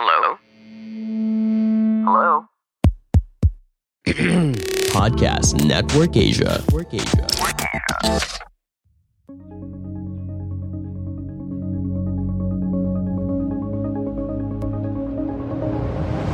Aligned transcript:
Hello? 0.00 0.38
Hello? 2.06 2.46
Podcast 4.94 5.66
Network 5.66 6.16
Asia. 6.16 6.62
Network 6.70 6.94
Asia. 6.94 7.26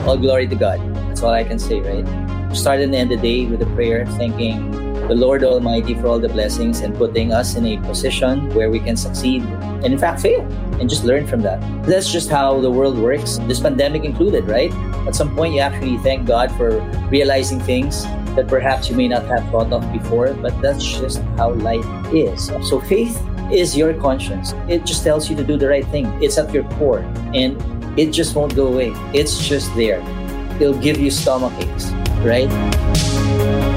All 0.05 0.19
glory 0.19 0.47
to 0.47 0.55
God. 0.55 0.79
That's 1.09 1.23
all 1.23 1.33
I 1.33 1.45
can 1.45 1.59
say, 1.59 1.81
right? 1.81 2.05
Start 2.55 2.81
and 2.81 2.95
end 2.95 3.11
the 3.11 3.17
day 3.17 3.47
with 3.47 3.63
a 3.63 3.67
prayer, 3.75 4.05
thanking 4.21 4.94
the 5.09 5.15
Lord 5.15 5.45
Almighty 5.45 5.95
for 5.95 6.07
all 6.07 6.19
the 6.19 6.29
blessings 6.29 6.81
and 6.81 6.97
putting 6.97 7.33
us 7.33 7.57
in 7.57 7.67
a 7.67 7.77
position 7.79 8.49
where 8.55 8.71
we 8.71 8.81
can 8.81 8.97
succeed 8.97 9.43
and, 9.43 9.87
in 9.87 9.99
fact, 9.99 10.21
fail 10.21 10.41
and 10.81 10.89
just 10.89 11.05
learn 11.05 11.27
from 11.27 11.43
that. 11.43 11.61
That's 11.85 12.11
just 12.11 12.31
how 12.31 12.61
the 12.61 12.71
world 12.71 12.99
works, 12.99 13.39
this 13.47 13.61
pandemic 13.61 14.05
included, 14.05 14.45
right? 14.49 14.73
At 15.07 15.15
some 15.15 15.35
point, 15.37 15.55
you 15.55 15.61
actually 15.61 15.99
thank 15.99 16.27
God 16.27 16.51
for 16.53 16.81
realizing 17.11 17.61
things 17.61 18.05
that 18.35 18.49
perhaps 18.49 18.89
you 18.89 18.97
may 18.97 19.09
not 19.09 19.25
have 19.27 19.49
thought 19.51 19.73
of 19.73 19.93
before, 19.93 20.33
but 20.35 20.61
that's 20.63 20.85
just 20.85 21.21
how 21.37 21.53
life 21.53 21.87
is. 22.13 22.47
So, 22.69 22.81
faith 22.81 23.21
is 23.53 23.77
your 23.77 23.95
conscience. 23.95 24.55
It 24.69 24.87
just 24.87 25.05
tells 25.05 25.29
you 25.29 25.37
to 25.37 25.45
do 25.45 25.57
the 25.57 25.69
right 25.69 25.87
thing. 25.89 26.07
It's 26.23 26.39
at 26.39 26.53
your 26.53 26.65
core 26.75 27.01
and 27.35 27.61
it 27.99 28.11
just 28.11 28.35
won't 28.35 28.57
go 28.57 28.69
away. 28.69 28.93
It's 29.13 29.47
just 29.47 29.75
there. 29.77 30.01
It'll 30.61 30.79
give 30.79 30.99
you 30.99 31.11
stomach 31.11 31.53
aches, 31.61 31.91
right? 32.25 33.74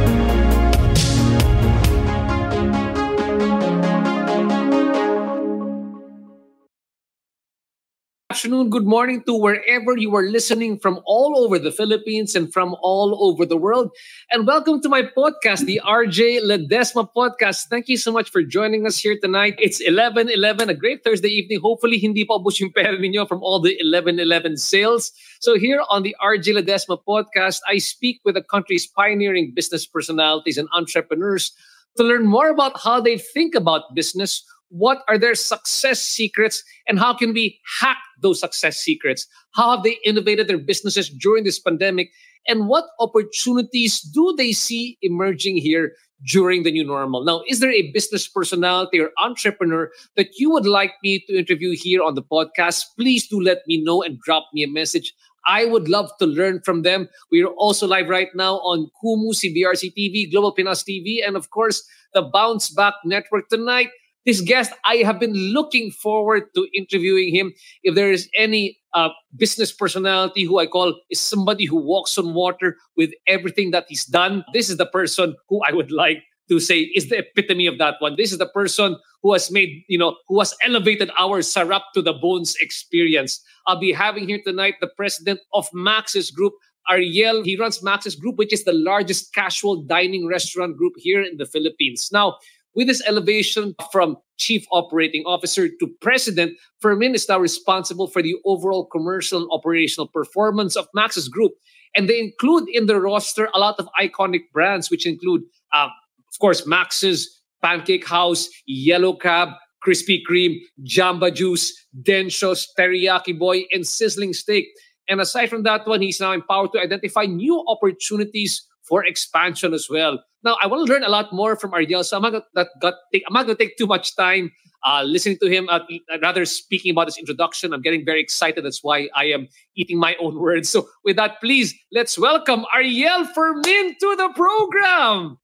Afternoon, 8.38 8.70
good 8.70 8.86
morning 8.86 9.24
to 9.24 9.34
wherever 9.34 9.98
you 9.98 10.16
are 10.16 10.22
listening 10.22 10.78
from 10.78 11.00
all 11.08 11.44
over 11.44 11.58
the 11.58 11.72
Philippines 11.72 12.36
and 12.36 12.54
from 12.54 12.76
all 12.84 13.18
over 13.20 13.48
the 13.48 13.58
world. 13.58 13.90
And 14.30 14.46
welcome 14.46 14.80
to 14.84 14.90
my 14.90 15.02
podcast, 15.02 15.66
the 15.66 15.82
RJ 15.84 16.42
Ledesma 16.46 17.10
podcast. 17.18 17.64
Thank 17.68 17.90
you 17.90 17.98
so 17.98 18.12
much 18.12 18.30
for 18.30 18.44
joining 18.44 18.86
us 18.86 19.00
here 19.00 19.18
tonight. 19.20 19.56
It's 19.58 19.82
11-11, 19.82 20.70
a 20.70 20.76
great 20.76 21.04
Thursday 21.04 21.30
evening. 21.30 21.62
Hopefully, 21.62 21.98
hindi 21.98 22.26
pa 22.26 22.38
ubos 22.38 22.60
yung 22.60 22.72
pera 22.72 22.94
ninyo 22.94 23.28
from 23.28 23.42
all 23.42 23.60
the 23.60 23.74
11-11 23.84 24.60
sales. 24.60 25.12
So 25.40 25.58
here 25.58 25.82
on 25.90 26.04
the 26.04 26.16
RJ 26.22 26.62
Ledesma 26.62 27.02
podcast, 27.10 27.62
I 27.68 27.80
speak 27.80 28.22
with 28.24 28.36
the 28.36 28.44
country's 28.44 28.86
pioneering 28.86 29.54
business 29.56 29.88
personalities 29.88 30.60
and 30.60 30.70
entrepreneurs 30.78 31.54
to 31.98 32.04
learn 32.04 32.28
more 32.28 32.50
about 32.50 32.80
how 32.80 33.02
they 33.02 33.18
think 33.18 33.56
about 33.56 33.96
business, 33.96 34.46
what 34.70 35.00
are 35.08 35.18
their 35.18 35.36
success 35.36 36.02
secrets 36.02 36.64
and 36.88 37.00
how 37.00 37.14
can 37.14 37.34
we 37.34 37.60
hack 37.80 37.98
those 38.22 38.40
success 38.40 38.78
secrets? 38.78 39.28
How 39.54 39.76
have 39.76 39.84
they 39.84 39.98
innovated 40.04 40.48
their 40.48 40.58
businesses 40.58 41.10
during 41.10 41.44
this 41.44 41.60
pandemic? 41.60 42.10
And 42.48 42.68
what 42.68 42.86
opportunities 43.00 44.02
do 44.02 44.34
they 44.38 44.52
see 44.52 44.98
emerging 45.02 45.58
here 45.58 45.94
during 46.26 46.64
the 46.64 46.72
new 46.72 46.86
normal? 46.86 47.24
Now 47.24 47.44
is 47.48 47.60
there 47.60 47.72
a 47.72 47.92
business 47.92 48.28
personality 48.28 49.00
or 49.00 49.12
entrepreneur 49.24 49.92
that 50.16 50.30
you 50.38 50.50
would 50.52 50.66
like 50.66 50.94
me 51.04 51.24
to 51.28 51.38
interview 51.38 51.76
here 51.76 52.02
on 52.02 52.16
the 52.16 52.24
podcast? 52.24 52.86
Please 52.98 53.28
do 53.28 53.42
let 53.42 53.60
me 53.68 53.84
know 53.84 54.02
and 54.02 54.20
drop 54.20 54.48
me 54.54 54.64
a 54.64 54.68
message. 54.68 55.14
I 55.48 55.64
would 55.66 55.88
love 55.88 56.12
to 56.20 56.26
learn 56.26 56.62
from 56.66 56.82
them. 56.82 57.08
We 57.32 57.42
are 57.44 57.48
also 57.48 57.88
live 57.88 58.10
right 58.10 58.28
now 58.36 58.56
on 58.56 58.90
Kumu, 59.02 59.34
CBRC 59.34 59.94
TV, 59.98 60.30
Global 60.30 60.52
Pinas 60.52 60.84
TV, 60.84 61.26
and 61.26 61.38
of 61.38 61.50
course, 61.52 61.88
the 62.14 62.22
Bounce 62.22 62.70
Back 62.70 62.96
Network. 63.06 63.48
Tonight. 63.50 63.90
This 64.28 64.42
guest, 64.42 64.74
I 64.84 64.98
have 64.98 65.22
been 65.22 65.34
looking 65.54 65.90
forward 65.90 66.54
to 66.54 66.68
interviewing 66.76 67.34
him. 67.34 67.54
If 67.82 67.96
there 67.96 68.12
is 68.12 68.28
any 68.36 68.78
uh, 68.94 69.08
business 69.38 69.72
personality 69.72 70.44
who 70.44 70.60
I 70.60 70.68
call 70.68 71.00
is 71.10 71.22
somebody 71.22 71.64
who 71.64 71.78
walks 71.78 72.18
on 72.18 72.34
water 72.34 72.76
with 72.98 73.12
everything 73.26 73.72
that 73.72 73.86
he's 73.88 74.04
done, 74.04 74.44
this 74.54 74.70
is 74.70 74.76
the 74.76 74.86
person 74.86 75.38
who 75.48 75.62
I 75.66 75.72
would 75.72 75.94
like 75.94 76.24
to 76.50 76.60
say 76.60 76.82
is 76.94 77.08
the 77.08 77.20
epitome 77.20 77.68
of 77.68 77.78
that 77.78 77.96
one. 78.00 78.16
This 78.18 78.34
is 78.34 78.38
the 78.38 78.50
person 78.50 78.98
who 79.24 79.32
has 79.32 79.50
made, 79.50 79.86
you 79.88 79.98
know, 79.98 80.18
who 80.28 80.40
has 80.40 80.54
elevated 80.62 81.10
our 81.18 81.40
sarap 81.40 81.84
to 81.94 82.02
the 82.02 82.12
bones 82.12 82.54
experience. 82.60 83.42
I'll 83.66 83.80
be 83.80 83.94
having 83.94 84.28
here 84.28 84.42
tonight 84.46 84.76
the 84.82 84.92
president 84.98 85.40
of 85.54 85.70
Max's 85.74 86.32
Group, 86.32 86.52
Ariel. 86.90 87.44
He 87.46 87.56
runs 87.58 87.82
Max's 87.82 88.16
Group, 88.16 88.36
which 88.36 88.52
is 88.52 88.66
the 88.66 88.74
largest 88.74 89.34
casual 89.34 89.84
dining 89.84 90.28
restaurant 90.28 90.76
group 90.76 90.94
here 90.98 91.22
in 91.22 91.38
the 91.38 91.46
Philippines. 91.46 92.10
Now, 92.12 92.38
with 92.78 92.88
this 92.88 93.02
elevation 93.08 93.76
from 93.92 94.18
chief 94.38 94.64
operating 94.72 95.24
officer 95.26 95.68
to 95.68 95.88
president, 96.00 96.54
Fermin 96.80 97.16
is 97.16 97.28
now 97.28 97.40
responsible 97.40 98.08
for 98.08 98.22
the 98.22 98.36
overall 98.46 98.86
commercial 98.86 99.42
and 99.42 99.50
operational 99.52 100.08
performance 100.08 100.78
of 100.78 100.88
Max's 100.94 101.28
Group. 101.28 101.54
And 101.96 102.08
they 102.08 102.20
include 102.20 102.70
in 102.72 102.86
the 102.86 103.02
roster 103.02 103.50
a 103.56 103.58
lot 103.58 103.80
of 103.80 103.90
iconic 104.00 104.42
brands, 104.54 104.92
which 104.92 105.08
include, 105.08 105.42
uh, 105.74 105.88
of 105.88 106.40
course, 106.40 106.68
Max's, 106.68 107.42
Pancake 107.64 108.08
House, 108.08 108.48
Yellow 108.68 109.16
Cab, 109.16 109.50
Krispy 109.86 110.20
Kreme, 110.30 110.60
Jamba 110.84 111.34
Juice, 111.34 111.74
Dencio's, 112.04 112.68
Teriyaki 112.78 113.38
Boy, 113.38 113.64
and 113.72 113.88
Sizzling 113.88 114.34
Steak. 114.34 114.68
And 115.10 115.20
aside 115.20 115.50
from 115.50 115.64
that 115.64 115.88
one, 115.88 116.04
he's 116.04 116.20
now 116.20 116.32
empowered 116.32 116.74
to 116.74 116.80
identify 116.80 117.26
new 117.26 117.64
opportunities 117.68 118.64
for 118.88 119.06
expansion 119.06 119.74
as 119.74 119.88
well. 119.90 120.24
Now, 120.44 120.58
I 120.62 120.68
want 120.68 120.88
to 120.88 120.94
learn 120.94 121.04
a 121.04 121.10
lot 121.10 121.34
more 121.34 121.56
from 121.56 121.74
Ariel, 121.74 122.04
so 122.04 122.18
I'm 122.18 122.24
not, 122.24 122.44
going 122.82 123.48
to 123.48 123.56
take 123.56 123.78
too 123.78 123.88
much 123.88 124.16
time 124.16 124.52
uh, 124.86 125.04
listening 125.04 125.38
to 125.42 125.48
him, 125.50 125.68
uh, 125.70 125.80
rather 126.22 126.46
speaking 126.46 126.92
about 126.92 127.08
his 127.08 127.18
introduction. 127.18 127.74
I'm 127.74 127.82
getting 127.82 128.06
very 128.06 128.22
excited. 128.22 128.64
That's 128.64 128.84
why 128.84 129.10
I 129.16 129.26
am 129.26 129.48
eating 129.76 130.00
my 130.00 130.16
own 130.22 130.40
words. 130.46 130.70
So 130.70 130.88
with 131.04 131.16
that, 131.18 131.42
please, 131.42 131.74
let's 131.92 132.18
welcome 132.18 132.66
Ariel 132.74 133.26
Fermin 133.26 133.96
to 134.00 134.16
the 134.16 134.30
program. 134.36 135.38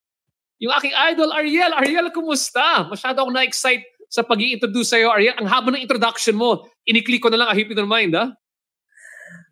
Yung 0.60 0.72
aking 0.72 0.94
idol, 0.96 1.34
Ariel. 1.34 1.74
Ariel, 1.76 2.10
kumusta? 2.12 2.88
Masyado 2.88 3.20
akong 3.20 3.36
na-excite 3.36 3.84
sa 4.08 4.24
pag 4.24 4.40
introduce 4.40 4.96
sa'yo, 4.96 5.12
Ariel. 5.12 5.36
Ang 5.36 5.50
haba 5.50 5.74
ng 5.76 5.82
introduction 5.84 6.40
mo. 6.40 6.70
Iniklik 6.88 7.20
ko 7.20 7.28
na 7.28 7.44
lang, 7.44 7.52
you 7.58 7.76
don't 7.76 7.90
mind, 7.90 8.16
ha? 8.16 8.32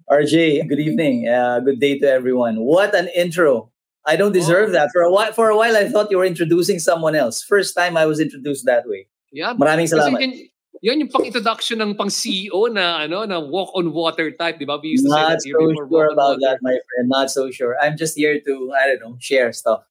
RJ, 0.07 0.67
good 0.67 0.79
evening. 0.79 1.27
Uh, 1.27 1.59
good 1.59 1.79
day 1.79 1.99
to 1.99 2.07
everyone. 2.07 2.63
What 2.63 2.95
an 2.95 3.07
intro. 3.15 3.71
I 4.05 4.15
don't 4.15 4.31
deserve 4.31 4.69
oh. 4.69 4.71
that. 4.73 4.89
For 4.91 5.01
a 5.01 5.11
while, 5.11 5.31
for 5.31 5.49
a 5.49 5.57
while, 5.57 5.77
I 5.77 5.87
thought 5.89 6.09
you 6.09 6.17
were 6.17 6.25
introducing 6.25 6.79
someone 6.79 7.15
else. 7.15 7.43
First 7.43 7.75
time 7.75 7.97
I 7.97 8.05
was 8.05 8.19
introduced 8.19 8.65
that 8.65 8.87
way. 8.87 9.07
Yeah. 9.31 9.53
Maraming 9.53 9.87
salamat. 9.87 10.17
Kasi 10.17 10.51
yun, 10.81 10.97
yung 11.05 11.11
pang-introduction 11.13 11.77
ng 11.77 11.93
pang-CEO 11.93 12.73
na 12.73 13.05
ano 13.05 13.21
na 13.29 13.37
walk 13.37 13.69
on 13.77 13.93
water 13.93 14.33
type, 14.33 14.57
di 14.57 14.65
ba? 14.65 14.81
We 14.81 14.97
used 14.97 15.05
to 15.05 15.13
Not 15.13 15.41
say 15.41 15.53
that 15.53 15.77
so 15.77 15.87
sure 15.87 16.09
about 16.09 16.41
that, 16.41 16.57
my 16.65 16.73
friend. 16.73 17.05
Not 17.05 17.29
so 17.29 17.53
sure. 17.53 17.77
I'm 17.77 17.95
just 17.95 18.17
here 18.17 18.41
to, 18.41 18.53
I 18.73 18.89
don't 18.89 19.01
know, 19.01 19.15
share 19.21 19.53
stuff. 19.53 19.85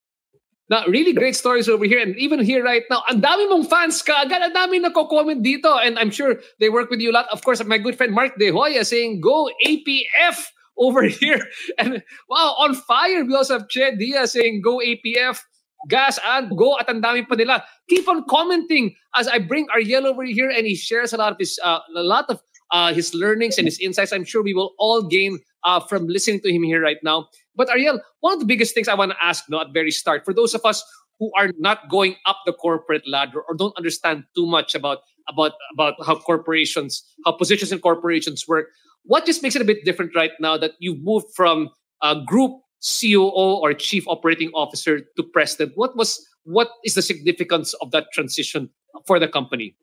Now, 0.70 0.86
really 0.86 1.12
great 1.12 1.34
stories 1.34 1.68
over 1.68 1.84
here. 1.84 1.98
And 1.98 2.14
even 2.18 2.38
here 2.42 2.62
right 2.62 2.82
now, 2.90 3.02
ang 3.10 3.22
dami 3.22 3.50
mong 3.50 3.66
fans 3.66 4.02
ka. 4.02 4.22
Agad, 4.22 4.42
ang 4.42 4.54
dami 4.54 4.78
nagko-comment 4.78 5.42
dito. 5.42 5.66
And 5.78 5.98
I'm 5.98 6.10
sure 6.10 6.38
they 6.58 6.70
work 6.70 6.90
with 6.90 7.02
you 7.02 7.10
a 7.10 7.14
lot. 7.14 7.26
Of 7.30 7.42
course, 7.42 7.62
my 7.66 7.78
good 7.78 7.98
friend 7.98 8.14
Mark 8.14 8.38
De 8.38 8.50
Hoya 8.50 8.84
saying, 8.84 9.20
go 9.20 9.50
APF! 9.66 10.54
Over 10.80 11.02
here. 11.20 11.46
And 11.78 12.02
wow, 12.28 12.56
on 12.58 12.74
fire. 12.74 13.24
We 13.24 13.34
also 13.34 13.58
have 13.58 13.68
Che 13.68 13.96
Diaz 13.96 14.32
saying, 14.32 14.62
go 14.62 14.78
APF. 14.78 15.40
Gas 15.88 16.18
and 16.26 16.54
go 16.58 16.76
at 16.78 16.90
ang 16.90 17.00
pa 17.00 17.34
nila. 17.34 17.64
Keep 17.88 18.06
on 18.06 18.24
commenting 18.28 18.94
as 19.16 19.26
I 19.28 19.38
bring 19.38 19.66
Ariel 19.74 20.06
over 20.06 20.24
here 20.24 20.50
and 20.50 20.66
he 20.66 20.76
shares 20.76 21.14
a 21.14 21.16
lot 21.16 21.32
of 21.32 21.38
his 21.38 21.58
uh, 21.64 21.78
a 21.96 22.02
lot 22.02 22.26
of 22.28 22.42
uh, 22.70 22.92
his 22.92 23.14
learnings 23.14 23.56
and 23.56 23.66
his 23.66 23.80
insights. 23.80 24.12
I'm 24.12 24.24
sure 24.24 24.42
we 24.42 24.52
will 24.52 24.74
all 24.78 25.00
gain 25.00 25.38
uh, 25.64 25.80
from 25.80 26.06
listening 26.06 26.40
to 26.40 26.52
him 26.52 26.62
here 26.64 26.82
right 26.82 26.98
now. 27.02 27.28
But 27.56 27.70
Ariel, 27.70 27.98
one 28.20 28.34
of 28.34 28.40
the 28.40 28.46
biggest 28.46 28.74
things 28.74 28.88
I 28.88 28.94
want 28.94 29.12
to 29.12 29.16
ask 29.24 29.44
no, 29.48 29.60
at 29.60 29.72
very 29.72 29.90
start 29.90 30.24
for 30.26 30.34
those 30.34 30.54
of 30.54 30.66
us 30.66 30.84
who 31.18 31.30
are 31.36 31.50
not 31.58 31.88
going 31.88 32.16
up 32.26 32.38
the 32.46 32.52
corporate 32.52 33.06
ladder 33.06 33.42
or 33.46 33.54
don't 33.54 33.76
understand 33.76 34.24
too 34.34 34.46
much 34.46 34.74
about 34.74 34.98
about 35.28 35.52
about 35.72 35.94
how 36.04 36.16
corporations, 36.16 37.04
how 37.24 37.32
positions 37.32 37.72
in 37.72 37.78
corporations 37.78 38.48
work. 38.48 38.68
What 39.04 39.26
just 39.26 39.42
makes 39.42 39.56
it 39.56 39.62
a 39.62 39.64
bit 39.64 39.84
different 39.84 40.14
right 40.14 40.32
now 40.40 40.56
that 40.56 40.72
you've 40.78 41.02
moved 41.02 41.26
from 41.34 41.70
a 42.02 42.20
group 42.24 42.52
COO 42.80 43.60
or 43.60 43.74
chief 43.74 44.06
operating 44.06 44.50
officer 44.54 45.00
to 45.16 45.22
president? 45.22 45.72
What 45.74 45.96
was 45.96 46.26
what 46.44 46.70
is 46.84 46.94
the 46.94 47.02
significance 47.02 47.74
of 47.74 47.90
that 47.90 48.06
transition 48.12 48.70
for 49.06 49.18
the 49.18 49.28
company? 49.28 49.76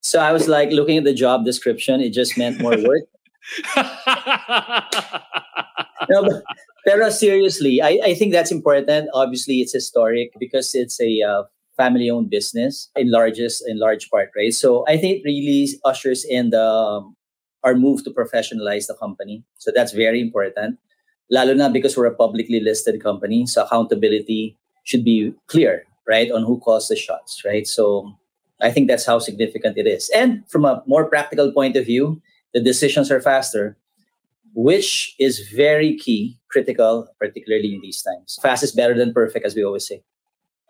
So 0.00 0.20
I 0.20 0.32
was 0.32 0.48
like 0.48 0.70
looking 0.70 0.98
at 0.98 1.04
the 1.04 1.14
job 1.14 1.44
description. 1.44 2.00
It 2.00 2.10
just 2.10 2.36
meant 2.36 2.60
more 2.60 2.76
work. 2.76 3.04
no, 6.08 6.22
but, 6.22 6.42
pero 6.86 7.10
seriously, 7.10 7.80
I, 7.82 8.00
I 8.04 8.14
think 8.14 8.32
that's 8.32 8.52
important. 8.52 9.08
Obviously, 9.14 9.60
it's 9.60 9.72
historic 9.72 10.30
because 10.38 10.74
it's 10.74 11.00
a 11.00 11.22
uh, 11.22 11.42
family-owned 11.76 12.30
business 12.30 12.90
in 12.96 13.10
largest 13.10 13.64
in 13.66 13.78
large 13.78 14.08
part, 14.10 14.30
right? 14.36 14.52
So 14.52 14.84
I 14.88 14.96
think 14.96 15.18
it 15.18 15.22
really 15.24 15.68
ushers 15.84 16.24
in 16.24 16.50
the 16.50 16.64
um, 16.64 17.16
our 17.64 17.74
move 17.74 18.04
to 18.04 18.10
professionalize 18.10 18.86
the 18.86 18.94
company. 18.94 19.42
So 19.58 19.72
that's 19.74 19.92
very 19.92 20.20
important. 20.20 20.78
Lalo 21.30 21.54
na 21.54 21.68
because 21.68 21.96
we're 21.96 22.06
a 22.06 22.14
publicly 22.14 22.60
listed 22.60 23.02
company, 23.02 23.46
so 23.46 23.64
accountability 23.64 24.58
should 24.84 25.04
be 25.04 25.34
clear, 25.46 25.84
right, 26.06 26.30
on 26.30 26.44
who 26.44 26.60
calls 26.60 26.88
the 26.88 26.96
shots, 26.96 27.42
right? 27.44 27.66
So 27.66 28.12
I 28.60 28.70
think 28.70 28.88
that's 28.88 29.06
how 29.06 29.18
significant 29.18 29.78
it 29.78 29.86
is. 29.86 30.10
And 30.14 30.48
from 30.50 30.64
a 30.64 30.82
more 30.86 31.08
practical 31.08 31.50
point 31.50 31.76
of 31.76 31.86
view, 31.86 32.20
the 32.52 32.60
decisions 32.60 33.10
are 33.10 33.20
faster, 33.20 33.76
which 34.54 35.16
is 35.18 35.48
very 35.48 35.96
key, 35.96 36.38
critical, 36.50 37.08
particularly 37.18 37.74
in 37.74 37.80
these 37.80 38.02
times. 38.02 38.38
Fast 38.40 38.62
is 38.62 38.72
better 38.72 38.94
than 38.94 39.12
perfect, 39.12 39.46
as 39.46 39.56
we 39.56 39.64
always 39.64 39.88
say. 39.88 40.02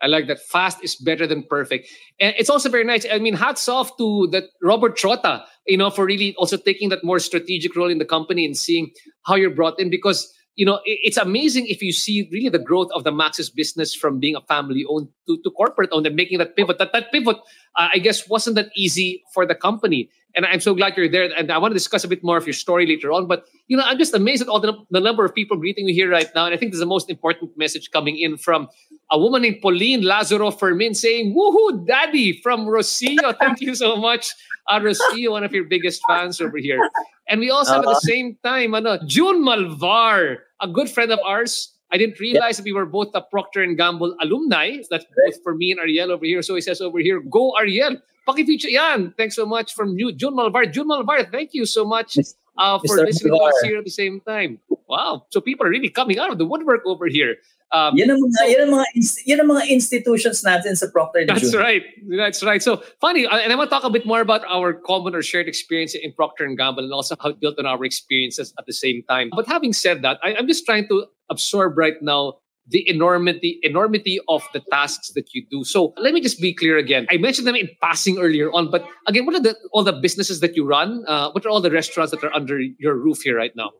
I 0.01 0.07
like 0.07 0.27
that. 0.27 0.39
Fast 0.41 0.83
is 0.83 0.95
better 0.95 1.25
than 1.25 1.43
perfect, 1.43 1.87
and 2.19 2.35
it's 2.37 2.49
also 2.49 2.69
very 2.69 2.83
nice. 2.83 3.05
I 3.09 3.19
mean, 3.19 3.35
hats 3.35 3.69
off 3.69 3.95
to 3.97 4.27
that 4.31 4.45
Robert 4.61 4.97
Trota, 4.97 5.43
you 5.67 5.77
know, 5.77 5.89
for 5.89 6.05
really 6.05 6.35
also 6.35 6.57
taking 6.57 6.89
that 6.89 7.03
more 7.03 7.19
strategic 7.19 7.75
role 7.75 7.89
in 7.89 7.97
the 7.97 8.05
company 8.05 8.45
and 8.45 8.57
seeing 8.57 8.91
how 9.25 9.35
you're 9.35 9.55
brought 9.55 9.79
in 9.79 9.89
because 9.89 10.31
you 10.55 10.65
know, 10.65 10.79
it's 10.85 11.17
amazing 11.17 11.67
if 11.67 11.81
you 11.81 11.91
see 11.91 12.29
really 12.31 12.49
the 12.49 12.59
growth 12.59 12.89
of 12.95 13.03
the 13.03 13.11
Max's 13.11 13.49
business 13.49 13.93
from 13.93 14.19
being 14.19 14.35
a 14.35 14.41
family 14.41 14.85
owned 14.87 15.09
to, 15.27 15.37
to 15.43 15.51
corporate 15.51 15.89
owned 15.91 16.07
and 16.07 16.15
making 16.15 16.37
that 16.37 16.55
pivot. 16.55 16.77
That 16.77 16.93
that 16.93 17.11
pivot, 17.11 17.37
uh, 17.75 17.89
I 17.93 17.97
guess, 17.97 18.27
wasn't 18.29 18.55
that 18.55 18.69
easy 18.75 19.21
for 19.33 19.45
the 19.45 19.55
company. 19.55 20.09
And 20.35 20.45
I'm 20.45 20.59
so 20.59 20.73
glad 20.73 20.97
you're 20.97 21.09
there. 21.09 21.29
And 21.37 21.51
I 21.51 21.57
want 21.57 21.71
to 21.71 21.75
discuss 21.75 22.03
a 22.03 22.07
bit 22.07 22.23
more 22.23 22.37
of 22.37 22.45
your 22.45 22.53
story 22.53 22.85
later 22.85 23.11
on. 23.11 23.27
But 23.27 23.45
you 23.67 23.77
know, 23.77 23.83
I'm 23.85 23.97
just 23.97 24.13
amazed 24.13 24.41
at 24.41 24.47
all 24.47 24.59
the, 24.59 24.73
the 24.91 24.99
number 24.99 25.23
of 25.25 25.33
people 25.33 25.57
greeting 25.57 25.87
you 25.87 25.93
here 25.93 26.09
right 26.09 26.27
now. 26.35 26.45
And 26.45 26.53
I 26.53 26.57
think 26.57 26.71
there's 26.71 26.79
the 26.79 26.85
most 26.85 27.09
important 27.09 27.57
message 27.57 27.91
coming 27.91 28.17
in 28.17 28.37
from 28.37 28.67
a 29.11 29.19
woman 29.19 29.43
named 29.43 29.61
Pauline 29.61 30.03
Lazaro 30.03 30.51
Fermin 30.51 30.93
saying, 30.93 31.35
"Woohoo, 31.35 31.85
Daddy!" 31.87 32.39
from 32.41 32.65
Rocio. 32.65 33.37
Thank 33.39 33.61
you 33.61 33.75
so 33.75 33.95
much, 33.95 34.31
uh, 34.67 34.79
Rocio, 34.79 35.31
one 35.31 35.43
of 35.43 35.53
your 35.53 35.65
biggest 35.65 36.01
fans 36.07 36.41
over 36.41 36.57
here. 36.57 36.89
And 37.27 37.39
we 37.39 37.49
also 37.49 37.73
have 37.73 37.81
at 37.81 37.85
the 37.85 37.91
uh-huh. 37.91 37.99
same 37.99 38.37
time, 38.43 38.75
ano, 38.75 38.99
June 39.05 39.43
Malvar, 39.43 40.37
a 40.61 40.67
good 40.67 40.89
friend 40.89 41.11
of 41.11 41.19
ours. 41.25 41.74
I 41.91 41.97
didn't 41.97 42.19
realize 42.19 42.57
that 42.57 42.63
we 42.63 42.73
were 42.73 42.85
both 42.85 43.11
the 43.13 43.21
Procter 43.21 43.61
and 43.61 43.77
Gamble 43.77 44.15
alumni. 44.21 44.77
That's 44.89 45.05
both 45.05 45.43
for 45.43 45.55
me 45.55 45.71
and 45.71 45.79
Ariel 45.79 46.11
over 46.11 46.25
here. 46.25 46.41
So 46.41 46.55
he 46.55 46.61
says 46.61 46.81
over 46.81 46.99
here, 46.99 47.19
go 47.21 47.53
Ariel. 47.59 47.97
Paki-feature 48.27 48.69
yan. 48.69 49.13
Thanks 49.17 49.35
so 49.35 49.45
much 49.45 49.73
from 49.73 49.97
you, 49.99 50.11
June 50.11 50.33
Malvar. 50.33 50.71
June 50.71 50.87
Malvar, 50.87 51.29
thank 51.31 51.53
you 51.53 51.65
so 51.65 51.85
much 51.85 52.17
uh, 52.57 52.79
for 52.79 52.97
Mr. 52.97 53.05
listening 53.05 53.33
Malvar. 53.33 53.51
to 53.51 53.55
us 53.55 53.61
here 53.63 53.77
at 53.77 53.85
the 53.85 53.91
same 53.91 54.19
time. 54.21 54.59
Wow. 54.87 55.25
So 55.29 55.41
people 55.41 55.65
are 55.65 55.69
really 55.69 55.89
coming 55.89 56.17
out 56.17 56.31
of 56.31 56.37
the 56.37 56.45
woodwork 56.45 56.81
over 56.85 57.07
here. 57.07 57.35
Um, 57.71 57.97
yan, 57.97 58.09
ang 58.09 58.21
mga, 58.21 58.37
so, 58.37 58.45
yan, 58.45 58.61
ang 58.61 58.71
mga, 58.71 58.85
yan 59.25 59.39
ang 59.41 59.49
mga 59.49 59.69
institutions 59.69 60.43
natin 60.45 60.75
sa 60.77 60.87
Procter 60.93 61.25
& 61.25 61.27
That's 61.27 61.51
June. 61.51 61.59
right. 61.59 61.83
That's 62.17 62.43
right. 62.43 62.61
So 62.61 62.81
funny, 63.01 63.25
uh, 63.25 63.37
and 63.37 63.51
I 63.51 63.55
want 63.55 63.69
to 63.69 63.75
talk 63.75 63.83
a 63.83 63.89
bit 63.89 64.05
more 64.05 64.21
about 64.21 64.45
our 64.45 64.73
common 64.73 65.13
or 65.13 65.21
shared 65.21 65.47
experience 65.47 65.95
in 65.95 66.13
Procter 66.13 66.45
and 66.45 66.57
Gamble, 66.57 66.83
and 66.83 66.93
also 66.93 67.15
how 67.19 67.29
it 67.29 67.39
built 67.39 67.57
on 67.59 67.65
our 67.65 67.83
experiences 67.83 68.53
at 68.57 68.65
the 68.65 68.73
same 68.73 69.03
time. 69.09 69.29
But 69.35 69.47
having 69.47 69.73
said 69.73 70.03
that, 70.03 70.19
I, 70.23 70.35
I'm 70.35 70.47
just 70.47 70.65
trying 70.65 70.87
to 70.89 71.05
absorb 71.29 71.77
right 71.77 72.01
now 72.01 72.35
the 72.67 72.87
enormity 72.89 73.59
enormity 73.61 74.19
of 74.27 74.43
the 74.53 74.59
tasks 74.71 75.11
that 75.13 75.33
you 75.33 75.45
do. 75.51 75.63
So 75.63 75.93
let 75.97 76.13
me 76.13 76.21
just 76.21 76.41
be 76.41 76.53
clear 76.53 76.77
again. 76.77 77.05
I 77.11 77.17
mentioned 77.17 77.47
them 77.47 77.55
in 77.55 77.69
passing 77.81 78.17
earlier 78.17 78.51
on, 78.51 78.71
but 78.71 78.85
again, 79.07 79.25
what 79.25 79.35
are 79.35 79.41
the 79.41 79.55
all 79.71 79.83
the 79.83 79.93
businesses 79.93 80.39
that 80.39 80.55
you 80.55 80.65
run? 80.65 81.03
Uh, 81.07 81.31
what 81.31 81.45
are 81.45 81.49
all 81.49 81.61
the 81.61 81.71
restaurants 81.71 82.11
that 82.11 82.23
are 82.23 82.33
under 82.33 82.59
your 82.59 82.95
roof 82.95 83.21
here 83.21 83.37
right 83.37 83.55
now? 83.55 83.71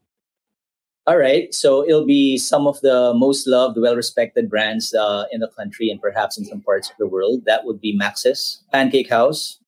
All 1.08 1.18
right. 1.18 1.54
So 1.54 1.84
it'll 1.88 2.06
be 2.06 2.38
some 2.38 2.66
of 2.66 2.82
the 2.82 3.14
most 3.16 3.46
loved, 3.48 3.78
well 3.80 3.96
respected 3.96 4.50
brands 4.50 4.94
uh, 4.94 5.26
in 5.32 5.40
the 5.40 5.48
country 5.48 5.92
and 5.92 6.02
perhaps 6.02 6.38
in 6.38 6.46
some 6.46 6.62
parts 6.62 6.90
of 6.90 6.96
the 6.98 7.08
world. 7.08 7.46
That 7.46 7.64
would 7.64 7.80
be 7.80 7.96
Max's, 7.96 8.64
Pancake 8.72 9.10
House, 9.10 9.60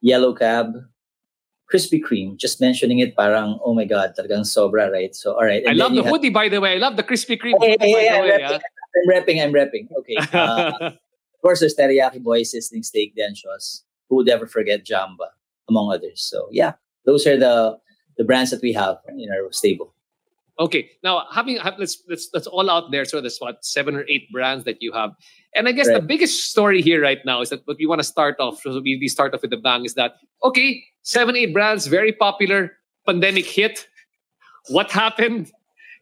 Yellow 0.00 0.32
Cab, 0.34 0.74
Krispy 1.72 2.00
Kreme. 2.00 2.36
Just 2.36 2.60
mentioning 2.60 3.00
it, 3.00 3.16
parang, 3.16 3.58
oh 3.64 3.74
my 3.74 3.84
God, 3.84 4.14
talagang 4.18 4.46
sobra, 4.46 4.90
right? 4.90 5.14
So, 5.14 5.34
all 5.34 5.44
right. 5.44 5.62
I 5.66 5.72
love 5.72 5.92
the 5.92 6.02
have... 6.02 6.10
hoodie, 6.10 6.30
by 6.30 6.48
the 6.48 6.60
way. 6.60 6.74
I 6.74 6.78
love 6.78 6.96
the 6.96 7.02
Krispy 7.02 7.40
Kreme. 7.40 7.54
Hey, 7.60 7.76
hey, 7.80 7.90
hey, 7.90 8.08
I'm, 8.08 8.22
way, 8.22 8.30
repping, 8.30 8.50
yeah? 8.50 8.58
I'm 8.96 9.08
repping, 9.10 9.42
I'm 9.42 9.52
repping. 9.52 9.88
Okay. 9.98 10.16
Uh, 10.32 10.92
of 11.36 11.42
course, 11.42 11.60
there's 11.60 11.76
Teriyaki 11.76 12.22
Boy, 12.22 12.42
Sizzling 12.42 12.82
Steak, 12.82 13.14
Dencio's. 13.14 13.84
Who 14.08 14.16
would 14.16 14.28
ever 14.28 14.46
forget 14.46 14.84
Jamba, 14.84 15.30
among 15.68 15.92
others. 15.92 16.22
So, 16.22 16.48
yeah, 16.50 16.74
those 17.04 17.26
are 17.26 17.36
the 17.36 17.78
the 18.16 18.24
brands 18.24 18.50
that 18.50 18.62
we 18.62 18.72
have 18.72 18.98
in 19.08 19.30
our 19.30 19.52
stable. 19.52 19.92
Okay, 20.58 20.90
now 21.02 21.26
having 21.30 21.58
let's 21.78 22.02
let's 22.08 22.30
that's 22.30 22.46
all 22.46 22.70
out 22.70 22.90
there. 22.90 23.04
So 23.04 23.20
there's 23.20 23.38
what 23.38 23.62
seven 23.62 23.94
or 23.94 24.06
eight 24.08 24.30
brands 24.32 24.64
that 24.64 24.80
you 24.80 24.90
have, 24.92 25.10
and 25.54 25.68
I 25.68 25.72
guess 25.72 25.86
right. 25.86 26.00
the 26.00 26.06
biggest 26.06 26.50
story 26.50 26.80
here 26.80 27.02
right 27.02 27.18
now 27.26 27.42
is 27.42 27.50
that 27.50 27.60
what 27.66 27.76
we 27.78 27.84
want 27.84 28.00
to 28.00 28.04
start 28.04 28.36
off. 28.40 28.62
So 28.62 28.80
we, 28.80 28.96
we 28.98 29.08
start 29.08 29.34
off 29.34 29.42
with 29.42 29.50
the 29.50 29.58
bang 29.58 29.84
is 29.84 29.94
that 29.94 30.14
okay, 30.42 30.82
seven 31.02 31.36
eight 31.36 31.52
brands, 31.52 31.88
very 31.88 32.12
popular. 32.12 32.72
Pandemic 33.06 33.44
hit. 33.44 33.86
What 34.68 34.90
happened, 34.90 35.52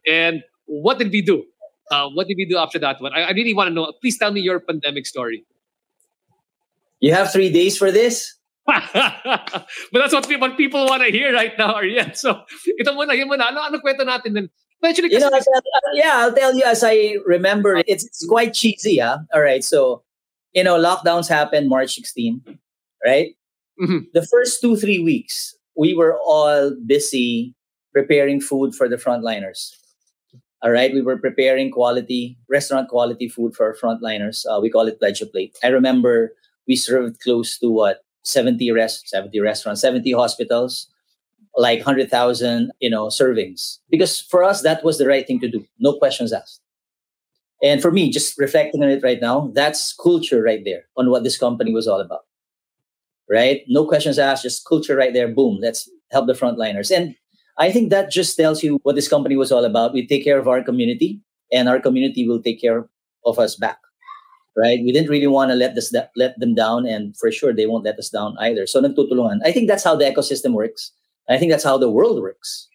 and 0.07 0.41
what 0.65 0.99
did 0.99 1.11
we 1.11 1.21
do? 1.21 1.43
Uh, 1.91 2.09
what 2.09 2.27
did 2.27 2.37
we 2.37 2.45
do 2.45 2.57
after 2.57 2.79
that 2.79 3.01
one? 3.01 3.11
I, 3.13 3.23
I 3.23 3.31
really 3.31 3.53
want 3.53 3.67
to 3.67 3.73
know. 3.73 3.91
Please 3.99 4.17
tell 4.17 4.31
me 4.31 4.39
your 4.39 4.61
pandemic 4.61 5.05
story. 5.05 5.45
You 7.01 7.13
have 7.13 7.31
three 7.31 7.51
days 7.51 7.77
for 7.77 7.91
this. 7.91 8.34
but 8.67 9.67
that's 9.93 10.13
what 10.13 10.27
people, 10.27 10.49
people 10.55 10.85
want 10.85 11.03
to 11.03 11.11
hear 11.11 11.33
right 11.33 11.53
now, 11.57 11.75
Ariel. 11.77 12.09
So, 12.13 12.41
ito 12.65 12.91
muna, 12.93 13.13
yun 13.13 13.29
muna. 13.29 13.53
Ano, 13.53 13.61
ano 13.61 13.77
kwento 13.77 14.01
natin 14.01 14.33
din? 14.33 14.49
Eventually, 14.81 15.13
you 15.13 15.19
know, 15.19 15.29
uh, 15.29 15.41
yeah, 15.93 16.17
I'll 16.17 16.33
tell 16.33 16.53
you 16.53 16.63
as 16.65 16.83
I 16.83 17.17
remember. 17.25 17.81
It's, 17.87 18.05
it's 18.05 18.25
quite 18.27 18.53
cheesy, 18.53 18.95
yeah. 18.95 19.17
All 19.33 19.41
right, 19.41 19.63
so, 19.63 20.03
you 20.53 20.63
know, 20.63 20.77
lockdowns 20.77 21.29
happened 21.29 21.69
March 21.69 21.93
16, 21.95 22.41
right? 23.05 23.35
Mm-hmm. 23.81 24.09
The 24.13 24.25
first 24.25 24.61
two, 24.61 24.75
three 24.75 24.99
weeks, 24.99 25.55
we 25.75 25.93
were 25.93 26.17
all 26.25 26.75
busy 26.85 27.53
preparing 27.93 28.41
food 28.41 28.73
for 28.73 28.89
the 28.89 28.95
frontliners. 28.95 29.71
All 30.61 30.71
right, 30.71 30.93
we 30.93 31.01
were 31.01 31.17
preparing 31.17 31.71
quality, 31.71 32.37
restaurant 32.49 32.89
quality 32.89 33.29
food 33.29 33.55
for 33.55 33.67
our 33.67 33.75
frontliners. 33.75 34.45
Uh, 34.49 34.59
we 34.59 34.69
call 34.69 34.87
it 34.87 34.99
Pledge 34.99 35.21
a 35.21 35.25
Plate. 35.25 35.55
I 35.63 35.67
remember 35.67 36.33
we 36.67 36.75
served 36.75 37.19
close 37.19 37.59
to 37.59 37.69
what 37.69 38.04
70 38.25 38.71
rest 38.71 39.07
70 39.07 39.39
restaurants 39.39 39.81
70 39.81 40.11
hospitals 40.11 40.87
like 41.57 41.79
100,000 41.79 42.71
you 42.79 42.89
know 42.89 43.07
servings. 43.07 43.77
Because 43.89 44.19
for 44.19 44.43
us 44.43 44.61
that 44.63 44.83
was 44.83 44.97
the 44.97 45.07
right 45.07 45.25
thing 45.25 45.39
to 45.39 45.49
do. 45.49 45.65
No 45.79 45.97
questions 45.97 46.33
asked. 46.33 46.61
And 47.63 47.81
for 47.81 47.91
me 47.91 48.11
just 48.11 48.37
reflecting 48.37 48.83
on 48.83 48.89
it 48.89 49.03
right 49.03 49.21
now 49.21 49.51
that's 49.53 49.93
culture 49.93 50.41
right 50.41 50.63
there 50.65 50.83
on 50.97 51.09
what 51.09 51.23
this 51.23 51.37
company 51.37 51.73
was 51.73 51.87
all 51.87 52.01
about. 52.01 52.25
Right? 53.29 53.61
No 53.67 53.87
questions 53.87 54.19
asked 54.19 54.43
just 54.43 54.67
culture 54.67 54.95
right 54.95 55.13
there. 55.13 55.27
Boom. 55.27 55.59
Let's 55.61 55.89
help 56.11 56.27
the 56.27 56.33
frontliners. 56.33 56.95
And 56.95 57.15
i 57.57 57.71
think 57.71 57.89
that 57.89 58.11
just 58.11 58.35
tells 58.35 58.61
you 58.63 58.79
what 58.83 58.95
this 58.95 59.07
company 59.07 59.37
was 59.37 59.51
all 59.51 59.63
about. 59.63 59.93
We 59.93 60.05
take 60.05 60.23
care 60.23 60.39
of 60.39 60.47
our 60.47 60.61
community 60.61 61.21
and 61.53 61.69
our 61.69 61.79
community 61.79 62.27
will 62.27 62.41
take 62.41 62.59
care 62.59 62.89
of 63.25 63.39
us 63.39 63.55
back 63.55 63.84
right? 64.55 64.79
We 64.83 64.91
didn't 64.91 65.09
really 65.09 65.27
want 65.27 65.51
to 65.51 65.55
let 65.55 65.75
this 65.75 65.93
let 66.15 66.39
them 66.39 66.55
down, 66.55 66.85
and 66.85 67.15
for 67.17 67.31
sure 67.31 67.53
they 67.53 67.67
won't 67.67 67.83
let 67.83 67.99
us 67.99 68.09
down 68.09 68.37
either. 68.39 68.67
So 68.67 68.81
nagtutulungan. 68.81 69.39
I 69.43 69.51
think 69.51 69.67
that's 69.67 69.83
how 69.83 69.95
the 69.95 70.05
ecosystem 70.05 70.53
works. 70.53 70.91
I 71.29 71.37
think 71.37 71.51
that's 71.51 71.63
how 71.63 71.77
the 71.77 71.89
world 71.89 72.21
works. 72.21 72.67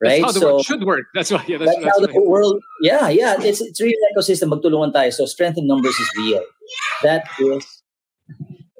Right? 0.00 0.22
That's 0.22 0.32
how 0.32 0.32
the 0.32 0.40
so, 0.40 0.46
world 0.54 0.64
should 0.64 0.84
work. 0.84 1.06
That's 1.14 1.30
why. 1.30 1.44
Yeah, 1.46 1.58
that's, 1.58 1.72
that's, 1.72 1.84
that's 1.84 2.00
how 2.00 2.06
the 2.06 2.22
world. 2.22 2.62
Yeah, 2.80 3.08
yeah. 3.08 3.36
It's 3.38 3.60
it's 3.60 3.80
really 3.80 3.96
ecosystem. 4.16 4.48
Magtulungan 4.48 4.92
tayo. 4.92 5.12
So 5.12 5.26
strength 5.26 5.58
in 5.58 5.66
numbers 5.66 5.94
is 5.94 6.10
real. 6.16 6.44
That 7.02 7.26
is. 7.38 7.82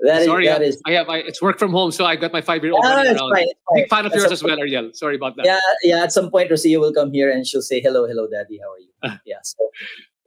That 0.02 0.24
Sorry, 0.24 0.46
is, 0.46 0.50
that 0.50 0.62
I, 0.62 0.64
is, 0.64 0.82
I 0.86 0.92
have 0.92 1.08
I, 1.10 1.18
it's 1.18 1.42
work 1.42 1.58
from 1.58 1.72
home, 1.72 1.90
so 1.92 2.06
I 2.06 2.16
got 2.16 2.32
my 2.32 2.40
five 2.40 2.64
year 2.64 2.72
old 2.72 2.82
yeah, 2.84 2.94
running 2.94 3.16
around. 3.16 3.34
Fine, 3.34 3.46
Big 3.74 3.88
fan 3.90 4.06
of 4.06 4.14
yours 4.14 4.32
as 4.32 4.42
well, 4.42 4.58
Ariel. 4.58 4.92
Sorry 4.94 5.16
about 5.16 5.36
that. 5.36 5.44
Yeah, 5.44 5.58
yeah. 5.82 6.02
At 6.02 6.10
some 6.10 6.30
point, 6.30 6.50
Rocio 6.50 6.80
will 6.80 6.94
come 6.94 7.12
here 7.12 7.30
and 7.30 7.46
she'll 7.46 7.60
say, 7.60 7.82
"Hello, 7.82 8.06
hello, 8.06 8.26
Daddy. 8.26 8.58
How 8.62 8.72
are 8.72 8.78
you?" 8.78 9.18
yeah. 9.26 9.36
So 9.42 9.58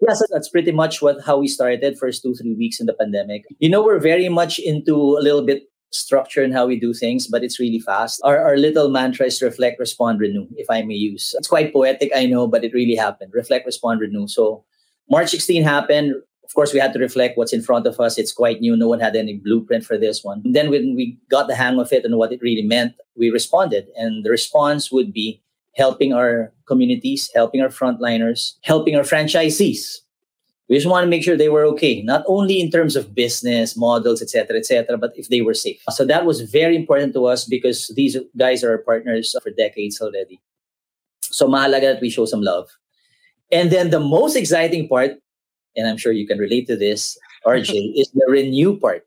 yeah, 0.07 0.13
so 0.13 0.25
that's 0.29 0.49
pretty 0.49 0.71
much 0.71 1.01
what 1.01 1.23
how 1.25 1.37
we 1.37 1.47
started 1.47 1.97
first 1.97 2.21
two 2.21 2.35
three 2.35 2.55
weeks 2.55 2.79
in 2.79 2.85
the 2.85 2.93
pandemic. 2.93 3.45
You 3.59 3.69
know, 3.69 3.83
we're 3.83 3.99
very 3.99 4.29
much 4.29 4.59
into 4.59 4.95
a 4.95 5.21
little 5.21 5.45
bit 5.45 5.63
structure 5.91 6.43
and 6.43 6.53
how 6.53 6.65
we 6.65 6.79
do 6.79 6.93
things, 6.93 7.27
but 7.27 7.43
it's 7.43 7.59
really 7.59 7.79
fast. 7.79 8.19
Our 8.23 8.37
our 8.39 8.57
little 8.57 8.89
mantra 8.89 9.27
is 9.27 9.41
reflect, 9.41 9.79
respond, 9.79 10.19
renew. 10.19 10.47
If 10.57 10.69
I 10.69 10.81
may 10.81 10.95
use, 10.95 11.33
it's 11.37 11.47
quite 11.47 11.71
poetic, 11.71 12.11
I 12.15 12.25
know, 12.25 12.47
but 12.47 12.63
it 12.63 12.73
really 12.73 12.95
happened. 12.95 13.31
Reflect, 13.33 13.65
respond, 13.65 14.01
renew. 14.01 14.27
So 14.27 14.65
March 15.09 15.29
16 15.29 15.63
happened. 15.63 16.15
Of 16.43 16.53
course, 16.53 16.73
we 16.73 16.79
had 16.79 16.93
to 16.93 16.99
reflect 16.99 17.37
what's 17.37 17.53
in 17.53 17.63
front 17.63 17.87
of 17.87 17.99
us. 17.99 18.19
It's 18.19 18.33
quite 18.33 18.59
new. 18.59 18.75
No 18.75 18.87
one 18.87 18.99
had 18.99 19.15
any 19.15 19.35
blueprint 19.35 19.85
for 19.85 19.97
this 19.97 20.23
one. 20.23 20.41
And 20.43 20.53
then 20.53 20.69
when 20.69 20.95
we 20.95 21.17
got 21.29 21.47
the 21.47 21.55
hang 21.55 21.79
of 21.79 21.91
it 21.91 22.05
and 22.05 22.17
what 22.17 22.33
it 22.33 22.41
really 22.43 22.61
meant, 22.61 22.93
we 23.15 23.29
responded. 23.29 23.87
And 23.95 24.25
the 24.25 24.29
response 24.29 24.91
would 24.91 25.13
be 25.13 25.41
helping 25.75 26.13
our 26.13 26.51
communities, 26.67 27.29
helping 27.33 27.61
our 27.61 27.69
frontliners, 27.69 28.53
helping 28.61 28.95
our 28.95 29.03
franchisees. 29.03 29.99
We 30.69 30.77
just 30.77 30.87
want 30.87 31.03
to 31.03 31.09
make 31.09 31.23
sure 31.23 31.35
they 31.35 31.49
were 31.49 31.65
okay, 31.65 32.01
not 32.03 32.23
only 32.27 32.59
in 32.61 32.71
terms 32.71 32.95
of 32.95 33.13
business 33.13 33.75
models, 33.75 34.21
etc., 34.21 34.57
etc., 34.57 34.97
but 34.97 35.11
if 35.15 35.27
they 35.27 35.41
were 35.41 35.53
safe. 35.53 35.81
So 35.89 36.05
that 36.05 36.25
was 36.25 36.41
very 36.41 36.75
important 36.75 37.13
to 37.13 37.25
us 37.25 37.45
because 37.45 37.91
these 37.95 38.17
guys 38.37 38.63
are 38.63 38.71
our 38.71 38.77
partners 38.77 39.35
for 39.43 39.51
decades 39.51 39.99
already. 39.99 40.39
So 41.21 41.47
mahalaga 41.47 41.93
that 41.93 42.01
we 42.01 42.09
show 42.09 42.25
some 42.25 42.41
love. 42.41 42.69
And 43.51 43.71
then 43.71 43.89
the 43.89 43.99
most 43.99 44.35
exciting 44.35 44.87
part, 44.87 45.11
and 45.75 45.87
I'm 45.87 45.97
sure 45.97 46.11
you 46.11 46.25
can 46.25 46.37
relate 46.37 46.67
to 46.67 46.75
this, 46.77 47.17
RJ, 47.45 47.93
is 47.95 48.09
the 48.13 48.25
renew 48.29 48.79
part. 48.79 49.05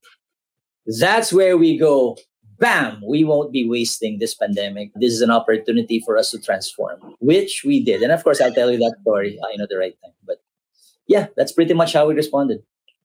That's 1.00 1.32
where 1.32 1.56
we 1.56 1.78
go, 1.78 2.16
bam, 2.58 3.02
we 3.06 3.24
won't 3.24 3.52
be 3.52 3.68
wasting 3.68 4.18
this 4.18 4.34
pandemic. 4.34 4.90
This 4.94 5.12
is 5.12 5.20
an 5.20 5.30
opportunity 5.30 6.00
for 6.04 6.16
us 6.16 6.30
to 6.30 6.38
transform, 6.38 7.14
which 7.20 7.62
we 7.64 7.82
did. 7.82 8.02
And 8.02 8.12
of 8.12 8.22
course, 8.24 8.40
I'll 8.40 8.54
tell 8.54 8.70
you 8.70 8.78
that 8.78 8.96
story, 9.02 9.38
I 9.44 9.56
know 9.56 9.66
the 9.68 9.78
right 9.78 9.94
time. 10.02 10.12
But 10.26 10.38
yeah, 11.06 11.28
that's 11.36 11.52
pretty 11.52 11.74
much 11.74 11.92
how 11.92 12.08
we 12.08 12.14
responded. 12.14 12.62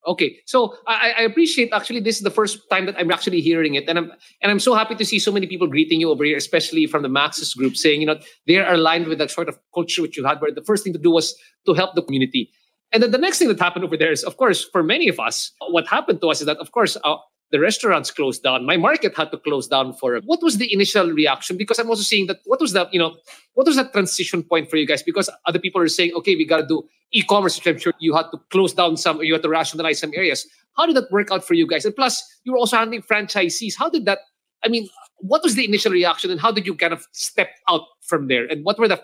Okay, 0.07 0.39
so 0.47 0.75
I, 0.87 1.13
I, 1.19 1.21
appreciate 1.21 1.69
actually 1.73 1.99
this 1.99 2.17
is 2.17 2.23
the 2.23 2.31
first 2.31 2.67
time 2.71 2.87
that 2.87 2.95
I'm 2.97 3.11
actually 3.11 3.39
hearing 3.39 3.75
it, 3.75 3.87
and 3.87 3.99
I'm 3.99 4.11
and 4.41 4.51
I'm 4.51 4.59
so 4.59 4.73
happy 4.73 4.95
to 4.95 5.05
see 5.05 5.19
so 5.19 5.31
many 5.31 5.45
people 5.45 5.67
greeting 5.67 6.01
you 6.01 6.09
over 6.09 6.23
here, 6.23 6.37
especially 6.37 6.87
from 6.87 7.03
the 7.03 7.09
Max's 7.09 7.53
group, 7.53 7.77
saying 7.77 8.01
you 8.01 8.07
know 8.07 8.19
they 8.47 8.57
are 8.57 8.73
aligned 8.73 9.05
with 9.05 9.19
that 9.19 9.29
sort 9.29 9.47
of 9.47 9.59
culture 9.75 10.01
which 10.01 10.17
you 10.17 10.25
had, 10.25 10.41
where 10.41 10.51
the 10.51 10.63
first 10.63 10.83
thing 10.83 10.93
to 10.93 10.97
do 10.97 11.11
was 11.11 11.35
to 11.67 11.75
help 11.75 11.93
the 11.93 12.01
community, 12.01 12.49
and 12.91 13.01
then 13.01 13.11
the 13.11 13.17
next 13.17 13.39
thing 13.39 13.47
that 13.47 13.59
happened 13.59 13.85
over 13.85 13.95
there 13.95 14.11
is, 14.11 14.23
of 14.23 14.37
course, 14.37 14.65
for 14.65 14.83
many 14.83 15.07
of 15.07 15.19
us, 15.19 15.51
what 15.69 15.87
happened 15.87 16.19
to 16.21 16.27
us 16.27 16.41
is 16.41 16.45
that, 16.45 16.57
of 16.57 16.71
course, 16.71 16.97
uh, 17.03 17.15
the 17.51 17.59
restaurants 17.59 18.11
closed 18.11 18.43
down. 18.43 18.65
My 18.65 18.77
market 18.77 19.15
had 19.15 19.29
to 19.31 19.37
close 19.37 19.67
down 19.67 19.93
for 19.93 20.19
what 20.25 20.41
was 20.41 20.57
the 20.57 20.73
initial 20.73 21.11
reaction? 21.11 21.57
Because 21.57 21.79
I'm 21.79 21.89
also 21.89 22.03
seeing 22.03 22.27
that 22.27 22.37
what 22.45 22.61
was 22.61 22.73
the, 22.73 22.87
you 22.91 22.99
know, 22.99 23.17
what 23.53 23.67
was 23.67 23.75
that 23.75 23.91
transition 23.91 24.41
point 24.41 24.69
for 24.69 24.77
you 24.77 24.87
guys? 24.87 25.03
Because 25.03 25.29
other 25.45 25.59
people 25.59 25.81
are 25.81 25.87
saying, 25.87 26.13
okay, 26.15 26.35
we 26.35 26.45
got 26.45 26.57
to 26.57 26.67
do 26.67 26.83
e-commerce, 27.11 27.57
which 27.57 27.67
I'm 27.67 27.77
sure 27.77 27.93
you 27.99 28.15
had 28.15 28.31
to 28.31 28.39
close 28.49 28.73
down 28.73 28.95
some, 28.95 29.21
you 29.21 29.33
had 29.33 29.43
to 29.43 29.49
rationalize 29.49 29.99
some 29.99 30.11
areas. 30.15 30.47
How 30.77 30.85
did 30.85 30.95
that 30.95 31.11
work 31.11 31.29
out 31.31 31.43
for 31.45 31.53
you 31.53 31.67
guys? 31.67 31.83
And 31.83 31.93
plus, 31.93 32.23
you 32.45 32.53
were 32.53 32.57
also 32.57 32.77
handling 32.77 33.01
franchisees. 33.01 33.73
How 33.77 33.89
did 33.89 34.05
that, 34.05 34.19
I 34.63 34.69
mean, 34.69 34.87
what 35.17 35.43
was 35.43 35.55
the 35.55 35.65
initial 35.65 35.91
reaction 35.91 36.31
and 36.31 36.39
how 36.39 36.51
did 36.51 36.65
you 36.65 36.73
kind 36.73 36.93
of 36.93 37.05
step 37.11 37.49
out 37.67 37.81
from 38.01 38.27
there? 38.27 38.45
And 38.45 38.63
what 38.63 38.79
were 38.79 38.87
the, 38.87 39.03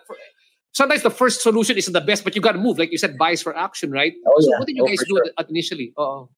sometimes 0.72 1.04
the 1.04 1.12
first 1.12 1.42
solution 1.42 1.76
isn't 1.76 1.92
the 1.92 2.02
best, 2.02 2.24
but 2.24 2.34
you 2.34 2.42
got 2.42 2.54
to 2.54 2.60
move. 2.60 2.80
Like 2.80 2.94
you 2.94 2.98
said, 2.98 3.18
bias 3.18 3.42
for 3.42 3.56
action, 3.58 3.92
right? 3.92 4.14
Oh, 4.26 4.38
yeah. 4.40 4.46
so 4.46 4.60
what 4.60 4.68
did 4.68 4.78
you 4.78 4.84
oh, 4.84 4.88
guys 4.88 5.00
do 5.00 5.16
sure. 5.16 5.46
initially? 5.50 5.94
Oh. 5.98 6.30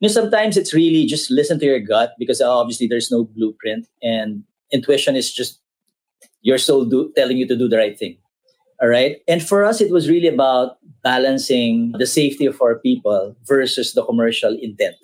You 0.00 0.08
know, 0.08 0.12
sometimes 0.12 0.56
it's 0.56 0.74
really 0.74 1.06
just 1.06 1.30
listen 1.30 1.58
to 1.60 1.66
your 1.66 1.80
gut 1.80 2.14
because 2.18 2.40
obviously 2.40 2.86
there's 2.86 3.10
no 3.10 3.24
blueprint 3.24 3.86
and 4.02 4.44
intuition 4.72 5.16
is 5.16 5.32
just 5.32 5.60
your 6.42 6.58
soul 6.58 6.84
do, 6.84 7.12
telling 7.16 7.36
you 7.36 7.46
to 7.48 7.56
do 7.56 7.68
the 7.68 7.78
right 7.78 7.98
thing. 7.98 8.18
All 8.82 8.88
right. 8.88 9.18
And 9.28 9.42
for 9.42 9.64
us, 9.64 9.80
it 9.80 9.90
was 9.90 10.10
really 10.10 10.28
about 10.28 10.78
balancing 11.02 11.92
the 11.96 12.06
safety 12.06 12.44
of 12.44 12.60
our 12.60 12.78
people 12.78 13.36
versus 13.44 13.92
the 13.92 14.04
commercial 14.04 14.56
intent. 14.60 14.96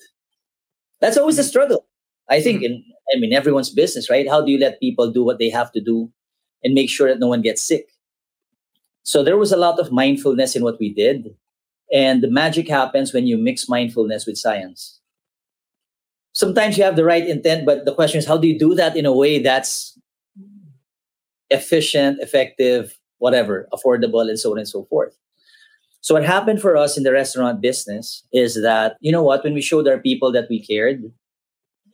That's 1.01 1.17
always 1.17 1.39
a 1.39 1.43
mm-hmm. 1.43 1.49
struggle. 1.49 1.87
I 2.29 2.41
think 2.41 2.63
mm-hmm. 2.63 2.75
in, 2.75 2.85
I 3.15 3.19
mean, 3.19 3.33
everyone's 3.33 3.71
business, 3.71 4.11
right? 4.11 4.29
How 4.29 4.45
do 4.45 4.51
you 4.51 4.59
let 4.59 4.81
people 4.81 5.11
do 5.11 5.25
what 5.25 5.39
they 5.39 5.51
have 5.51 5.73
to 5.73 5.81
do 5.81 6.13
and 6.63 6.75
make 6.75 6.91
sure 6.91 7.09
that 7.09 7.21
no 7.21 7.29
one 7.29 7.43
gets 7.43 7.63
sick? 7.63 7.89
So 9.03 9.25
there 9.25 9.39
was 9.39 9.53
a 9.53 9.57
lot 9.57 9.79
of 9.79 9.93
mindfulness 9.93 10.55
in 10.55 10.63
what 10.63 10.79
we 10.79 10.93
did. 10.93 11.35
And 11.93 12.23
the 12.23 12.31
magic 12.31 12.69
happens 12.69 13.13
when 13.13 13.27
you 13.27 13.37
mix 13.37 13.69
mindfulness 13.69 14.27
with 14.27 14.39
science. 14.39 15.01
Sometimes 16.33 16.79
you 16.79 16.85
have 16.85 16.97
the 16.97 17.05
right 17.05 17.27
intent, 17.27 17.67
but 17.67 17.85
the 17.85 17.95
question 17.95 18.19
is, 18.19 18.27
how 18.27 18.37
do 18.37 18.47
you 18.47 18.59
do 18.59 18.75
that 18.77 18.97
in 18.97 19.05
a 19.05 19.13
way 19.13 19.41
that's 19.41 19.99
efficient, 21.51 22.21
effective, 22.21 22.97
whatever, 23.19 23.69
affordable, 23.73 24.21
and 24.21 24.39
so 24.39 24.53
on 24.53 24.59
and 24.59 24.69
so 24.69 24.85
forth? 24.85 25.17
So 26.01 26.15
what 26.15 26.25
happened 26.25 26.63
for 26.63 26.77
us 26.77 26.97
in 26.97 27.03
the 27.03 27.13
restaurant 27.13 27.61
business 27.61 28.25
is 28.33 28.63
that, 28.63 28.97
you 29.01 29.13
know 29.13 29.23
what, 29.23 29.45
when 29.45 29.53
we 29.53 29.61
showed 29.61 29.87
our 29.87 29.99
people 29.99 30.33
that 30.33 30.47
we 30.49 30.65
cared 30.65 31.03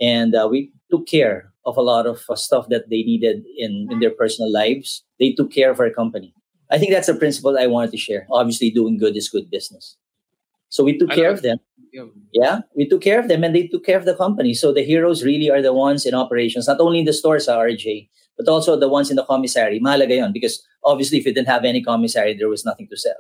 and 0.01 0.35
uh, 0.35 0.47
we 0.49 0.71
took 0.91 1.09
care 1.09 1.53
of 1.65 1.77
a 1.77 1.83
lot 1.83 2.07
of 2.07 2.23
uh, 2.29 2.37
stuff 2.37 2.69
that 2.69 2.89
they 2.89 3.03
needed 3.03 3.43
in, 3.59 3.89
in 3.91 3.99
their 3.99 4.13
personal 4.13 4.53
lives, 4.53 5.03
they 5.19 5.33
took 5.33 5.51
care 5.51 5.73
of 5.73 5.81
our 5.81 5.91
company. 5.91 6.33
I 6.71 6.79
think 6.79 6.93
that's 6.93 7.09
a 7.09 7.15
principle 7.15 7.57
I 7.59 7.67
wanted 7.67 7.93
to 7.93 7.97
share. 7.97 8.27
Obviously, 8.31 8.71
doing 8.71 8.99
good 8.99 9.17
is 9.17 9.29
good 9.29 9.51
business. 9.51 9.97
So 10.69 10.85
we 10.85 10.99
took 10.99 11.13
I 11.13 11.15
care 11.15 11.31
of 11.31 11.43
them. 11.43 11.59
Yeah. 11.93 12.05
Yeah, 12.33 12.61
we 12.75 12.87
took 12.87 13.01
care 13.01 13.19
of 13.19 13.29
them 13.29 13.43
and 13.43 13.55
they 13.55 13.69
took 13.69 13.85
care 13.85 13.97
of 13.97 14.05
the 14.05 14.15
company. 14.15 14.53
So 14.53 14.73
the 14.73 14.83
heroes 14.83 15.25
really 15.25 15.51
are 15.51 15.63
the 15.63 15.73
ones 15.73 16.05
in 16.05 16.15
operations, 16.15 16.69
not 16.69 16.81
only 16.81 16.99
in 16.99 17.07
the 17.07 17.13
stores, 17.15 17.49
uh, 17.49 17.57
RJ, 17.57 18.11
but 18.37 18.49
also 18.49 18.79
the 18.79 18.89
ones 18.89 19.09
in 19.09 19.17
the 19.17 19.25
commissary. 19.25 19.81
Mahalaga 19.81 20.17
yun, 20.17 20.33
because 20.33 20.63
obviously 20.85 21.17
if 21.19 21.25
you 21.25 21.33
didn't 21.33 21.49
have 21.49 21.65
any 21.65 21.83
commissary, 21.83 22.37
there 22.37 22.51
was 22.51 22.67
nothing 22.67 22.87
to 22.89 22.97
sell. 22.99 23.15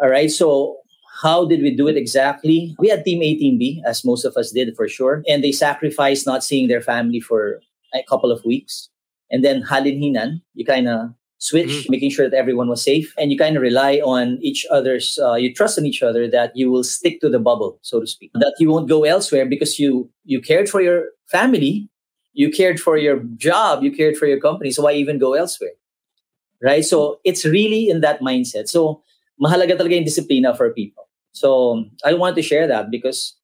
All 0.00 0.08
right, 0.08 0.30
so 0.30 0.76
how 1.22 1.44
did 1.44 1.60
we 1.60 1.74
do 1.74 1.88
it 1.88 1.96
exactly? 1.96 2.74
We 2.78 2.88
had 2.88 3.04
Team 3.04 3.22
A, 3.22 3.34
Team 3.34 3.58
B, 3.58 3.82
as 3.84 4.04
most 4.04 4.24
of 4.24 4.36
us 4.36 4.52
did 4.52 4.74
for 4.76 4.88
sure. 4.88 5.22
And 5.28 5.42
they 5.42 5.52
sacrificed 5.52 6.26
not 6.26 6.44
seeing 6.44 6.68
their 6.68 6.80
family 6.80 7.20
for 7.20 7.60
a 7.92 8.02
couple 8.08 8.30
of 8.30 8.44
weeks. 8.44 8.88
And 9.30 9.44
then 9.44 9.62
Halin 9.62 10.00
Hinan, 10.00 10.42
you 10.54 10.64
kind 10.64 10.88
of 10.88 11.10
switch, 11.40 11.88
Mhm. 11.88 11.88
making 11.88 12.12
sure 12.12 12.28
that 12.28 12.36
everyone 12.36 12.68
was 12.68 12.84
safe. 12.84 13.16
And 13.16 13.32
you 13.32 13.38
kind 13.40 13.56
of 13.56 13.64
rely 13.64 14.04
on 14.04 14.36
each 14.44 14.68
other's, 14.68 15.16
uh, 15.16 15.40
you 15.40 15.56
trust 15.56 15.80
in 15.80 15.88
each 15.88 16.04
other 16.04 16.28
that 16.28 16.52
you 16.54 16.68
will 16.68 16.84
stick 16.84 17.16
to 17.24 17.32
the 17.32 17.40
bubble, 17.40 17.80
so 17.80 17.96
to 17.98 18.06
speak. 18.06 18.28
That 18.36 18.52
you 18.60 18.68
won't 18.68 18.92
go 18.92 19.08
elsewhere 19.08 19.48
because 19.48 19.80
you 19.80 20.12
you 20.28 20.44
cared 20.44 20.68
for 20.68 20.84
your 20.84 21.16
family, 21.32 21.88
you 22.36 22.52
cared 22.52 22.76
for 22.76 23.00
your 23.00 23.24
job, 23.40 23.80
you 23.82 23.90
cared 23.90 24.20
for 24.20 24.28
your 24.28 24.36
company. 24.38 24.68
So 24.70 24.84
why 24.84 24.92
even 25.00 25.16
go 25.16 25.32
elsewhere? 25.32 25.74
Right? 26.60 26.84
So 26.84 27.20
it's 27.24 27.48
really 27.48 27.88
in 27.88 28.04
that 28.04 28.20
mindset. 28.20 28.68
So 28.68 29.00
mahalaga 29.40 29.80
talaga 29.80 29.96
yung 29.96 30.04
disciplina 30.04 30.52
for 30.52 30.68
people. 30.76 31.08
So 31.32 31.84
I 32.04 32.12
want 32.12 32.36
to 32.36 32.44
share 32.44 32.68
that 32.68 32.92
because 32.92 33.39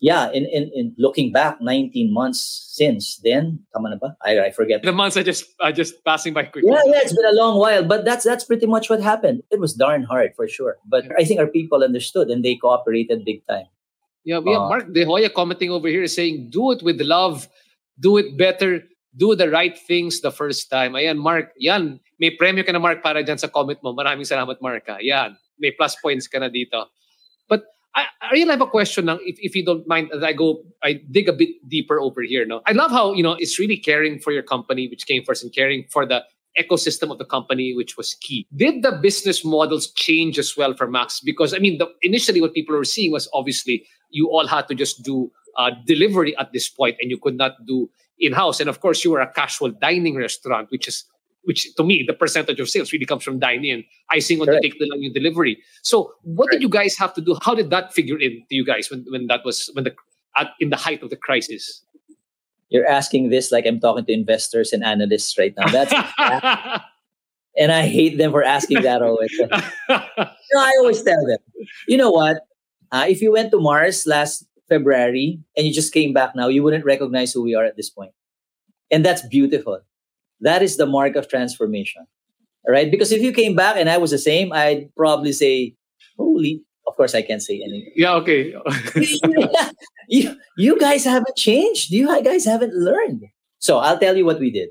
yeah, 0.00 0.32
in, 0.32 0.46
in, 0.46 0.70
in 0.74 0.94
looking 0.96 1.30
back 1.30 1.60
19 1.60 2.12
months 2.12 2.40
since 2.72 3.20
then, 3.22 3.60
tama 3.72 3.90
na 3.90 3.96
ba? 3.96 4.16
I, 4.24 4.48
I 4.48 4.50
forget. 4.50 4.82
The 4.82 4.92
months 4.92 5.16
are 5.16 5.22
just 5.22 5.44
are 5.60 5.72
just 5.72 6.02
passing 6.04 6.32
by 6.32 6.44
quickly. 6.44 6.72
Yeah, 6.72 6.82
yeah, 6.86 7.04
it's 7.04 7.12
been 7.12 7.28
a 7.28 7.36
long 7.36 7.60
while, 7.60 7.84
but 7.84 8.04
that's 8.04 8.24
that's 8.24 8.44
pretty 8.44 8.66
much 8.66 8.88
what 8.88 9.00
happened. 9.00 9.42
It 9.52 9.60
was 9.60 9.74
darn 9.74 10.02
hard 10.04 10.32
for 10.34 10.48
sure, 10.48 10.76
but 10.88 11.04
I 11.20 11.24
think 11.24 11.38
our 11.38 11.46
people 11.46 11.84
understood 11.84 12.28
and 12.28 12.42
they 12.42 12.56
cooperated 12.56 13.24
big 13.24 13.46
time. 13.46 13.68
Yeah, 14.24 14.40
we 14.40 14.52
have 14.52 14.62
Uh, 14.62 14.68
Mark 14.68 14.92
De 14.92 15.04
Hoya 15.04 15.30
commenting 15.30 15.70
over 15.70 15.88
here 15.88 16.06
saying, 16.06 16.50
do 16.50 16.72
it 16.72 16.82
with 16.82 17.00
love, 17.00 17.48
do 17.98 18.16
it 18.16 18.36
better, 18.36 18.84
do 19.16 19.34
the 19.34 19.48
right 19.48 19.76
things 19.76 20.20
the 20.20 20.30
first 20.30 20.68
time. 20.70 20.92
Ayan, 20.92 21.16
Mark, 21.16 21.52
yan. 21.56 22.00
May 22.20 22.36
premyo 22.36 22.64
ka 22.64 22.72
na, 22.72 22.78
Mark, 22.78 23.02
para 23.02 23.24
dyan 23.24 23.40
sa 23.40 23.48
comment 23.48 23.80
mo. 23.82 23.96
Maraming 23.96 24.28
salamat, 24.28 24.60
Mark. 24.60 24.84
Ha. 24.88 25.00
Yan. 25.00 25.36
May 25.58 25.72
plus 25.72 25.96
points 25.96 26.28
ka 26.28 26.38
na 26.38 26.52
dito. 26.52 26.84
But 27.48 27.64
I, 28.00 28.26
I 28.26 28.30
really 28.32 28.50
have 28.50 28.60
a 28.60 28.66
question 28.66 29.06
now, 29.06 29.18
if, 29.30 29.36
if 29.38 29.54
you 29.54 29.64
don't 29.64 29.86
mind, 29.86 30.10
as 30.14 30.22
I 30.22 30.32
go, 30.32 30.62
I 30.82 31.00
dig 31.10 31.28
a 31.28 31.32
bit 31.32 31.50
deeper 31.68 32.00
over 32.00 32.22
here. 32.22 32.44
No, 32.46 32.62
I 32.66 32.72
love 32.72 32.90
how, 32.90 33.12
you 33.12 33.22
know, 33.22 33.36
it's 33.38 33.58
really 33.58 33.76
caring 33.76 34.18
for 34.18 34.32
your 34.32 34.42
company, 34.42 34.88
which 34.88 35.06
came 35.06 35.22
first, 35.24 35.42
and 35.44 35.54
caring 35.54 35.84
for 35.90 36.06
the 36.06 36.24
ecosystem 36.58 37.10
of 37.12 37.18
the 37.18 37.24
company, 37.24 37.74
which 37.74 37.96
was 37.96 38.14
key. 38.14 38.46
Did 38.56 38.82
the 38.82 38.92
business 38.92 39.44
models 39.44 39.92
change 39.92 40.38
as 40.38 40.56
well 40.56 40.74
for 40.74 40.86
Max? 40.90 41.20
Because 41.20 41.54
I 41.54 41.58
mean, 41.58 41.78
the, 41.78 41.88
initially 42.02 42.40
what 42.40 42.54
people 42.54 42.76
were 42.76 42.84
seeing 42.84 43.12
was 43.12 43.28
obviously 43.32 43.86
you 44.10 44.28
all 44.30 44.46
had 44.46 44.66
to 44.68 44.74
just 44.74 45.02
do 45.02 45.30
uh, 45.56 45.70
delivery 45.86 46.36
at 46.38 46.52
this 46.52 46.68
point, 46.68 46.96
and 47.00 47.10
you 47.10 47.18
could 47.18 47.36
not 47.36 47.52
do 47.66 47.88
in-house. 48.18 48.60
And 48.60 48.68
of 48.68 48.80
course, 48.80 49.04
you 49.04 49.10
were 49.12 49.20
a 49.20 49.32
casual 49.32 49.70
dining 49.70 50.16
restaurant, 50.16 50.70
which 50.70 50.88
is 50.88 51.04
which 51.44 51.74
to 51.74 51.84
me 51.84 52.04
the 52.06 52.12
percentage 52.12 52.60
of 52.60 52.68
sales 52.68 52.92
really 52.92 53.06
comes 53.06 53.22
from 53.22 53.38
dine 53.38 53.62
dining. 53.62 53.84
Icing 54.10 54.40
on 54.40 54.46
Correct. 54.46 54.62
the 54.62 54.70
cake, 54.70 54.78
the 54.78 54.86
lang 54.90 55.02
yung 55.02 55.12
delivery. 55.12 55.58
So, 55.82 56.12
what 56.22 56.50
did 56.50 56.62
you 56.62 56.68
guys 56.68 56.96
have 56.98 57.14
to 57.14 57.20
do? 57.20 57.36
How 57.42 57.54
did 57.54 57.70
that 57.70 57.92
figure 57.92 58.18
in 58.18 58.42
to 58.48 58.54
you 58.54 58.64
guys 58.64 58.90
when 58.90 59.04
when 59.10 59.26
that 59.28 59.44
was 59.44 59.70
when 59.74 59.84
the 59.84 59.94
at, 60.36 60.52
in 60.60 60.70
the 60.70 60.76
height 60.76 61.02
of 61.02 61.10
the 61.10 61.16
crisis? 61.16 61.84
You're 62.68 62.86
asking 62.86 63.30
this 63.30 63.50
like 63.50 63.66
I'm 63.66 63.80
talking 63.80 64.04
to 64.04 64.12
investors 64.12 64.72
and 64.72 64.84
analysts 64.84 65.36
right 65.38 65.54
now. 65.56 65.66
That's 65.68 65.92
and 67.58 67.72
I 67.72 67.86
hate 67.86 68.18
them 68.18 68.30
for 68.30 68.44
asking 68.44 68.82
that 68.82 69.02
always. 69.02 69.32
No, 70.52 70.58
I 70.58 70.74
always 70.80 71.00
tell 71.02 71.24
them, 71.26 71.38
you 71.86 71.96
know 71.96 72.10
what? 72.10 72.42
Uh, 72.90 73.06
if 73.08 73.22
you 73.22 73.30
went 73.30 73.52
to 73.52 73.60
Mars 73.60 74.04
last 74.04 74.44
February 74.68 75.38
and 75.56 75.64
you 75.64 75.72
just 75.72 75.92
came 75.92 76.12
back 76.12 76.34
now, 76.34 76.48
you 76.48 76.64
wouldn't 76.64 76.84
recognize 76.84 77.32
who 77.32 77.40
we 77.40 77.54
are 77.54 77.64
at 77.64 77.76
this 77.76 77.88
point. 77.88 78.10
And 78.90 79.04
that's 79.04 79.24
beautiful. 79.28 79.80
That 80.40 80.62
is 80.62 80.76
the 80.76 80.86
mark 80.86 81.16
of 81.16 81.28
transformation. 81.28 82.06
All 82.66 82.72
right. 82.72 82.90
Because 82.90 83.12
if 83.12 83.22
you 83.22 83.32
came 83.32 83.54
back 83.54 83.76
and 83.76 83.88
I 83.88 83.98
was 83.98 84.10
the 84.10 84.18
same, 84.18 84.52
I'd 84.52 84.94
probably 84.94 85.32
say, 85.32 85.74
holy, 86.18 86.62
of 86.86 86.96
course, 86.96 87.14
I 87.14 87.22
can't 87.22 87.42
say 87.42 87.62
anything. 87.62 87.92
yeah, 87.96 88.14
okay. 88.14 88.54
you, 90.08 90.36
you 90.58 90.78
guys 90.78 91.04
haven't 91.04 91.36
changed. 91.36 91.90
You 91.90 92.22
guys 92.22 92.44
haven't 92.44 92.74
learned. 92.74 93.24
So 93.58 93.78
I'll 93.78 93.98
tell 93.98 94.16
you 94.16 94.24
what 94.24 94.40
we 94.40 94.50
did. 94.50 94.70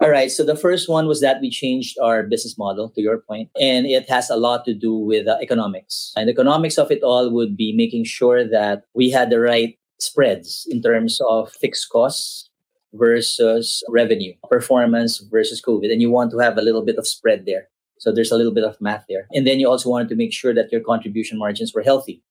All 0.00 0.10
right. 0.10 0.30
So 0.30 0.44
the 0.44 0.56
first 0.56 0.88
one 0.88 1.06
was 1.06 1.20
that 1.22 1.40
we 1.40 1.50
changed 1.50 1.98
our 1.98 2.22
business 2.22 2.56
model, 2.56 2.90
to 2.90 3.00
your 3.00 3.18
point, 3.18 3.50
and 3.60 3.84
it 3.84 4.08
has 4.08 4.30
a 4.30 4.36
lot 4.36 4.64
to 4.66 4.74
do 4.74 4.94
with 4.94 5.26
uh, 5.26 5.38
economics. 5.42 6.12
And 6.16 6.28
the 6.28 6.32
economics 6.32 6.78
of 6.78 6.90
it 6.92 7.02
all 7.02 7.30
would 7.30 7.56
be 7.56 7.74
making 7.74 8.04
sure 8.04 8.48
that 8.48 8.84
we 8.94 9.10
had 9.10 9.30
the 9.30 9.40
right 9.40 9.76
spreads 9.98 10.66
in 10.70 10.80
terms 10.82 11.20
of 11.28 11.50
fixed 11.50 11.88
costs 11.90 12.47
versus 12.94 13.82
revenue, 13.88 14.32
performance 14.48 15.18
versus 15.30 15.60
COVID. 15.60 15.92
And 15.92 16.00
you 16.00 16.10
want 16.10 16.30
to 16.32 16.38
have 16.38 16.56
a 16.56 16.62
little 16.62 16.84
bit 16.84 16.96
of 16.96 17.06
spread 17.06 17.44
there. 17.46 17.68
So 17.98 18.12
there's 18.12 18.30
a 18.30 18.36
little 18.36 18.54
bit 18.54 18.64
of 18.64 18.80
math 18.80 19.04
there. 19.08 19.26
And 19.32 19.46
then 19.46 19.60
you 19.60 19.68
also 19.68 19.90
wanted 19.90 20.08
to 20.10 20.14
make 20.14 20.32
sure 20.32 20.54
that 20.54 20.70
your 20.70 20.80
contribution 20.80 21.38
margins 21.38 21.74
were 21.74 21.82
healthy 21.82 22.22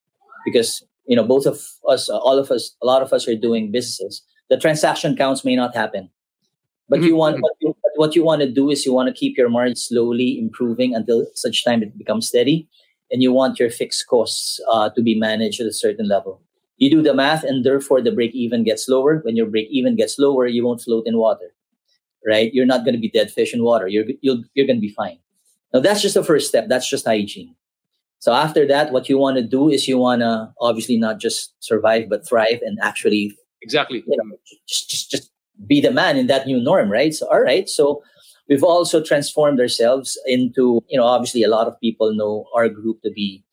because, 0.45 0.83
you 1.05 1.15
know, 1.15 1.23
both 1.23 1.45
of 1.45 1.61
us, 1.87 2.09
uh, 2.09 2.17
all 2.17 2.39
of 2.39 2.51
us, 2.51 2.75
a 2.81 2.85
lot 2.85 3.01
of 3.01 3.11
us 3.11 3.27
are 3.27 3.35
doing 3.35 3.71
businesses. 3.71 4.23
The 4.49 4.57
transaction 4.57 5.15
counts 5.15 5.43
may 5.43 5.55
not 5.55 5.75
happen. 5.75 6.09
But 6.89 7.03
you 7.03 7.17
want 7.17 7.41
what 7.41 7.53
you, 7.59 7.75
what 7.95 8.15
you 8.15 8.23
want 8.23 8.41
to 8.41 8.49
do 8.49 8.69
is 8.69 8.85
you 8.85 8.93
want 8.93 9.07
to 9.07 9.13
keep 9.13 9.37
your 9.37 9.49
margin 9.49 9.75
slowly 9.75 10.39
improving 10.39 10.95
until 10.95 11.27
such 11.35 11.65
time 11.65 11.83
it 11.83 11.97
becomes 11.97 12.29
steady, 12.29 12.69
and 13.11 13.21
you 13.21 13.33
want 13.33 13.59
your 13.59 13.69
fixed 13.69 14.07
costs 14.07 14.61
uh, 14.71 14.89
to 14.91 15.01
be 15.01 15.13
managed 15.13 15.59
at 15.59 15.67
a 15.67 15.73
certain 15.73 16.07
level. 16.07 16.41
You 16.77 16.89
do 16.89 17.01
the 17.01 17.13
math, 17.13 17.43
and 17.43 17.65
therefore 17.65 18.01
the 18.01 18.11
break 18.11 18.33
even 18.35 18.63
gets 18.63 18.87
lower. 18.87 19.19
When 19.23 19.35
your 19.35 19.47
break 19.47 19.67
even 19.71 19.95
gets 19.95 20.19
lower, 20.19 20.45
you 20.47 20.65
won't 20.65 20.81
float 20.81 21.07
in 21.07 21.17
water, 21.17 21.53
right? 22.25 22.53
You're 22.53 22.65
not 22.65 22.83
going 22.83 22.93
to 22.93 23.01
be 23.01 23.09
dead 23.09 23.31
fish 23.31 23.53
in 23.53 23.63
water. 23.63 23.87
You're 23.87 24.05
you'll, 24.21 24.43
you're 24.53 24.67
going 24.67 24.77
to 24.77 24.87
be 24.87 24.93
fine. 24.93 25.17
Now 25.73 25.79
that's 25.79 26.01
just 26.01 26.13
the 26.13 26.23
first 26.23 26.47
step. 26.47 26.67
That's 26.69 26.89
just 26.89 27.05
hygiene. 27.05 27.55
So 28.19 28.33
after 28.33 28.67
that, 28.67 28.91
what 28.91 29.09
you 29.09 29.17
want 29.17 29.37
to 29.37 29.43
do 29.43 29.69
is 29.69 29.87
you 29.87 29.97
want 29.97 30.21
to 30.21 30.51
obviously 30.59 30.97
not 30.97 31.19
just 31.19 31.53
survive 31.59 32.09
but 32.09 32.27
thrive 32.27 32.61
and 32.63 32.79
actually 32.81 33.37
exactly 33.61 34.03
you 34.07 34.17
know 34.17 34.37
just 34.67 34.89
just 34.89 35.11
just 35.11 35.31
be 35.65 35.81
the 35.81 35.91
man 35.91 36.17
in 36.17 36.27
that 36.27 36.45
new 36.45 36.59
norm, 36.59 36.91
right? 36.91 37.13
So, 37.13 37.27
all 37.27 37.41
right. 37.41 37.67
So, 37.67 38.03
we've 38.47 38.63
also 38.63 39.03
transformed 39.03 39.59
ourselves 39.59 40.17
into, 40.25 40.81
you 40.87 40.97
know, 40.97 41.05
obviously 41.05 41.43
a 41.43 41.49
lot 41.49 41.67
of 41.67 41.79
people 41.79 42.13
know 42.13 42.45
our 42.55 42.69
group 42.69 43.01
to 43.01 43.11
be, 43.11 43.43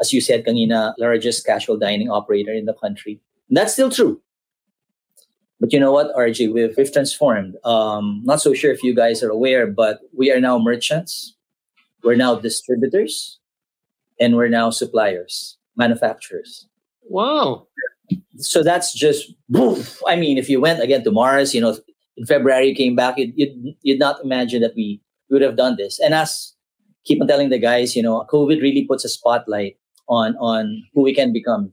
as 0.00 0.12
you 0.12 0.20
said, 0.20 0.44
kanina, 0.44 0.94
largest 0.98 1.44
casual 1.46 1.76
dining 1.76 2.10
operator 2.10 2.52
in 2.52 2.66
the 2.66 2.74
country. 2.74 3.20
And 3.48 3.56
that's 3.56 3.72
still 3.72 3.90
true. 3.90 4.20
But 5.60 5.72
you 5.72 5.78
know 5.78 5.92
what, 5.92 6.14
RJ, 6.14 6.52
we've, 6.52 6.74
we've 6.76 6.92
transformed. 6.92 7.56
Um, 7.64 8.22
not 8.24 8.40
so 8.40 8.52
sure 8.52 8.72
if 8.72 8.82
you 8.82 8.94
guys 8.94 9.22
are 9.22 9.30
aware, 9.30 9.66
but 9.66 10.00
we 10.12 10.32
are 10.32 10.40
now 10.40 10.58
merchants, 10.58 11.36
we're 12.02 12.16
now 12.16 12.34
distributors, 12.34 13.38
and 14.18 14.36
we're 14.36 14.48
now 14.48 14.70
suppliers, 14.70 15.56
manufacturers. 15.76 16.66
Wow 17.08 17.68
so 18.36 18.62
that's 18.62 18.92
just 18.92 19.32
woof. 19.48 20.02
I 20.06 20.16
mean, 20.16 20.38
if 20.38 20.48
you 20.48 20.60
went 20.60 20.82
again 20.82 21.04
to 21.04 21.10
Mars, 21.10 21.54
you 21.54 21.60
know, 21.60 21.76
in 22.16 22.26
February 22.26 22.68
you 22.68 22.74
came 22.74 22.96
back, 22.96 23.18
you'd, 23.18 23.32
you'd, 23.36 23.76
you'd 23.82 23.98
not 23.98 24.22
imagine 24.24 24.62
that 24.62 24.74
we 24.74 25.00
would 25.30 25.42
have 25.42 25.56
done 25.56 25.76
this. 25.76 25.98
And 26.00 26.14
as 26.14 26.54
keep 27.04 27.20
on 27.20 27.28
telling 27.28 27.50
the 27.50 27.58
guys, 27.58 27.96
you 27.96 28.02
know, 28.02 28.26
COVID 28.30 28.60
really 28.60 28.84
puts 28.84 29.04
a 29.04 29.08
spotlight 29.08 29.76
on 30.12 30.36
on 30.36 30.84
who 30.94 31.02
we 31.02 31.14
can 31.14 31.32
become 31.32 31.72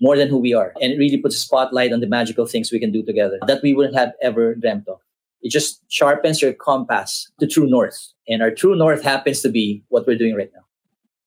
more 0.00 0.16
than 0.16 0.28
who 0.28 0.38
we 0.38 0.54
are, 0.54 0.72
and 0.80 0.92
it 0.92 0.98
really 0.98 1.16
puts 1.16 1.34
a 1.34 1.38
spotlight 1.38 1.92
on 1.92 2.00
the 2.00 2.06
magical 2.06 2.46
things 2.46 2.70
we 2.70 2.78
can 2.78 2.92
do 2.92 3.02
together 3.02 3.38
that 3.46 3.62
we 3.62 3.74
wouldn't 3.74 3.96
have 3.96 4.12
ever 4.22 4.54
dreamt 4.54 4.86
of. 4.86 5.00
It 5.40 5.50
just 5.50 5.82
sharpens 5.88 6.42
your 6.42 6.52
compass 6.52 7.30
to 7.40 7.46
true 7.46 7.66
north, 7.66 7.98
and 8.28 8.42
our 8.42 8.50
true 8.50 8.76
north 8.76 9.02
happens 9.02 9.40
to 9.42 9.48
be 9.48 9.82
what 9.88 10.06
we're 10.06 10.18
doing 10.18 10.36
right 10.36 10.50
now. 10.54 10.64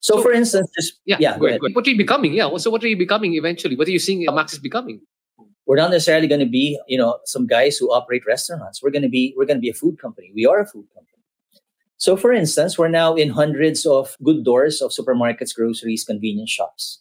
So, 0.00 0.16
so 0.16 0.22
for 0.22 0.32
instance, 0.32 0.70
just 0.78 1.00
yeah, 1.04 1.16
yeah 1.20 1.38
go 1.38 1.46
ahead, 1.46 1.60
go 1.60 1.66
ahead. 1.66 1.76
what 1.76 1.86
are 1.86 1.90
you 1.90 1.96
becoming? 1.96 2.34
Yeah, 2.34 2.56
so 2.56 2.70
what 2.70 2.82
are 2.84 2.88
you 2.88 2.96
becoming 2.96 3.34
eventually? 3.34 3.76
What 3.76 3.88
are 3.88 3.92
you 3.92 3.98
seeing 3.98 4.24
Max 4.34 4.52
is 4.52 4.58
becoming? 4.58 5.00
We're 5.66 5.76
not 5.76 5.90
necessarily 5.90 6.26
going 6.26 6.40
to 6.40 6.52
be, 6.60 6.78
you 6.88 6.98
know, 6.98 7.18
some 7.24 7.46
guys 7.46 7.78
who 7.78 7.92
operate 7.92 8.26
restaurants. 8.26 8.82
We're 8.82 8.90
going 8.90 9.02
to 9.02 9.08
be, 9.08 9.32
we're 9.36 9.46
going 9.46 9.58
to 9.58 9.60
be 9.60 9.70
a 9.70 9.74
food 9.74 9.98
company. 10.00 10.32
We 10.34 10.44
are 10.44 10.60
a 10.60 10.66
food 10.66 10.86
company. 10.92 11.11
So, 12.02 12.16
for 12.16 12.32
instance, 12.32 12.76
we're 12.76 12.88
now 12.88 13.14
in 13.14 13.30
hundreds 13.30 13.86
of 13.86 14.16
good 14.24 14.42
doors 14.44 14.82
of 14.82 14.90
supermarkets, 14.90 15.54
groceries, 15.54 16.02
convenience 16.02 16.50
shops, 16.50 17.00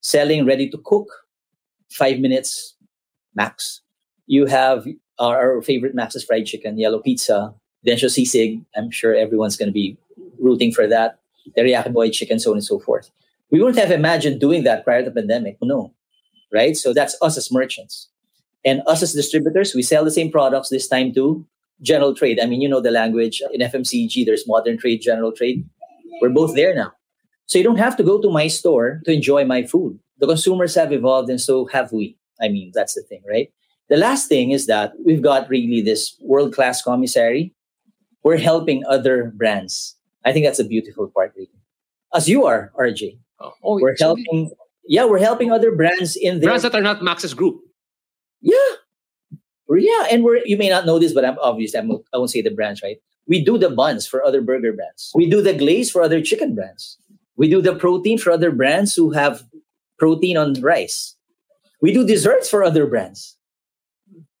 selling 0.00 0.46
ready 0.46 0.70
to 0.70 0.78
cook, 0.84 1.08
five 1.90 2.20
minutes 2.20 2.76
max. 3.34 3.80
You 4.28 4.46
have 4.46 4.86
our, 5.18 5.60
favorite 5.62 5.92
Max's 5.92 6.22
fried 6.22 6.46
chicken, 6.46 6.78
yellow 6.78 7.00
pizza, 7.00 7.52
Dencio 7.84 8.06
sisig. 8.06 8.64
I'm 8.76 8.92
sure 8.92 9.12
everyone's 9.12 9.56
going 9.56 9.70
to 9.70 9.72
be 9.72 9.98
rooting 10.38 10.70
for 10.70 10.86
that 10.86 11.18
teriyaki 11.58 11.92
boy 11.92 12.10
chicken, 12.10 12.38
so 12.38 12.52
on 12.52 12.58
and 12.58 12.64
so 12.64 12.78
forth. 12.78 13.10
We 13.50 13.58
wouldn't 13.60 13.84
have 13.84 13.90
imagined 13.90 14.40
doing 14.40 14.62
that 14.62 14.84
prior 14.84 15.02
to 15.02 15.10
the 15.10 15.20
pandemic. 15.20 15.58
No, 15.60 15.92
right? 16.52 16.76
So 16.76 16.94
that's 16.94 17.16
us 17.20 17.36
as 17.36 17.50
merchants. 17.50 18.08
And 18.64 18.82
us 18.86 19.02
as 19.02 19.14
distributors, 19.14 19.74
we 19.74 19.82
sell 19.82 20.04
the 20.04 20.12
same 20.12 20.30
products 20.30 20.68
this 20.68 20.86
time 20.86 21.12
to 21.14 21.44
general 21.82 22.14
trade. 22.14 22.40
I 22.40 22.46
mean, 22.46 22.60
you 22.60 22.68
know 22.68 22.80
the 22.80 22.90
language. 22.90 23.42
In 23.52 23.60
FMCG, 23.60 24.24
there's 24.26 24.46
modern 24.46 24.78
trade, 24.78 25.00
general 25.02 25.32
trade. 25.32 25.68
We're 26.20 26.30
both 26.30 26.54
there 26.54 26.74
now. 26.74 26.92
So 27.46 27.58
you 27.58 27.64
don't 27.64 27.78
have 27.78 27.96
to 27.96 28.02
go 28.02 28.20
to 28.20 28.30
my 28.30 28.48
store 28.48 29.00
to 29.04 29.12
enjoy 29.12 29.44
my 29.44 29.62
food. 29.64 29.98
The 30.18 30.26
consumers 30.26 30.74
have 30.74 30.92
evolved, 30.92 31.30
and 31.30 31.40
so 31.40 31.66
have 31.66 31.92
we. 31.92 32.16
I 32.40 32.48
mean, 32.48 32.72
that's 32.74 32.94
the 32.94 33.02
thing, 33.02 33.22
right? 33.28 33.52
The 33.88 33.96
last 33.96 34.28
thing 34.28 34.50
is 34.50 34.66
that 34.66 34.92
we've 35.04 35.22
got 35.22 35.48
really 35.48 35.80
this 35.80 36.16
world 36.20 36.54
class 36.54 36.82
commissary. 36.82 37.54
We're 38.22 38.36
helping 38.36 38.84
other 38.86 39.32
brands 39.34 39.96
I 40.28 40.32
think 40.32 40.44
that's 40.44 40.58
a 40.58 40.64
beautiful 40.64 41.08
part, 41.08 41.32
really. 41.36 41.50
As 42.14 42.28
you 42.28 42.44
are, 42.44 42.72
RJ. 42.78 43.18
Oh, 43.40 43.80
we're 43.80 43.96
helping. 43.98 44.50
Yeah, 44.84 45.04
we're 45.04 45.18
helping 45.18 45.50
other 45.50 45.74
brands 45.74 46.16
in 46.16 46.40
there. 46.40 46.48
Brands 46.48 46.64
that 46.64 46.74
are 46.74 46.82
not 46.82 47.02
Max's 47.02 47.34
group. 47.34 47.60
Yeah, 48.40 48.70
yeah, 49.76 50.06
and 50.10 50.24
we're 50.24 50.40
you 50.44 50.56
may 50.56 50.68
not 50.68 50.86
know 50.86 50.98
this, 50.98 51.12
but 51.12 51.24
I'm 51.24 51.38
obviously 51.40 51.78
I'm, 51.78 51.90
I 52.12 52.18
won't 52.18 52.30
say 52.30 52.40
the 52.40 52.50
brands, 52.50 52.82
right? 52.82 52.98
We 53.26 53.44
do 53.44 53.58
the 53.58 53.68
buns 53.68 54.06
for 54.06 54.24
other 54.24 54.40
burger 54.40 54.72
brands. 54.72 55.12
We 55.14 55.28
do 55.28 55.42
the 55.42 55.52
glaze 55.52 55.90
for 55.90 56.00
other 56.00 56.22
chicken 56.22 56.54
brands. 56.54 56.96
We 57.36 57.48
do 57.48 57.60
the 57.60 57.74
protein 57.74 58.18
for 58.18 58.32
other 58.32 58.50
brands 58.50 58.94
who 58.94 59.10
have 59.10 59.44
protein 59.98 60.36
on 60.36 60.54
rice. 60.54 61.14
We 61.82 61.92
do 61.92 62.06
desserts 62.06 62.48
for 62.48 62.64
other 62.64 62.86
brands. 62.86 63.36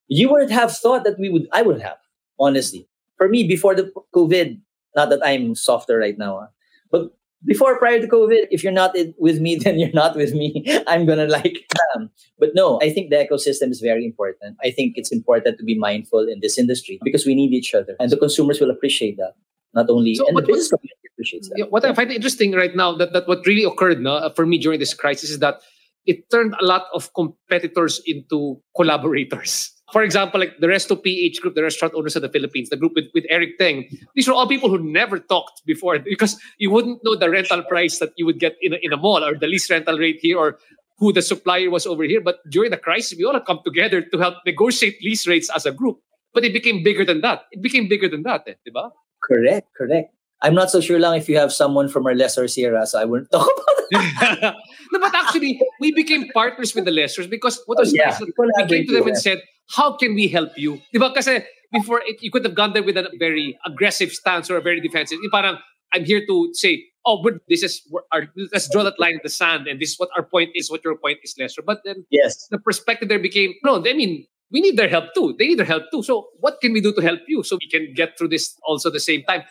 You 0.08 0.30
wouldn't 0.30 0.50
have 0.50 0.74
thought 0.76 1.04
that 1.04 1.18
we 1.18 1.28
would. 1.28 1.48
I 1.52 1.62
would 1.62 1.82
have, 1.82 1.98
honestly. 2.40 2.88
For 3.18 3.28
me, 3.28 3.46
before 3.46 3.74
the 3.74 3.92
COVID, 4.14 4.60
not 4.96 5.10
that 5.10 5.20
I'm 5.24 5.54
softer 5.54 5.98
right 5.98 6.16
now, 6.16 6.38
ah. 6.38 6.48
but 6.90 7.12
before 7.44 7.78
prior 7.78 8.00
to 8.00 8.06
COVID, 8.06 8.48
if 8.50 8.62
you're 8.62 8.72
not 8.72 8.96
with 9.18 9.40
me, 9.40 9.56
then 9.62 9.78
you're 9.78 9.92
not 9.92 10.16
with 10.16 10.34
me. 10.34 10.64
I'm 10.86 11.06
gonna 11.06 11.26
like, 11.26 11.66
um, 11.94 12.10
but 12.38 12.50
no, 12.54 12.78
I 12.82 12.90
think 12.90 13.10
the 13.10 13.16
ecosystem 13.16 13.70
is 13.70 13.80
very 13.80 14.04
important. 14.04 14.56
I 14.62 14.70
think 14.70 14.94
it's 14.96 15.12
important 15.12 15.58
to 15.58 15.64
be 15.64 15.78
mindful 15.78 16.26
in 16.28 16.40
this 16.40 16.58
industry 16.58 16.98
because 17.02 17.26
we 17.26 17.34
need 17.34 17.52
each 17.52 17.74
other, 17.74 17.96
and 18.00 18.10
the 18.10 18.16
consumers 18.16 18.60
will 18.60 18.70
appreciate 18.70 19.16
that. 19.18 19.34
Not 19.74 19.90
only 19.90 20.14
so 20.14 20.26
and 20.26 20.34
what, 20.34 20.46
the 20.46 20.52
business 20.52 20.70
community 20.70 21.08
appreciates 21.14 21.48
that. 21.48 21.56
Yeah, 21.58 21.64
what 21.66 21.84
I 21.84 21.94
find 21.94 22.10
interesting 22.10 22.52
right 22.52 22.74
now 22.74 22.96
that, 22.96 23.12
that 23.12 23.28
what 23.28 23.46
really 23.46 23.64
occurred 23.64 24.00
no, 24.00 24.30
for 24.34 24.46
me 24.46 24.58
during 24.58 24.78
this 24.78 24.94
crisis 24.94 25.30
is 25.30 25.40
that 25.40 25.60
it 26.06 26.30
turned 26.30 26.54
a 26.58 26.64
lot 26.64 26.86
of 26.94 27.12
competitors 27.12 28.00
into 28.06 28.60
collaborators 28.74 29.77
for 29.92 30.02
example, 30.02 30.40
like 30.40 30.58
the 30.58 30.66
Resto 30.66 31.02
PH 31.02 31.40
group, 31.40 31.54
the 31.54 31.62
restaurant 31.62 31.94
owners 31.94 32.14
of 32.16 32.22
the 32.22 32.28
Philippines, 32.28 32.68
the 32.68 32.76
group 32.76 32.92
with, 32.94 33.06
with 33.14 33.24
Eric 33.28 33.58
Teng, 33.58 33.88
these 34.14 34.28
are 34.28 34.32
all 34.32 34.46
people 34.46 34.68
who 34.68 34.78
never 34.78 35.18
talked 35.18 35.64
before 35.64 35.98
because 36.04 36.38
you 36.58 36.70
wouldn't 36.70 37.02
know 37.04 37.16
the 37.16 37.30
rental 37.30 37.62
price 37.62 37.98
that 37.98 38.12
you 38.16 38.26
would 38.26 38.38
get 38.38 38.56
in 38.60 38.74
a, 38.74 38.76
in 38.82 38.92
a 38.92 38.96
mall 38.96 39.24
or 39.24 39.36
the 39.36 39.46
lease 39.46 39.70
rental 39.70 39.98
rate 39.98 40.18
here 40.20 40.38
or 40.38 40.58
who 40.98 41.12
the 41.12 41.22
supplier 41.22 41.70
was 41.70 41.86
over 41.86 42.02
here. 42.02 42.20
But 42.20 42.38
during 42.50 42.70
the 42.70 42.76
crisis, 42.76 43.16
we 43.16 43.24
all 43.24 43.34
have 43.34 43.46
come 43.46 43.60
together 43.64 44.02
to 44.02 44.18
help 44.18 44.34
negotiate 44.44 44.96
lease 45.02 45.26
rates 45.26 45.48
as 45.54 45.64
a 45.64 45.72
group. 45.72 46.00
But 46.34 46.44
it 46.44 46.52
became 46.52 46.82
bigger 46.82 47.04
than 47.04 47.20
that. 47.22 47.42
It 47.52 47.62
became 47.62 47.88
bigger 47.88 48.08
than 48.08 48.22
that, 48.24 48.44
eh, 48.46 48.54
diba? 48.68 48.90
Correct, 49.22 49.68
correct. 49.76 50.12
I'm 50.42 50.54
not 50.54 50.70
so 50.70 50.80
sure 50.80 50.98
lang 50.98 51.18
if 51.18 51.28
you 51.28 51.36
have 51.38 51.52
someone 51.52 51.88
from 51.88 52.06
our 52.06 52.14
lesser 52.14 52.46
Sierra, 52.46 52.86
so 52.86 53.00
I 53.00 53.04
wouldn't 53.04 53.30
talk 53.32 53.48
about 53.48 54.40
that. 54.40 54.54
no, 54.92 54.98
but 55.00 55.14
actually, 55.14 55.60
we 55.80 55.92
became 55.92 56.28
partners 56.30 56.74
with 56.74 56.84
the 56.84 56.90
lessors 56.90 57.26
because 57.26 57.62
what 57.66 57.78
was 57.78 57.92
oh, 57.92 57.96
yeah. 57.96 58.10
nice, 58.10 58.20
we 58.20 58.32
came 58.68 58.86
to 58.86 58.92
them 58.92 59.08
and 59.08 59.18
said, 59.18 59.42
how 59.70 59.96
can 59.96 60.14
we 60.14 60.28
help 60.28 60.56
you? 60.56 60.80
Diba? 60.94 61.14
Kasi 61.14 61.44
before, 61.72 62.02
it, 62.06 62.22
you 62.22 62.30
could 62.30 62.44
have 62.44 62.54
gone 62.54 62.72
there 62.72 62.82
with 62.82 62.96
a 62.96 63.10
very 63.18 63.58
aggressive 63.66 64.12
stance 64.12 64.50
or 64.50 64.56
a 64.56 64.62
very 64.62 64.80
defensive. 64.80 65.18
Parang, 65.30 65.58
I'm 65.92 66.04
here 66.04 66.24
to 66.26 66.50
say, 66.54 66.84
oh, 67.06 67.22
but 67.22 67.34
this 67.48 67.62
is 67.62 67.82
our, 68.12 68.28
let's 68.52 68.68
draw 68.70 68.82
that 68.84 68.98
line 68.98 69.14
in 69.14 69.20
the 69.22 69.28
sand, 69.28 69.66
and 69.66 69.80
this 69.80 69.92
is 69.92 69.98
what 69.98 70.08
our 70.16 70.22
point 70.22 70.50
is, 70.54 70.70
what 70.70 70.84
your 70.84 70.96
point 70.96 71.18
is, 71.22 71.34
Lester. 71.38 71.62
But 71.62 71.80
then, 71.84 72.04
yes, 72.10 72.46
the 72.48 72.58
perspective 72.58 73.08
there 73.08 73.18
became 73.18 73.54
no. 73.64 73.76
I 73.76 73.92
mean, 73.92 74.26
we 74.50 74.60
need 74.60 74.76
their 74.76 74.88
help 74.88 75.14
too. 75.14 75.34
They 75.38 75.48
need 75.48 75.58
their 75.58 75.66
help 75.66 75.84
too. 75.90 76.02
So, 76.02 76.28
what 76.40 76.60
can 76.60 76.72
we 76.72 76.80
do 76.80 76.92
to 76.94 77.00
help 77.00 77.20
you 77.28 77.42
so 77.42 77.58
we 77.60 77.68
can 77.68 77.92
get 77.94 78.16
through 78.16 78.28
this 78.28 78.56
also 78.66 78.88
at 78.88 78.92
the 78.94 79.00
same 79.00 79.22
time? 79.24 79.42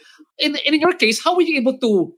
And, 0.44 0.60
and 0.66 0.76
in 0.76 0.82
your 0.82 0.94
case, 0.94 1.24
how 1.24 1.36
were 1.36 1.42
you 1.42 1.58
able 1.58 1.78
to 1.80 2.14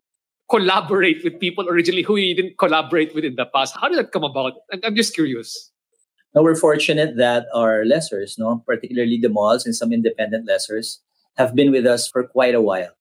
collaborate 0.50 1.24
with 1.24 1.40
people 1.40 1.70
originally 1.70 2.02
who 2.02 2.18
you 2.18 2.36
didn't 2.36 2.58
collaborate 2.58 3.14
with 3.14 3.24
in 3.24 3.36
the 3.36 3.46
past? 3.46 3.76
How 3.80 3.88
did 3.88 3.98
that 4.00 4.12
come 4.12 4.24
about? 4.24 4.54
I'm, 4.84 4.96
just 4.96 5.14
curious. 5.14 5.72
Now 6.34 6.42
we're 6.42 6.56
fortunate 6.56 7.18
that 7.18 7.48
our 7.54 7.86
lessors, 7.86 8.38
no, 8.38 8.64
particularly 8.66 9.20
the 9.22 9.30
malls 9.30 9.66
and 9.66 9.76
some 9.76 9.94
independent 9.94 10.48
lessors, 10.48 11.00
have 11.38 11.56
been 11.56 11.72
with 11.72 11.86
us 11.86 12.08
for 12.08 12.24
quite 12.24 12.56
a 12.56 12.62
while. 12.62 12.92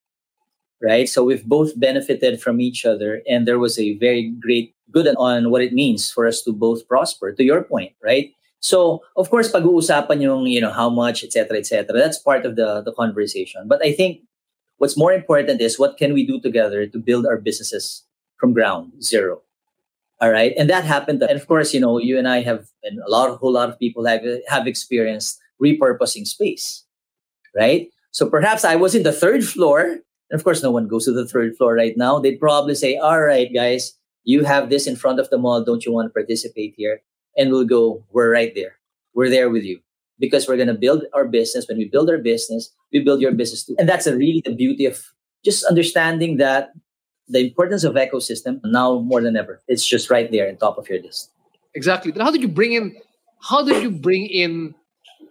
Right? 0.81 1.09
So 1.09 1.25
we've 1.25 1.45
both 1.45 1.79
benefited 1.79 2.41
from 2.41 2.61
each 2.61 2.87
other 2.87 3.21
and 3.29 3.49
there 3.49 3.59
was 3.59 3.79
a 3.79 3.99
very 3.99 4.31
great 4.41 4.75
good 4.91 5.09
on 5.19 5.51
what 5.51 5.63
it 5.63 5.73
means 5.73 6.11
for 6.11 6.27
us 6.27 6.43
to 6.43 6.53
both 6.53 6.87
prosper, 6.89 7.33
to 7.33 7.45
your 7.45 7.63
point, 7.63 7.93
right? 8.03 8.33
So, 8.61 9.03
of 9.17 9.31
course, 9.31 9.51
pag-uusapan 9.53 10.23
yung, 10.23 10.47
you 10.47 10.61
know, 10.61 10.73
how 10.73 10.91
much, 10.91 11.23
etc., 11.23 11.59
etc. 11.59 11.87
That's 11.93 12.19
part 12.19 12.45
of 12.45 12.57
the, 12.57 12.83
the 12.83 12.93
conversation. 12.93 13.69
But 13.69 13.85
I 13.85 13.93
think 13.93 14.23
what's 14.79 14.97
more 14.97 15.13
important 15.13 15.61
is 15.61 15.79
what 15.79 15.97
can 15.97 16.15
we 16.15 16.27
do 16.27 16.41
together 16.41 16.87
to 16.87 16.99
build 16.99 17.27
our 17.27 17.37
businesses 17.39 18.05
from 18.39 18.53
ground 18.53 18.93
zero 19.03 19.43
all 20.21 20.31
right 20.31 20.53
and 20.57 20.71
that 20.71 20.85
happened 20.85 21.23
and 21.23 21.39
of 21.39 21.47
course 21.47 21.75
you 21.75 21.81
know 21.81 21.99
you 21.99 22.19
and 22.19 22.29
i 22.29 22.41
have 22.41 22.67
and 22.83 22.99
a 23.07 23.11
lot 23.11 23.31
of 23.31 23.39
whole 23.39 23.53
lot 23.53 23.69
of 23.69 23.79
people 23.79 24.07
have 24.07 24.23
have 24.49 24.67
experienced 24.67 25.39
repurposing 25.63 26.27
space 26.27 26.85
right 27.55 27.91
so 28.11 28.29
perhaps 28.29 28.65
i 28.65 28.75
was 28.77 28.95
in 28.95 29.03
the 29.03 29.13
third 29.13 29.45
floor 29.45 29.99
And 30.31 30.37
of 30.39 30.45
course, 30.45 30.63
no 30.63 30.71
one 30.71 30.89
goes 30.89 31.07
to 31.07 31.13
the 31.13 31.25
third 31.27 31.57
floor 31.57 31.73
right 31.75 31.97
now. 31.97 32.21
They'd 32.21 32.37
probably 32.37 32.75
say, 32.75 32.97
all 33.01 33.23
right, 33.23 33.49
guys, 33.49 33.97
you 34.25 34.45
have 34.45 34.69
this 34.69 34.87
in 34.87 34.97
front 34.97 35.21
of 35.21 35.31
the 35.31 35.39
mall. 35.39 35.65
Don't 35.65 35.87
you 35.87 35.93
want 35.93 36.09
to 36.09 36.13
participate 36.13 36.75
here? 36.77 37.01
And 37.37 37.51
we'll 37.51 37.65
go, 37.65 38.05
we're 38.13 38.29
right 38.31 38.53
there. 38.55 38.77
We're 39.15 39.31
there 39.31 39.49
with 39.49 39.65
you 39.65 39.81
because 40.19 40.49
we're 40.49 40.57
going 40.57 40.69
to 40.69 40.75
build 40.75 41.05
our 41.15 41.27
business. 41.27 41.67
When 41.69 41.79
we 41.79 41.87
build 41.87 42.11
our 42.11 42.19
business, 42.19 42.71
we 42.93 43.01
build 43.01 43.21
your 43.21 43.33
business 43.33 43.65
too. 43.65 43.77
And 43.79 43.89
that's 43.89 44.07
a 44.07 44.17
really 44.17 44.43
the 44.45 44.55
beauty 44.55 44.87
of 44.87 45.03
just 45.45 45.65
understanding 45.65 46.39
that 46.39 46.73
the 47.29 47.41
importance 47.41 47.85
of 47.85 47.95
ecosystem 47.95 48.61
now 48.65 48.99
more 49.01 49.21
than 49.21 49.37
ever. 49.37 49.61
It's 49.69 49.87
just 49.87 50.11
right 50.11 50.31
there 50.31 50.49
on 50.49 50.57
top 50.57 50.79
of 50.79 50.89
your 50.89 51.03
list. 51.03 51.31
Exactly. 51.75 52.13
But 52.13 52.23
how 52.23 52.31
did 52.31 52.43
you 52.43 52.49
bring 52.49 52.73
in? 52.73 52.97
How 53.41 53.65
did 53.65 53.83
you 53.83 53.91
bring 53.91 54.27
in 54.27 54.75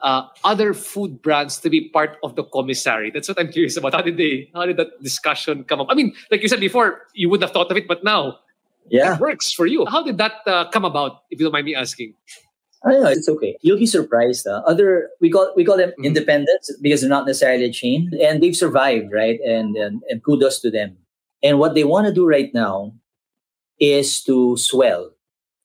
uh, 0.01 0.27
other 0.43 0.73
food 0.73 1.21
brands 1.21 1.59
to 1.59 1.69
be 1.69 1.89
part 1.89 2.17
of 2.23 2.35
the 2.35 2.43
commissary? 2.43 3.11
That's 3.11 3.27
what 3.27 3.39
I'm 3.39 3.51
curious 3.51 3.75
about. 3.75 3.93
How 3.93 4.01
did 4.01 4.17
they? 4.17 4.49
How 4.53 4.65
did 4.65 4.77
that 4.77 5.01
discussion 5.01 5.63
come 5.63 5.81
up? 5.81 5.87
I 5.89 5.95
mean, 5.95 6.13
like 6.31 6.41
you 6.41 6.47
said 6.47 6.59
before, 6.59 7.01
you 7.13 7.29
would 7.29 7.41
have 7.41 7.51
thought 7.51 7.71
of 7.71 7.77
it, 7.77 7.87
but 7.87 8.03
now 8.03 8.39
yeah, 8.89 9.15
it 9.15 9.19
works 9.19 9.51
for 9.51 9.65
you. 9.65 9.85
How 9.87 10.03
did 10.03 10.17
that 10.19 10.33
uh, 10.45 10.69
come 10.69 10.85
about? 10.85 11.23
If 11.31 11.39
you 11.39 11.45
don't 11.45 11.53
mind 11.53 11.65
me 11.65 11.75
asking. 11.75 12.13
I 12.87 12.91
don't 12.91 13.03
know. 13.03 13.09
It's 13.09 13.27
okay. 13.27 13.57
You'll 13.61 13.77
be 13.77 13.85
surprised. 13.85 14.47
Uh, 14.47 14.61
other 14.65 15.09
we 15.19 15.29
call 15.29 15.51
we 15.55 15.65
call 15.65 15.77
them 15.77 15.89
mm-hmm. 15.89 16.05
independents 16.05 16.71
because 16.81 17.01
they're 17.01 17.09
not 17.09 17.25
necessarily 17.25 17.65
a 17.65 17.71
chain, 17.71 18.11
and 18.21 18.41
they've 18.41 18.55
survived, 18.55 19.11
right? 19.11 19.39
And 19.41 19.75
and, 19.75 20.01
and 20.09 20.23
kudos 20.23 20.59
to 20.61 20.71
them. 20.71 20.97
And 21.43 21.59
what 21.59 21.75
they 21.75 21.83
want 21.83 22.07
to 22.07 22.13
do 22.13 22.25
right 22.25 22.49
now 22.53 22.93
is 23.79 24.23
to 24.23 24.57
swell, 24.57 25.11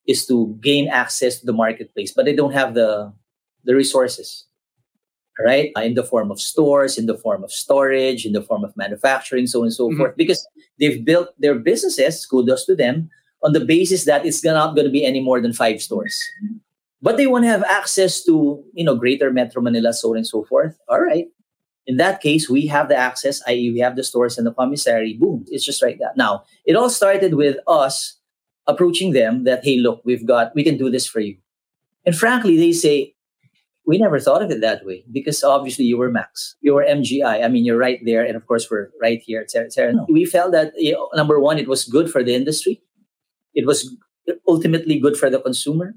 is 0.07 0.27
to 0.27 0.59
gain 0.61 0.89
access 0.89 1.41
to 1.41 1.47
the 1.47 1.53
marketplace, 1.53 2.13
but 2.13 2.25
they 2.25 2.35
don't 2.35 2.53
have 2.53 2.75
the 2.75 3.13
the 3.65 3.75
resources, 3.75 4.45
right? 5.39 5.71
In 5.77 5.95
the 5.95 6.05
form 6.05 6.31
of 6.31 6.41
stores, 6.41 6.99
in 6.99 7.07
the 7.07 7.17
form 7.17 7.45
of 7.45 7.53
storage, 7.53 8.27
in 8.27 8.33
the 8.33 8.43
form 8.43 8.65
of 8.65 8.77
manufacturing, 8.77 9.47
so 9.47 9.61
on 9.61 9.67
and 9.67 9.75
so 9.75 9.89
mm-hmm. 9.89 9.99
forth, 9.99 10.17
because 10.17 10.47
they've 10.81 11.05
built 11.05 11.29
their 11.39 11.55
businesses, 11.55 12.27
kudos 12.27 12.67
to 12.67 12.75
them, 12.75 13.09
on 13.43 13.53
the 13.53 13.65
basis 13.65 14.05
that 14.05 14.27
it's 14.27 14.45
not 14.45 14.75
going 14.75 14.87
to 14.87 14.93
be 14.93 15.05
any 15.05 15.21
more 15.21 15.41
than 15.41 15.53
five 15.53 15.81
stores. 15.81 16.19
But 17.03 17.17
they 17.17 17.27
want 17.27 17.45
to 17.45 17.49
have 17.49 17.65
access 17.65 18.23
to, 18.25 18.62
you 18.73 18.85
know, 18.85 18.95
greater 18.95 19.33
Metro 19.33 19.61
Manila, 19.61 19.93
so 19.93 20.11
on 20.11 20.19
and 20.19 20.27
so 20.27 20.45
forth. 20.45 20.79
All 20.88 21.01
right, 21.01 21.27
in 21.87 21.97
that 21.97 22.21
case, 22.21 22.49
we 22.49 22.67
have 22.69 22.88
the 22.88 22.97
access, 22.97 23.43
i.e., 23.49 23.73
we 23.73 23.81
have 23.81 23.97
the 23.97 24.05
stores 24.05 24.38
and 24.38 24.47
the 24.47 24.53
commissary. 24.53 25.15
Boom, 25.15 25.45
it's 25.49 25.65
just 25.65 25.83
like 25.83 25.99
that. 25.99 26.17
Now, 26.17 26.45
it 26.65 26.77
all 26.77 26.91
started 26.91 27.35
with 27.35 27.57
us 27.67 28.19
approaching 28.67 29.12
them 29.12 29.45
that, 29.45 29.65
hey, 29.65 29.79
look, 29.79 30.01
we've 30.05 30.27
got, 30.27 30.55
we 30.55 30.62
can 30.62 30.77
do 30.77 30.91
this 30.91 31.07
for 31.07 31.21
you. 31.21 31.37
And 32.07 32.17
frankly, 32.17 32.57
they 32.57 32.73
say, 32.73 33.15
we 33.85 33.99
never 33.99 34.21
thought 34.21 34.43
of 34.43 34.51
it 34.53 34.61
that 34.61 34.87
way 34.87 35.05
because 35.11 35.43
obviously 35.43 35.85
you 35.85 35.99
were 35.99 36.11
Max, 36.11 36.55
you 36.61 36.73
were 36.73 36.85
MGI. 36.85 37.45
I 37.45 37.49
mean, 37.49 37.65
you're 37.65 37.79
right 37.79 37.99
there, 38.05 38.25
and 38.25 38.37
of 38.37 38.47
course 38.47 38.71
we're 38.71 38.91
right 39.01 39.21
here, 39.21 39.41
etc. 39.41 39.67
etc. 39.67 39.93
No. 39.95 40.07
We 40.09 40.25
felt 40.25 40.53
that 40.53 40.73
you 40.77 40.93
know, 40.93 41.09
number 41.15 41.41
one, 41.41 41.59
it 41.59 41.67
was 41.67 41.85
good 41.85 42.09
for 42.09 42.23
the 42.23 42.33
industry. 42.33 42.81
It 43.55 43.67
was 43.67 43.93
ultimately 44.47 45.01
good 45.01 45.17
for 45.17 45.29
the 45.29 45.41
consumer, 45.41 45.95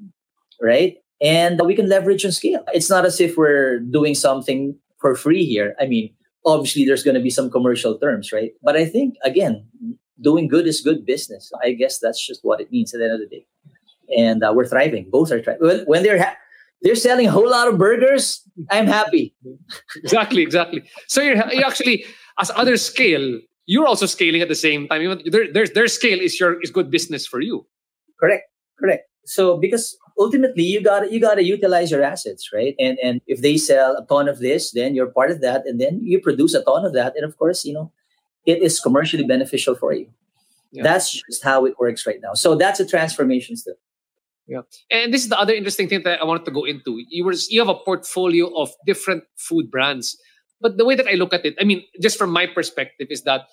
right? 0.62 0.98
And 1.22 1.62
we 1.66 1.76
can 1.76 1.88
leverage 1.88 2.26
on 2.26 2.32
scale. 2.32 2.64
It's 2.74 2.90
not 2.90 3.06
as 3.06 3.22
if 3.22 3.38
we're 3.38 3.80
doing 3.80 4.16
something 4.16 4.78
for 5.00 5.16
free 5.16 5.46
here. 5.46 5.76
I 5.80 5.86
mean, 5.86 6.14
obviously 6.46 6.86
there's 6.86 7.04
going 7.04 7.16
to 7.16 7.22
be 7.22 7.30
some 7.30 7.50
commercial 7.50 7.98
terms, 7.98 8.32
right? 8.32 8.52
But 8.62 8.76
I 8.76 8.86
think 8.86 9.16
again, 9.24 9.66
doing 10.22 10.48
good 10.48 10.68
is 10.68 10.82
good 10.82 11.06
business. 11.06 11.52
I 11.64 11.72
guess 11.72 12.00
that's 12.00 12.26
just 12.26 12.42
what 12.44 12.62
it 12.62 12.72
means 12.72 12.94
at 12.94 13.00
the 13.00 13.06
end 13.06 13.14
of 13.14 13.20
the 13.20 13.28
day. 13.28 13.46
And 14.18 14.44
uh, 14.44 14.54
we're 14.56 14.68
thriving. 14.68 15.08
Both 15.10 15.32
are 15.32 15.42
thriving. 15.42 15.66
When, 15.68 15.86
when 15.86 16.04
they're 16.04 16.22
ha- 16.22 16.38
they're 16.82 16.96
selling 16.96 17.28
a 17.28 17.32
whole 17.32 17.50
lot 17.50 17.68
of 17.68 17.78
burgers, 17.78 18.42
I'm 18.70 18.86
happy. 18.86 19.34
exactly, 19.96 20.44
exactly. 20.44 20.84
So 21.08 21.22
you're, 21.22 21.36
you 21.52 21.64
actually, 21.64 22.06
as 22.40 22.52
others 22.56 22.86
scale, 22.86 23.40
you're 23.66 23.88
also 23.88 24.06
scaling 24.06 24.42
at 24.42 24.50
the 24.50 24.56
same 24.56 24.88
time. 24.88 25.20
Their, 25.26 25.52
their, 25.52 25.66
their 25.68 25.88
scale 25.88 26.20
is 26.20 26.40
your 26.40 26.62
is 26.62 26.70
good 26.70 26.92
business 26.92 27.26
for 27.26 27.42
you. 27.42 27.66
Correct, 28.20 28.44
correct. 28.80 29.10
So 29.26 29.58
because 29.58 29.98
ultimately 30.18 30.64
you 30.64 30.82
got 30.82 31.12
you 31.12 31.20
got 31.20 31.36
to 31.36 31.44
utilize 31.44 31.92
your 31.92 32.04
assets, 32.04 32.50
right? 32.54 32.76
And 32.80 32.98
and 33.04 33.22
if 33.28 33.42
they 33.42 33.58
sell 33.58 33.96
a 33.98 34.06
ton 34.06 34.28
of 34.28 34.40
this, 34.40 34.72
then 34.72 34.96
you're 34.96 35.08
part 35.08 35.32
of 35.32 35.42
that, 35.42 35.66
and 35.66 35.80
then 35.80 36.00
you 36.04 36.20
produce 36.20 36.54
a 36.54 36.64
ton 36.64 36.86
of 36.86 36.94
that, 36.94 37.16
and 37.16 37.26
of 37.26 37.38
course, 37.38 37.66
you 37.66 37.74
know, 37.74 37.92
it 38.46 38.62
is 38.62 38.80
commercially 38.80 39.24
beneficial 39.24 39.76
for 39.76 39.94
you. 39.94 40.08
Yeah. 40.72 40.84
That's 40.84 41.12
just 41.12 41.44
how 41.44 41.66
it 41.66 41.80
works 41.80 42.06
right 42.06 42.20
now. 42.22 42.34
So 42.34 42.56
that's 42.56 42.80
a 42.80 42.86
transformation 42.86 43.56
step. 43.56 43.76
Yeah, 44.48 44.62
and 44.92 45.14
this 45.14 45.24
is 45.24 45.30
the 45.30 45.40
other 45.40 45.54
interesting 45.54 45.90
thing 45.90 46.04
that 46.04 46.22
I 46.22 46.24
wanted 46.24 46.46
to 46.46 46.52
go 46.52 46.66
into. 46.66 47.02
You 47.10 47.26
were 47.26 47.34
you 47.50 47.60
have 47.60 47.70
a 47.70 47.76
portfolio 47.76 48.48
of 48.56 48.70
different 48.86 49.24
food 49.38 49.72
brands, 49.72 50.18
but 50.62 50.78
the 50.78 50.86
way 50.86 50.96
that 50.96 51.08
I 51.08 51.14
look 51.14 51.34
at 51.34 51.46
it, 51.46 51.56
I 51.60 51.64
mean, 51.64 51.84
just 52.02 52.18
from 52.18 52.32
my 52.32 52.46
perspective, 52.46 53.08
is 53.10 53.24
that 53.24 53.48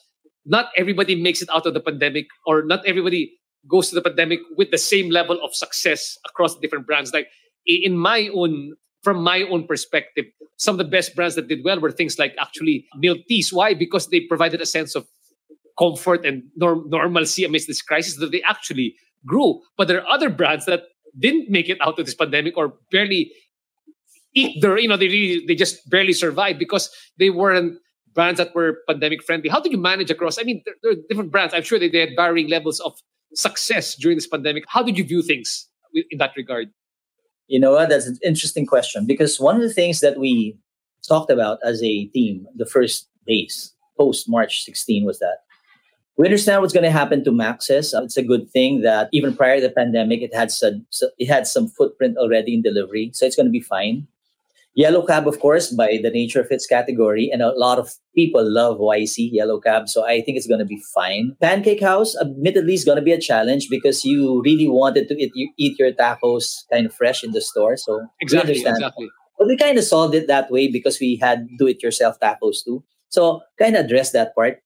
not 0.44 0.68
everybody 0.76 1.14
makes 1.14 1.40
it 1.40 1.48
out 1.54 1.64
of 1.64 1.72
the 1.72 1.80
pandemic, 1.80 2.26
or 2.46 2.62
not 2.64 2.84
everybody 2.84 3.32
goes 3.68 3.88
to 3.88 3.94
the 3.94 4.02
pandemic 4.02 4.40
with 4.56 4.70
the 4.70 4.78
same 4.78 5.10
level 5.10 5.38
of 5.42 5.54
success 5.54 6.18
across 6.26 6.58
different 6.58 6.86
brands. 6.86 7.12
Like 7.12 7.28
in 7.66 7.96
my 7.96 8.28
own, 8.34 8.74
from 9.02 9.22
my 9.22 9.42
own 9.42 9.66
perspective, 9.66 10.26
some 10.58 10.74
of 10.74 10.78
the 10.78 10.90
best 10.90 11.14
brands 11.14 11.34
that 11.34 11.48
did 11.48 11.60
well 11.64 11.80
were 11.80 11.90
things 11.90 12.18
like 12.18 12.34
actually 12.38 12.86
milk 12.96 13.18
teas. 13.28 13.52
Why? 13.52 13.74
Because 13.74 14.08
they 14.08 14.20
provided 14.20 14.60
a 14.60 14.66
sense 14.66 14.94
of 14.94 15.06
comfort 15.78 16.24
and 16.24 16.42
norm- 16.56 16.84
normalcy 16.88 17.44
amidst 17.44 17.66
this 17.66 17.82
crisis 17.82 18.16
that 18.16 18.30
they 18.30 18.42
actually 18.42 18.94
grew. 19.26 19.60
But 19.76 19.88
there 19.88 20.02
are 20.02 20.08
other 20.08 20.30
brands 20.30 20.66
that 20.66 20.84
didn't 21.18 21.50
make 21.50 21.68
it 21.68 21.78
out 21.80 21.98
of 21.98 22.06
this 22.06 22.14
pandemic 22.14 22.56
or 22.56 22.74
barely 22.90 23.32
eat 24.34 24.60
their, 24.62 24.78
you 24.78 24.88
know, 24.88 24.96
they 24.96 25.08
really, 25.08 25.44
they 25.46 25.54
just 25.54 25.88
barely 25.90 26.12
survived 26.12 26.58
because 26.58 26.90
they 27.18 27.30
weren't 27.30 27.78
brands 28.14 28.38
that 28.38 28.54
were 28.54 28.78
pandemic 28.88 29.22
friendly. 29.22 29.48
How 29.48 29.60
do 29.60 29.70
you 29.70 29.78
manage 29.78 30.10
across? 30.10 30.38
I 30.38 30.42
mean, 30.42 30.62
there, 30.64 30.74
there 30.82 30.92
are 30.92 31.02
different 31.08 31.30
brands. 31.32 31.54
I'm 31.54 31.62
sure 31.62 31.78
that 31.78 31.92
they 31.92 32.00
had 32.00 32.10
varying 32.16 32.48
levels 32.48 32.80
of 32.80 32.94
success 33.34 33.94
during 33.96 34.16
this 34.16 34.26
pandemic. 34.26 34.64
How 34.68 34.82
did 34.82 34.98
you 34.98 35.04
view 35.04 35.22
things 35.22 35.68
in 36.10 36.18
that 36.18 36.32
regard? 36.36 36.70
You 37.46 37.60
know 37.60 37.72
what? 37.72 37.88
That's 37.88 38.06
an 38.06 38.18
interesting 38.24 38.66
question 38.66 39.06
because 39.06 39.38
one 39.38 39.56
of 39.56 39.62
the 39.62 39.72
things 39.72 40.00
that 40.00 40.18
we 40.18 40.56
talked 41.06 41.30
about 41.30 41.58
as 41.64 41.82
a 41.82 42.06
team 42.06 42.46
the 42.54 42.66
first 42.66 43.08
days 43.26 43.74
post 43.98 44.28
March 44.28 44.64
16 44.64 45.04
was 45.04 45.18
that 45.18 45.38
we 46.16 46.26
understand 46.26 46.60
what's 46.60 46.74
going 46.74 46.84
to 46.84 46.90
happen 46.90 47.24
to 47.24 47.32
Max's. 47.32 47.94
Uh, 47.94 48.02
it's 48.02 48.16
a 48.16 48.22
good 48.22 48.50
thing 48.50 48.82
that 48.82 49.08
even 49.12 49.34
prior 49.34 49.56
to 49.56 49.66
the 49.66 49.72
pandemic, 49.72 50.20
it 50.20 50.34
had 50.34 50.50
some 50.50 50.86
it 51.18 51.26
had 51.26 51.46
some 51.46 51.68
footprint 51.68 52.18
already 52.18 52.54
in 52.54 52.62
delivery, 52.62 53.10
so 53.14 53.24
it's 53.24 53.36
going 53.36 53.46
to 53.46 53.52
be 53.52 53.60
fine. 53.60 54.06
Yellow 54.74 55.04
Cab, 55.04 55.28
of 55.28 55.38
course, 55.38 55.70
by 55.70 55.98
the 56.02 56.10
nature 56.10 56.40
of 56.40 56.50
its 56.50 56.66
category, 56.66 57.28
and 57.30 57.42
a 57.42 57.52
lot 57.58 57.78
of 57.78 57.92
people 58.14 58.42
love 58.42 58.78
YC 58.78 59.28
Yellow 59.30 59.60
Cab, 59.60 59.88
so 59.88 60.04
I 60.04 60.22
think 60.22 60.38
it's 60.38 60.46
going 60.46 60.60
to 60.60 60.64
be 60.64 60.82
fine. 60.94 61.36
Pancake 61.42 61.82
House, 61.82 62.16
admittedly, 62.18 62.72
is 62.72 62.84
going 62.84 62.96
to 62.96 63.02
be 63.02 63.12
a 63.12 63.20
challenge 63.20 63.68
because 63.68 64.02
you 64.02 64.40
really 64.42 64.68
wanted 64.68 65.08
to 65.08 65.14
eat, 65.14 65.32
you 65.34 65.50
eat 65.58 65.78
your 65.78 65.92
tacos 65.92 66.64
kind 66.72 66.86
of 66.86 66.94
fresh 66.94 67.22
in 67.22 67.32
the 67.32 67.42
store. 67.42 67.76
So 67.76 68.00
exactly, 68.20 68.60
exactly. 68.60 69.10
But 69.38 69.48
we 69.48 69.58
kind 69.58 69.76
of 69.76 69.84
solved 69.84 70.14
it 70.14 70.26
that 70.28 70.50
way 70.50 70.70
because 70.70 70.98
we 71.00 71.16
had 71.16 71.46
do-it-yourself 71.58 72.18
tacos 72.18 72.64
too. 72.64 72.82
So 73.10 73.42
kind 73.58 73.76
of 73.76 73.84
addressed 73.84 74.14
that 74.14 74.34
part. 74.34 74.62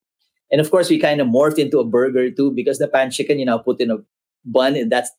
And 0.53 0.61
of 0.61 0.71
course, 0.71 0.89
we 0.89 1.01
kind 1.01 1.21
of 1.21 1.27
morphed 1.27 1.59
into 1.59 1.81
a 1.81 1.85
burger 1.85 2.31
too 2.31 2.53
because 2.53 2.79
the 2.79 2.87
pan 2.87 3.11
chicken, 3.11 3.41
you 3.41 3.45
know, 3.47 3.59
put 3.59 3.81
in 3.81 3.91
a 3.91 3.97
bun. 4.45 4.77
And 4.77 4.93
that's 4.93 5.11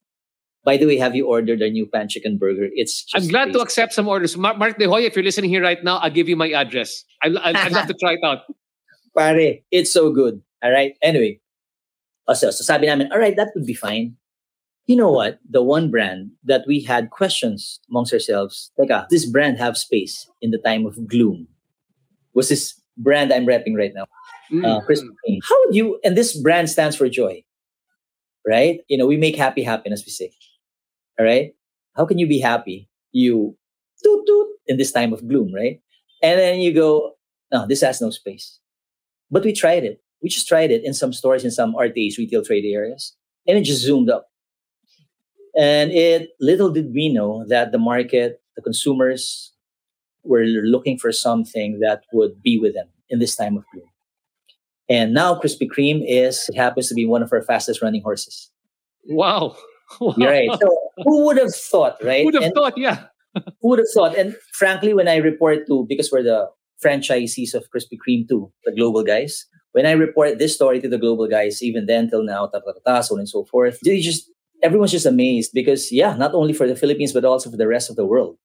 by 0.68 0.76
the 0.76 0.86
way, 0.86 0.98
have 0.98 1.16
you 1.16 1.26
ordered 1.26 1.62
a 1.62 1.70
new 1.70 1.88
pan 1.88 2.10
chicken 2.10 2.38
burger? 2.38 2.68
It's 2.74 3.06
I'm 3.16 3.26
glad 3.30 3.46
crazy. 3.46 3.54
to 3.54 3.64
accept 3.64 3.94
some 3.94 4.06
orders. 4.06 4.36
Mark, 4.36 4.58
Mark 4.58 4.78
De 4.78 4.84
Hoy, 4.84 5.04
if 5.04 5.16
you're 5.16 5.24
listening 5.24 5.50
here 5.50 5.64
right 5.64 5.82
now, 5.82 5.96
I'll 6.04 6.12
give 6.12 6.28
you 6.28 6.36
my 6.36 6.52
address. 6.52 7.06
i 7.24 7.30
i 7.30 7.56
I'd 7.56 7.72
love 7.72 7.88
to 7.88 7.94
try 7.94 8.20
it 8.20 8.20
out. 8.22 8.40
Pare, 9.18 9.64
it's 9.72 9.90
so 9.90 10.12
good. 10.12 10.42
All 10.62 10.70
right. 10.70 10.92
Anyway, 11.02 11.40
so, 12.28 12.52
so 12.52 12.66
sabi 12.68 12.88
namin, 12.88 13.10
all 13.14 13.18
right, 13.18 13.38
that 13.38 13.56
would 13.56 13.66
be 13.66 13.74
fine. 13.74 14.18
You 14.88 14.98
know 14.98 15.10
what? 15.10 15.40
The 15.50 15.64
one 15.64 15.90
brand 15.90 16.32
that 16.44 16.68
we 16.68 16.84
had 16.84 17.12
questions 17.12 17.80
amongst 17.90 18.12
ourselves, 18.12 18.70
like, 18.78 18.92
ah, 18.92 19.08
this 19.10 19.26
brand 19.26 19.58
have 19.60 19.78
space 19.78 20.28
in 20.42 20.52
the 20.52 20.60
time 20.60 20.86
of 20.86 21.00
gloom? 21.08 21.48
Was 22.34 22.50
this 22.50 22.76
brand 22.98 23.32
I'm 23.32 23.46
repping 23.46 23.78
right 23.78 23.96
now? 23.96 24.08
Mm. 24.52 24.68
Uh, 24.68 24.84
How 24.84 25.56
would 25.64 25.76
you, 25.76 25.98
and 26.04 26.18
this 26.18 26.36
brand 26.36 26.70
stands 26.70 26.98
for 26.98 27.08
joy, 27.08 27.46
right? 28.46 28.82
You 28.90 28.98
know, 28.98 29.08
we 29.08 29.16
make 29.16 29.38
happy 29.38 29.64
happiness, 29.64 30.04
we 30.06 30.12
say. 30.12 30.32
All 31.20 31.26
right. 31.26 31.54
How 31.96 32.06
can 32.06 32.18
you 32.18 32.28
be 32.28 32.40
happy? 32.40 32.90
You 33.12 33.58
toot 34.04 34.28
toot 34.28 34.48
in 34.68 34.78
this 34.78 34.92
time 34.92 35.14
of 35.14 35.28
gloom, 35.28 35.54
right? 35.54 35.82
And 36.22 36.40
then 36.40 36.60
you 36.60 36.74
go, 36.74 37.16
no, 37.52 37.66
this 37.68 37.82
has 37.82 38.02
no 38.02 38.10
space. 38.10 38.60
But 39.32 39.44
we 39.44 39.54
tried 39.54 39.84
it. 39.84 40.02
We 40.22 40.30
just 40.30 40.48
tried 40.48 40.72
it 40.72 40.84
in 40.84 40.94
some 40.94 41.14
stores, 41.14 41.44
in 41.44 41.52
some 41.52 41.76
RTAs, 41.76 42.18
retail 42.18 42.44
trade 42.44 42.66
areas, 42.66 43.16
and 43.48 43.58
it 43.58 43.64
just 43.64 43.82
zoomed 43.82 44.10
up. 44.10 44.30
And 45.58 45.92
it 45.92 46.30
little 46.40 46.70
did 46.70 46.94
we 46.94 47.10
know 47.10 47.46
that 47.48 47.72
the 47.72 47.78
market, 47.78 48.42
the 48.56 48.62
consumers 48.62 49.54
were 50.24 50.44
looking 50.44 50.98
for 50.98 51.12
something 51.12 51.80
that 51.80 52.04
would 52.14 52.42
be 52.42 52.60
with 52.60 52.74
them 52.74 52.88
in 53.10 53.20
this 53.20 53.36
time 53.36 53.58
of 53.58 53.64
gloom. 53.74 53.90
And 54.90 55.14
now 55.14 55.36
Krispy 55.36 55.68
Kreme 55.68 56.04
is 56.08 56.48
it 56.50 56.56
happens 56.56 56.88
to 56.90 56.96
be 56.96 57.06
one 57.06 57.22
of 57.22 57.32
our 57.34 57.42
fastest 57.42 57.82
running 57.82 58.02
horses. 58.02 58.50
Wow. 59.06 59.56
wow. 60.00 60.14
Right. 60.18 60.50
So 60.60 60.87
who 61.04 61.26
would 61.26 61.38
have 61.38 61.54
thought, 61.54 61.98
right? 62.04 62.22
Who 62.22 62.26
would 62.26 62.34
have 62.36 62.44
and 62.44 62.54
thought, 62.54 62.78
yeah. 62.78 63.06
who 63.36 63.70
would 63.70 63.80
have 63.80 63.88
thought? 63.94 64.18
And 64.18 64.36
frankly, 64.54 64.94
when 64.94 65.08
I 65.08 65.18
report 65.18 65.68
to, 65.68 65.86
because 65.88 66.12
we're 66.12 66.24
the 66.24 66.50
franchisees 66.84 67.54
of 67.54 67.66
Krispy 67.74 67.98
Kreme 67.98 68.28
too, 68.28 68.52
the 68.66 68.72
global 68.74 69.04
guys, 69.04 69.46
when 69.72 69.86
I 69.86 69.92
report 69.92 70.40
this 70.40 70.56
story 70.56 70.82
to 70.82 70.90
the 70.90 70.98
global 70.98 71.28
guys, 71.28 71.62
even 71.62 71.86
then 71.86 72.10
till 72.10 72.24
now, 72.24 72.50
so 72.52 73.14
on 73.16 73.20
and 73.20 73.30
so 73.30 73.46
forth, 73.46 73.80
they 73.84 74.00
just 74.00 74.30
everyone's 74.64 74.92
just 74.92 75.06
amazed 75.06 75.52
because 75.54 75.92
yeah, 75.92 76.16
not 76.16 76.34
only 76.34 76.54
for 76.54 76.68
the 76.68 76.76
Philippines 76.76 77.14
but 77.14 77.26
also 77.26 77.52
for 77.52 77.58
the 77.58 77.68
rest 77.68 77.90
of 77.90 77.96
the 77.96 78.06
world, 78.06 78.38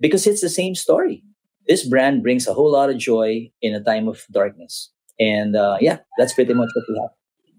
because 0.00 0.26
it's 0.26 0.40
the 0.40 0.48
same 0.48 0.74
story. 0.74 1.22
This 1.66 1.86
brand 1.88 2.22
brings 2.22 2.46
a 2.46 2.54
whole 2.54 2.72
lot 2.72 2.90
of 2.90 2.98
joy 2.98 3.50
in 3.62 3.74
a 3.74 3.82
time 3.82 4.08
of 4.08 4.24
darkness, 4.30 4.90
and 5.18 5.56
uh, 5.56 5.78
yeah, 5.80 5.98
that's 6.18 6.34
pretty 6.34 6.54
much 6.54 6.70
what 6.74 6.84
we 6.88 7.00
have. 7.00 7.10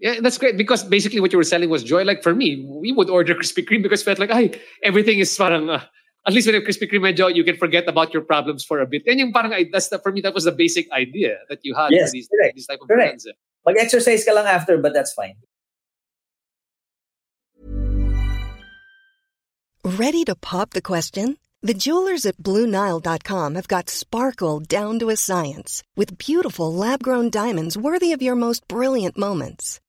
Yeah, 0.02 0.20
that's 0.22 0.38
great 0.38 0.58
because 0.58 0.84
basically 0.84 1.20
what 1.20 1.32
you 1.32 1.38
were 1.38 1.48
selling 1.48 1.70
was 1.70 1.84
joy. 1.84 2.04
Like 2.04 2.22
for 2.22 2.36
me, 2.36 2.66
we 2.68 2.92
would 2.92 3.10
order 3.10 3.34
Krispy 3.40 3.66
Kreme 3.66 3.82
because 3.82 4.04
felt 4.04 4.20
like, 4.20 4.32
ay, 4.32 4.52
everything 4.84 5.20
is 5.20 5.36
parang, 5.36 5.70
uh, 5.70 5.82
at 6.28 6.34
least 6.34 6.48
when 6.48 6.56
you 6.56 6.62
have 6.62 6.68
Krispy 6.68 6.92
Kreme 6.92 7.14
medyo, 7.14 7.34
you 7.34 7.44
can 7.44 7.56
forget 7.56 7.88
about 7.88 8.14
your 8.14 8.24
problems 8.24 8.64
for 8.64 8.80
a 8.82 8.86
bit. 8.86 9.04
And 9.08 9.20
yung 9.20 9.32
parang, 9.32 9.54
that's 9.72 9.90
the, 9.90 10.00
for 10.00 10.12
me, 10.12 10.22
that 10.22 10.34
was 10.34 10.44
the 10.44 10.52
basic 10.52 10.92
idea 10.92 11.38
that 11.50 11.60
you 11.64 11.76
had 11.76 11.92
Yes, 11.92 12.12
these, 12.12 12.28
correct, 12.28 12.56
these 12.56 12.68
type 12.68 12.80
of 12.82 12.88
correct. 12.88 13.24
brands. 13.24 13.28
eh. 13.28 13.32
Mag-exercise 13.66 14.24
ka 14.26 14.34
lang 14.34 14.46
after, 14.46 14.78
but 14.78 14.94
that's 14.94 15.14
fine. 15.14 15.36
Ready 19.84 20.24
to 20.26 20.36
pop 20.36 20.72
the 20.72 20.82
question? 20.82 21.38
The 21.62 21.74
jewelers 21.74 22.26
at 22.26 22.38
BlueNile.com 22.38 23.56
have 23.56 23.68
got 23.68 23.90
sparkle 23.90 24.60
down 24.60 25.00
to 25.00 25.10
a 25.10 25.16
science 25.16 25.82
with 25.96 26.18
beautiful 26.18 26.74
lab 26.74 27.02
grown 27.02 27.30
diamonds 27.30 27.78
worthy 27.78 28.12
of 28.12 28.22
your 28.22 28.36
most 28.36 28.68
brilliant 28.68 29.18
moments. 29.18 29.80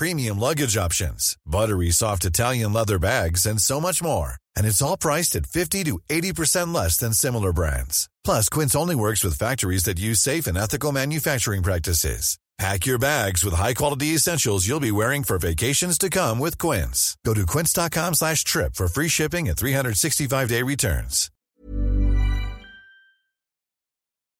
premium 0.00 0.38
luggage 0.38 0.78
options, 0.78 1.36
buttery 1.44 1.90
soft 1.90 2.24
Italian 2.24 2.72
leather 2.72 2.98
bags, 2.98 3.44
and 3.44 3.60
so 3.60 3.78
much 3.78 4.02
more. 4.02 4.36
And 4.56 4.66
it's 4.66 4.80
all 4.80 4.96
priced 4.96 5.36
at 5.36 5.44
50 5.44 5.84
to 5.84 6.00
80% 6.08 6.74
less 6.74 6.96
than 6.96 7.12
similar 7.12 7.52
brands. 7.52 8.08
Plus, 8.24 8.48
Quince 8.48 8.74
only 8.74 8.94
works 8.94 9.22
with 9.22 9.38
factories 9.38 9.84
that 9.84 10.00
use 10.00 10.18
safe 10.18 10.46
and 10.46 10.56
ethical 10.56 10.90
manufacturing 10.90 11.62
practices. 11.62 12.38
Pack 12.58 12.86
your 12.86 12.98
bags 12.98 13.44
with 13.44 13.54
high-quality 13.54 14.08
essentials 14.08 14.66
you'll 14.66 14.80
be 14.80 14.90
wearing 14.90 15.22
for 15.22 15.38
vacations 15.38 15.96
to 15.98 16.10
come 16.10 16.38
with 16.38 16.58
Quince. 16.58 17.16
Go 17.24 17.32
to 17.34 17.46
quince.com 17.46 18.14
slash 18.14 18.44
trip 18.44 18.74
for 18.74 18.86
free 18.86 19.08
shipping 19.08 19.48
and 19.48 19.56
365-day 19.56 20.62
returns. 20.62 21.30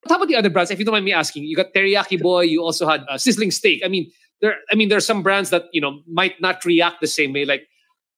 How 0.08 0.16
about 0.16 0.28
the 0.28 0.36
other 0.36 0.50
brands? 0.50 0.70
If 0.70 0.78
you 0.78 0.84
don't 0.84 0.92
mind 0.92 1.04
me 1.04 1.12
asking, 1.12 1.44
you 1.44 1.54
got 1.56 1.74
Teriyaki 1.74 2.20
Boy. 2.20 2.42
You 2.42 2.62
also 2.62 2.88
had 2.88 3.04
uh, 3.08 3.18
Sizzling 3.18 3.50
Steak. 3.50 3.82
I 3.84 3.88
mean, 3.88 4.10
there. 4.40 4.56
I 4.70 4.74
mean, 4.74 4.88
there 4.88 4.98
are 4.98 5.02
some 5.12 5.22
brands 5.22 5.50
that 5.50 5.64
you 5.72 5.80
know 5.80 6.00
might 6.06 6.40
not 6.40 6.64
react 6.64 7.00
the 7.00 7.06
same 7.06 7.32
way. 7.32 7.44
Like, 7.44 7.66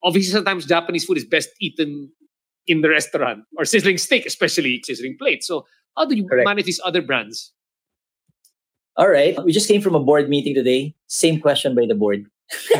obviously, 0.02 0.32
sometimes 0.32 0.66
Japanese 0.66 1.04
food 1.04 1.16
is 1.16 1.24
best 1.24 1.50
eaten 1.60 2.10
in 2.66 2.80
the 2.80 2.88
restaurant, 2.88 3.44
or 3.56 3.64
Sizzling 3.64 3.98
Steak, 3.98 4.26
especially 4.26 4.82
Sizzling 4.84 5.16
Plate. 5.18 5.44
So, 5.44 5.66
how 5.96 6.06
do 6.06 6.14
you 6.14 6.26
Correct. 6.26 6.46
manage 6.46 6.66
these 6.66 6.80
other 6.84 7.02
brands? 7.02 7.52
All 8.96 9.08
right. 9.08 9.36
We 9.44 9.52
just 9.52 9.68
came 9.68 9.80
from 9.80 9.94
a 9.94 10.00
board 10.00 10.28
meeting 10.28 10.54
today. 10.54 10.94
Same 11.06 11.40
question 11.40 11.74
by 11.74 11.86
the 11.86 11.94
board. 11.94 12.26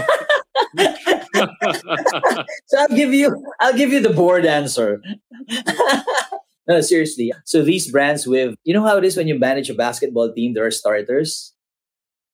so 2.66 2.78
I'll 2.78 2.88
give 2.94 3.14
you 3.14 3.44
I'll 3.60 3.76
give 3.76 3.92
you 3.92 4.00
the 4.00 4.12
board 4.14 4.44
answer. 4.44 5.02
no, 6.68 6.80
seriously. 6.82 7.32
So 7.44 7.64
these 7.64 7.90
brands 7.90 8.26
with 8.26 8.54
you 8.64 8.74
know 8.74 8.84
how 8.84 8.98
it 8.98 9.04
is 9.04 9.16
when 9.16 9.26
you 9.26 9.38
manage 9.38 9.70
a 9.70 9.74
basketball 9.74 10.32
team, 10.32 10.52
there 10.52 10.66
are 10.66 10.70
starters, 10.70 11.54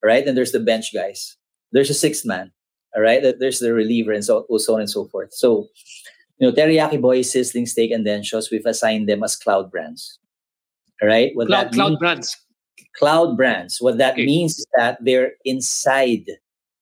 right? 0.03 0.27
And 0.27 0.37
there's 0.37 0.53
the 0.53 0.61
bench 0.61 0.93
guys. 0.95 1.37
There's 1.73 1.91
a 1.91 1.95
sixth 1.95 2.25
man. 2.25 2.53
All 2.97 3.03
right. 3.03 3.23
There's 3.39 3.59
the 3.61 3.73
reliever 3.75 4.13
and 4.13 4.25
so, 4.25 4.47
so 4.57 4.75
on 4.75 4.81
and 4.81 4.91
so 4.91 5.07
forth. 5.07 5.33
So, 5.35 5.69
you 6.39 6.49
know, 6.49 6.53
Teriyaki 6.55 7.01
Boy, 7.01 7.23
Sizzling 7.23 7.67
Steak, 7.67 7.91
and 7.91 8.05
Dencio's, 8.07 8.51
we've 8.51 8.65
assigned 8.65 9.09
them 9.09 9.23
as 9.23 9.37
cloud 9.37 9.71
brands. 9.71 10.19
All 11.03 11.09
right. 11.09 11.31
What 11.35 11.49
cloud 11.49 11.67
that 11.67 11.73
cloud 11.73 11.89
means- 11.91 11.99
brands. 11.99 12.37
cloud 12.97 13.37
brands. 13.37 13.79
What 13.81 13.99
that 13.99 14.15
Okay. 14.15 14.25
means 14.27 14.59
is 14.59 14.67
that 14.77 14.99
they're 15.03 15.33
inside 15.45 16.25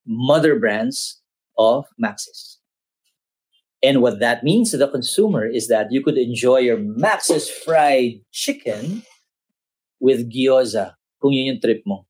mother 0.06 0.58
brands 0.58 1.20
of 1.58 1.84
Max's. 1.98 2.58
And 3.82 4.00
what 4.00 4.20
that 4.20 4.42
means 4.44 4.70
to 4.70 4.76
the 4.78 4.88
consumer 4.88 5.44
is 5.46 5.68
that 5.68 5.92
you 5.92 6.02
could 6.02 6.16
enjoy 6.16 6.58
your 6.58 6.78
Max's 6.78 7.48
fried 7.50 8.20
chicken 8.32 9.02
with 10.00 10.30
gyoza, 10.32 10.94
kung 11.20 11.32
yun 11.32 11.46
yung 11.46 11.60
trip 11.60 11.82
mo. 11.84 12.06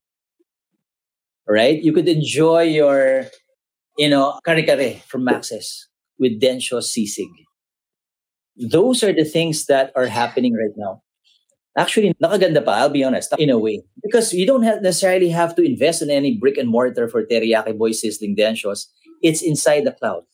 Right? 1.49 1.83
You 1.83 1.93
could 1.93 2.09
enjoy 2.09 2.63
your, 2.63 3.27
you 3.97 4.11
know, 4.11 4.41
kare-kare 4.45 5.01
from 5.07 5.25
Max's 5.25 5.89
with 6.19 6.41
Dencio 6.41 6.83
sisig. 6.83 7.31
Those 8.57 9.05
are 9.05 9.13
the 9.13 9.25
things 9.25 9.67
that 9.67 9.93
are 9.95 10.07
happening 10.07 10.55
right 10.55 10.75
now. 10.77 11.03
Actually, 11.77 12.15
nakaganda 12.23 12.65
pa, 12.65 12.73
I'll 12.73 12.89
be 12.89 13.05
honest, 13.05 13.35
in 13.39 13.51
a 13.51 13.59
way. 13.59 13.83
Because 14.03 14.33
you 14.33 14.47
don't 14.47 14.63
have 14.63 14.81
necessarily 14.81 15.29
have 15.29 15.55
to 15.57 15.63
invest 15.63 16.01
in 16.01 16.11
any 16.11 16.35
brick 16.37 16.57
and 16.57 16.71
mortar 16.71 17.07
for 17.07 17.23
Teriyaki 17.23 17.77
Boy 17.77 17.93
Sizzling 17.93 18.35
Dencio's. 18.35 18.89
It's 19.23 19.43
inside 19.43 19.85
the 19.85 19.93
cloud. 19.93 20.25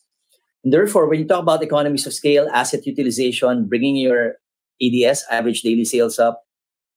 And 0.63 0.73
therefore, 0.73 1.09
when 1.09 1.19
you 1.19 1.27
talk 1.27 1.43
about 1.43 1.63
economies 1.63 2.07
of 2.07 2.15
scale, 2.15 2.49
asset 2.55 2.87
utilization, 2.87 3.67
bringing 3.67 3.97
your 3.97 4.37
ADS, 4.81 5.25
average 5.31 5.63
daily 5.63 5.85
sales 5.85 6.19
up, 6.19 6.45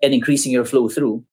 and 0.03 0.13
increasing 0.13 0.51
your 0.51 0.65
flow 0.65 0.89
through, 0.89 1.25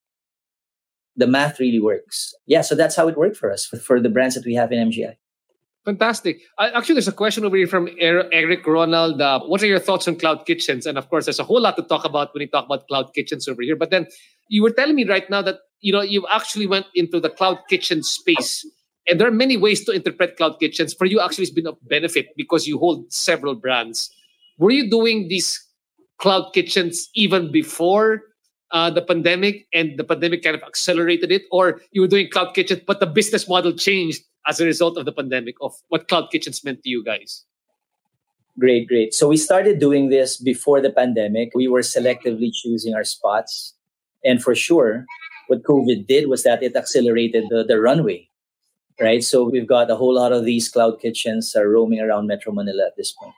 the 1.16 1.26
math 1.26 1.60
really 1.60 1.80
works. 1.80 2.34
Yeah, 2.46 2.62
so 2.62 2.74
that's 2.74 2.96
how 2.96 3.08
it 3.08 3.16
worked 3.16 3.36
for 3.36 3.50
us, 3.50 3.66
for, 3.66 4.00
the 4.00 4.08
brands 4.08 4.34
that 4.34 4.44
we 4.44 4.54
have 4.54 4.72
in 4.72 4.90
MGI. 4.90 5.16
Fantastic. 5.84 6.40
Uh, 6.58 6.70
actually, 6.74 6.94
there's 6.94 7.08
a 7.08 7.12
question 7.12 7.44
over 7.44 7.56
here 7.56 7.66
from 7.66 7.88
Er- 8.00 8.28
Eric 8.32 8.66
Ronald. 8.66 9.20
Uh, 9.20 9.40
what 9.40 9.62
are 9.62 9.66
your 9.66 9.80
thoughts 9.80 10.06
on 10.06 10.16
cloud 10.16 10.46
kitchens? 10.46 10.86
And 10.86 10.96
of 10.96 11.08
course, 11.10 11.26
there's 11.26 11.40
a 11.40 11.44
whole 11.44 11.60
lot 11.60 11.76
to 11.76 11.82
talk 11.82 12.04
about 12.04 12.32
when 12.32 12.42
you 12.42 12.48
talk 12.48 12.66
about 12.66 12.86
cloud 12.86 13.12
kitchens 13.14 13.48
over 13.48 13.62
here. 13.62 13.74
But 13.74 13.90
then 13.90 14.06
you 14.48 14.62
were 14.62 14.70
telling 14.70 14.94
me 14.94 15.04
right 15.04 15.28
now 15.28 15.42
that 15.42 15.56
you 15.80 15.92
know 15.92 16.00
you 16.00 16.24
actually 16.30 16.68
went 16.68 16.86
into 16.94 17.18
the 17.18 17.30
cloud 17.30 17.58
kitchen 17.68 18.04
space, 18.04 18.64
and 19.08 19.20
there 19.20 19.26
are 19.26 19.32
many 19.32 19.56
ways 19.56 19.84
to 19.86 19.92
interpret 19.92 20.36
cloud 20.36 20.60
kitchens. 20.60 20.94
For 20.94 21.04
you, 21.04 21.20
actually, 21.20 21.42
it's 21.42 21.52
been 21.52 21.66
a 21.66 21.72
benefit 21.82 22.28
because 22.36 22.68
you 22.68 22.78
hold 22.78 23.12
several 23.12 23.56
brands. 23.56 24.08
Were 24.58 24.70
you 24.70 24.88
doing 24.88 25.26
these 25.26 25.60
cloud 26.18 26.52
kitchens 26.54 27.08
even 27.16 27.50
before 27.50 28.22
uh, 28.72 28.90
the 28.90 29.02
pandemic, 29.02 29.66
and 29.72 29.98
the 29.98 30.04
pandemic 30.04 30.42
kind 30.42 30.56
of 30.56 30.62
accelerated 30.62 31.30
it, 31.30 31.42
or 31.50 31.80
you 31.92 32.00
were 32.00 32.08
doing 32.08 32.28
cloud 32.28 32.54
kitchens, 32.54 32.80
but 32.86 33.00
the 33.00 33.06
business 33.06 33.48
model 33.48 33.72
changed 33.72 34.22
as 34.46 34.60
a 34.60 34.64
result 34.64 34.96
of 34.98 35.04
the 35.04 35.12
pandemic 35.12 35.54
of 35.60 35.72
what 35.88 36.08
cloud 36.08 36.30
kitchens 36.30 36.64
meant 36.64 36.82
to 36.82 36.88
you 36.88 37.04
guys? 37.04 37.44
Great, 38.58 38.88
great. 38.88 39.14
So 39.14 39.28
we 39.28 39.36
started 39.36 39.78
doing 39.78 40.10
this 40.10 40.36
before 40.36 40.80
the 40.80 40.90
pandemic. 40.90 41.52
We 41.54 41.68
were 41.68 41.80
selectively 41.80 42.50
choosing 42.52 42.94
our 42.94 43.04
spots. 43.04 43.74
And 44.24 44.42
for 44.42 44.54
sure, 44.54 45.06
what 45.48 45.62
COVID 45.62 46.06
did 46.06 46.28
was 46.28 46.42
that 46.42 46.62
it 46.62 46.76
accelerated 46.76 47.44
the, 47.48 47.64
the 47.64 47.80
runway, 47.80 48.28
right? 49.00 49.24
So 49.24 49.48
we've 49.48 49.66
got 49.66 49.90
a 49.90 49.96
whole 49.96 50.14
lot 50.14 50.32
of 50.32 50.44
these 50.44 50.68
cloud 50.68 51.00
kitchens 51.00 51.54
uh, 51.56 51.64
roaming 51.64 52.00
around 52.00 52.26
Metro 52.26 52.52
Manila 52.52 52.86
at 52.86 52.96
this 52.96 53.12
point. 53.12 53.34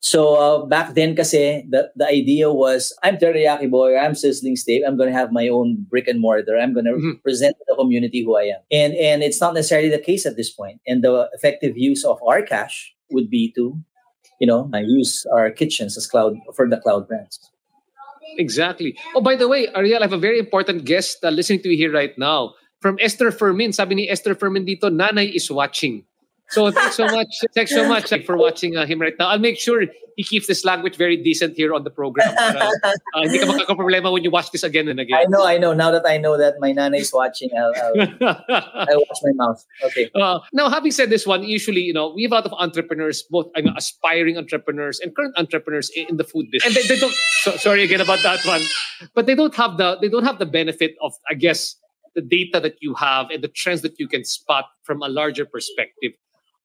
So 0.00 0.38
uh, 0.38 0.66
back 0.66 0.94
then, 0.94 1.16
kasi 1.18 1.66
the, 1.68 1.90
the 1.96 2.06
idea 2.06 2.52
was 2.52 2.94
I'm 3.02 3.18
teriyaki 3.18 3.68
boy, 3.68 3.98
I'm 3.98 4.14
sizzling 4.14 4.54
steak, 4.54 4.82
I'm 4.86 4.96
going 4.96 5.10
to 5.10 5.16
have 5.18 5.32
my 5.32 5.48
own 5.48 5.86
brick 5.90 6.06
and 6.06 6.20
mortar, 6.22 6.54
I'm 6.56 6.72
going 6.72 6.86
to 6.86 6.94
Mhm. 6.94 7.22
present 7.22 7.58
to 7.58 7.64
the 7.66 7.74
community 7.74 8.22
who 8.22 8.38
I 8.38 8.54
am. 8.54 8.62
And 8.70 8.94
and 8.94 9.22
it's 9.26 9.40
not 9.42 9.54
necessarily 9.58 9.90
the 9.90 9.98
case 9.98 10.22
at 10.24 10.38
this 10.38 10.54
point. 10.54 10.78
And 10.86 11.02
the 11.02 11.26
effective 11.34 11.74
use 11.76 12.06
of 12.06 12.22
our 12.22 12.42
cash 12.46 12.94
would 13.10 13.26
be 13.28 13.50
to, 13.58 13.74
you 14.38 14.46
know, 14.46 14.70
use 14.86 15.26
our 15.34 15.50
kitchens 15.50 15.98
as 15.98 16.06
cloud 16.06 16.38
for 16.54 16.70
the 16.70 16.78
cloud 16.78 17.10
brands. 17.10 17.42
Exactly. 18.38 18.94
Oh, 19.16 19.20
by 19.20 19.34
the 19.34 19.48
way, 19.48 19.66
Ariel, 19.74 19.98
I 19.98 20.06
have 20.06 20.12
a 20.14 20.20
very 20.20 20.38
important 20.38 20.84
guest 20.86 21.24
uh, 21.24 21.30
listening 21.34 21.60
to 21.66 21.68
you 21.72 21.76
here 21.76 21.92
right 21.92 22.14
now. 22.18 22.54
From 22.78 22.94
Esther 23.02 23.32
Fermin. 23.34 23.72
Sabi 23.74 23.98
ni 23.98 24.04
Esther 24.06 24.38
Fermin 24.38 24.62
dito, 24.62 24.86
Nanay 24.86 25.34
is 25.34 25.50
watching. 25.50 26.06
So 26.50 26.70
thanks 26.70 26.96
so 26.96 27.06
much. 27.06 27.28
Thanks 27.54 27.72
so 27.72 27.86
much 27.86 28.12
for 28.24 28.36
watching 28.36 28.76
uh, 28.76 28.86
him 28.86 29.00
right 29.00 29.12
now. 29.18 29.28
I'll 29.28 29.38
make 29.38 29.58
sure 29.58 29.84
he 30.16 30.24
keeps 30.24 30.46
this 30.46 30.64
language 30.64 30.96
very 30.96 31.16
decent 31.16 31.56
here 31.56 31.74
on 31.74 31.84
the 31.84 31.90
program. 31.90 32.34
Para, 32.34 32.70
uh, 33.14 33.22
hindi 33.22 33.38
ka 33.38 33.46
magkakaproblema 33.46 34.10
when 34.10 34.24
you 34.24 34.30
watch 34.30 34.50
this 34.50 34.64
again 34.64 34.88
and 34.88 34.98
again. 34.98 35.18
I 35.20 35.24
know, 35.28 35.44
I 35.44 35.58
know. 35.58 35.74
Now 35.74 35.90
that 35.90 36.06
I 36.06 36.16
know 36.16 36.38
that 36.38 36.54
my 36.58 36.72
nana 36.72 36.96
is 36.96 37.12
watching, 37.12 37.50
I'll, 37.56 37.72
I'll, 37.76 38.44
I'll 38.88 39.04
watch 39.06 39.20
my 39.22 39.32
mouth. 39.34 39.64
Okay. 39.84 40.10
Uh, 40.14 40.40
now, 40.52 40.68
having 40.70 40.90
said 40.90 41.10
this 41.10 41.26
one, 41.26 41.44
usually, 41.44 41.82
you 41.82 41.92
know, 41.92 42.12
we 42.12 42.22
have 42.24 42.32
a 42.32 42.36
lot 42.36 42.46
of 42.46 42.52
entrepreneurs, 42.54 43.22
both 43.30 43.46
aspiring 43.76 44.36
entrepreneurs 44.38 44.98
and 45.00 45.14
current 45.14 45.34
entrepreneurs 45.36 45.90
in 45.94 46.16
the 46.16 46.24
food 46.24 46.50
business. 46.50 46.74
And 46.74 46.74
they, 46.74 46.94
they 46.94 46.98
don't. 46.98 47.14
So, 47.42 47.56
sorry 47.56 47.84
again 47.84 48.00
about 48.00 48.22
that 48.22 48.44
one, 48.44 48.62
but 49.14 49.26
they 49.26 49.34
don't 49.34 49.54
have 49.54 49.76
the 49.76 49.98
they 50.00 50.08
don't 50.08 50.24
have 50.24 50.38
the 50.38 50.46
benefit 50.46 50.96
of, 51.00 51.12
I 51.30 51.34
guess, 51.34 51.76
the 52.16 52.22
data 52.22 52.58
that 52.58 52.76
you 52.80 52.94
have 52.94 53.30
and 53.30 53.44
the 53.44 53.48
trends 53.48 53.82
that 53.82 54.00
you 54.00 54.08
can 54.08 54.24
spot 54.24 54.64
from 54.82 55.02
a 55.02 55.08
larger 55.08 55.44
perspective. 55.44 56.12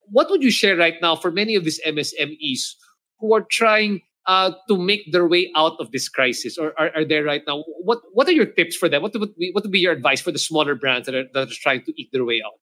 What 0.10 0.30
would 0.30 0.44
you 0.44 0.52
share 0.52 0.76
right 0.78 0.96
now 1.02 1.16
for 1.16 1.32
many 1.32 1.56
of 1.56 1.64
these 1.64 1.80
MSMEs 1.86 2.76
who 3.20 3.34
are 3.34 3.46
trying 3.50 4.02
uh, 4.26 4.52
to 4.70 4.78
make 4.78 5.12
their 5.12 5.28
way 5.28 5.52
out 5.56 5.74
of 5.80 5.92
this 5.92 6.08
crisis, 6.08 6.58
or 6.58 6.74
are, 6.80 6.92
are 6.96 7.06
there 7.06 7.24
right 7.24 7.42
now? 7.48 7.64
What 7.84 8.00
What 8.14 8.28
are 8.28 8.32
your 8.32 8.46
tips 8.46 8.76
for 8.76 8.88
them? 8.88 9.02
What 9.02 9.14
would 9.14 9.36
be, 9.36 9.52
what 9.52 9.64
would 9.64 9.72
be 9.72 9.80
your 9.80 9.92
advice 9.92 10.22
for 10.22 10.32
the 10.32 10.40
smaller 10.40 10.76
brands 10.76 11.08
that 11.08 11.16
are, 11.16 11.26
that 11.34 11.52
are 11.52 11.54
trying 11.54 11.84
to 11.84 11.94
eat 12.02 12.10
their 12.14 12.26
way 12.26 12.42
out? 12.46 12.60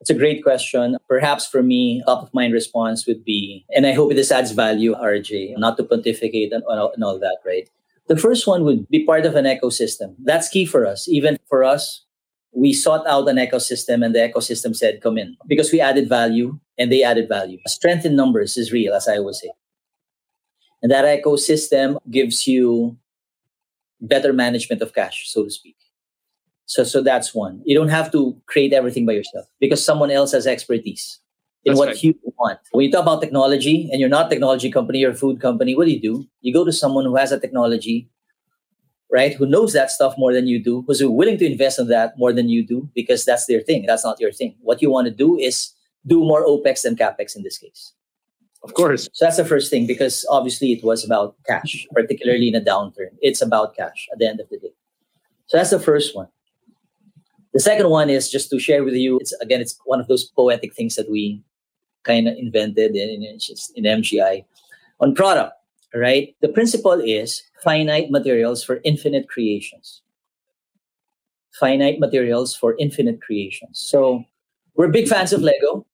It's 0.00 0.10
a 0.10 0.14
great 0.14 0.42
question. 0.42 0.96
Perhaps 1.08 1.46
for 1.46 1.62
me, 1.62 2.02
top 2.06 2.22
of 2.22 2.32
mind 2.32 2.52
response 2.52 3.06
would 3.06 3.24
be, 3.24 3.66
and 3.74 3.86
I 3.86 3.92
hope 3.92 4.14
this 4.14 4.30
adds 4.30 4.52
value, 4.52 4.94
RJ, 4.94 5.58
not 5.58 5.76
to 5.78 5.84
pontificate 5.84 6.52
and, 6.52 6.62
and 6.68 7.04
all 7.04 7.18
that, 7.18 7.38
right? 7.44 7.68
The 8.08 8.16
first 8.16 8.46
one 8.46 8.62
would 8.64 8.88
be 8.88 9.04
part 9.04 9.26
of 9.26 9.34
an 9.34 9.46
ecosystem. 9.46 10.14
That's 10.22 10.48
key 10.48 10.64
for 10.64 10.86
us. 10.86 11.08
Even 11.08 11.38
for 11.48 11.64
us, 11.64 12.05
we 12.56 12.72
sought 12.72 13.06
out 13.06 13.28
an 13.28 13.36
ecosystem 13.36 14.02
and 14.04 14.14
the 14.14 14.18
ecosystem 14.18 14.74
said, 14.74 15.02
come 15.02 15.18
in 15.18 15.36
because 15.46 15.70
we 15.70 15.78
added 15.78 16.08
value 16.08 16.58
and 16.78 16.90
they 16.90 17.02
added 17.02 17.28
value. 17.28 17.58
Strength 17.66 18.06
in 18.06 18.16
numbers 18.16 18.56
is 18.56 18.72
real, 18.72 18.94
as 18.94 19.06
I 19.06 19.18
always 19.18 19.40
say. 19.40 19.50
And 20.82 20.90
that 20.90 21.04
ecosystem 21.04 21.98
gives 22.10 22.46
you 22.46 22.96
better 24.00 24.32
management 24.32 24.80
of 24.80 24.94
cash, 24.94 25.28
so 25.28 25.44
to 25.44 25.50
speak. 25.50 25.76
So, 26.64 26.82
so 26.82 27.02
that's 27.02 27.34
one. 27.34 27.60
You 27.66 27.76
don't 27.76 27.90
have 27.90 28.10
to 28.12 28.40
create 28.46 28.72
everything 28.72 29.04
by 29.04 29.12
yourself 29.12 29.46
because 29.60 29.84
someone 29.84 30.10
else 30.10 30.32
has 30.32 30.46
expertise 30.46 31.20
in 31.64 31.72
that's 31.72 31.78
what 31.78 31.88
right. 31.88 32.02
you 32.02 32.14
want. 32.38 32.58
When 32.72 32.86
you 32.86 32.90
talk 32.90 33.02
about 33.02 33.20
technology 33.20 33.90
and 33.92 34.00
you're 34.00 34.08
not 34.08 34.26
a 34.26 34.30
technology 34.30 34.70
company, 34.70 35.00
you're 35.00 35.10
a 35.10 35.14
food 35.14 35.42
company, 35.42 35.76
what 35.76 35.84
do 35.84 35.92
you 35.92 36.00
do? 36.00 36.26
You 36.40 36.54
go 36.54 36.64
to 36.64 36.72
someone 36.72 37.04
who 37.04 37.16
has 37.16 37.32
a 37.32 37.38
technology, 37.38 38.08
right? 39.10 39.34
Who 39.34 39.46
knows 39.46 39.72
that 39.72 39.90
stuff 39.90 40.14
more 40.18 40.32
than 40.32 40.46
you 40.46 40.62
do, 40.62 40.82
who's 40.86 41.02
willing 41.04 41.38
to 41.38 41.46
invest 41.46 41.78
in 41.78 41.88
that 41.88 42.18
more 42.18 42.32
than 42.32 42.48
you 42.48 42.66
do 42.66 42.88
because 42.94 43.24
that's 43.24 43.46
their 43.46 43.60
thing. 43.60 43.86
That's 43.86 44.04
not 44.04 44.20
your 44.20 44.32
thing. 44.32 44.56
What 44.62 44.82
you 44.82 44.90
want 44.90 45.06
to 45.06 45.14
do 45.14 45.38
is 45.38 45.72
do 46.06 46.20
more 46.20 46.44
OPEX 46.46 46.82
than 46.82 46.96
CAPEX 46.96 47.36
in 47.36 47.42
this 47.42 47.58
case. 47.58 47.92
Of 48.62 48.74
course. 48.74 49.08
So 49.12 49.24
that's 49.24 49.36
the 49.36 49.44
first 49.44 49.70
thing 49.70 49.86
because 49.86 50.26
obviously 50.28 50.72
it 50.72 50.82
was 50.82 51.04
about 51.04 51.36
cash, 51.46 51.86
particularly 51.92 52.48
in 52.48 52.54
a 52.56 52.60
downturn. 52.60 53.10
It's 53.22 53.40
about 53.40 53.76
cash 53.76 54.08
at 54.12 54.18
the 54.18 54.28
end 54.28 54.40
of 54.40 54.48
the 54.48 54.58
day. 54.58 54.72
So 55.46 55.56
that's 55.56 55.70
the 55.70 55.78
first 55.78 56.16
one. 56.16 56.28
The 57.52 57.60
second 57.60 57.88
one 57.88 58.10
is 58.10 58.28
just 58.28 58.50
to 58.50 58.58
share 58.58 58.84
with 58.84 58.94
you. 58.94 59.18
It's 59.20 59.32
again, 59.34 59.60
it's 59.60 59.78
one 59.84 60.00
of 60.00 60.08
those 60.08 60.24
poetic 60.24 60.74
things 60.74 60.96
that 60.96 61.10
we 61.10 61.42
kind 62.02 62.28
of 62.28 62.36
invented 62.36 62.94
in, 62.96 63.22
in 63.22 63.84
MGI 63.84 64.44
on 65.00 65.14
product. 65.14 65.52
Right. 65.94 66.34
The 66.42 66.48
principle 66.48 67.00
is 67.00 67.42
finite 67.62 68.10
materials 68.10 68.62
for 68.62 68.80
infinite 68.84 69.28
creations. 69.28 70.02
Finite 71.58 71.98
materials 71.98 72.54
for 72.54 72.76
infinite 72.78 73.22
creations. 73.22 73.80
So 73.80 74.24
we're 74.74 74.88
big 74.88 75.08
fans 75.08 75.32
of 75.32 75.40
Lego, 75.40 75.86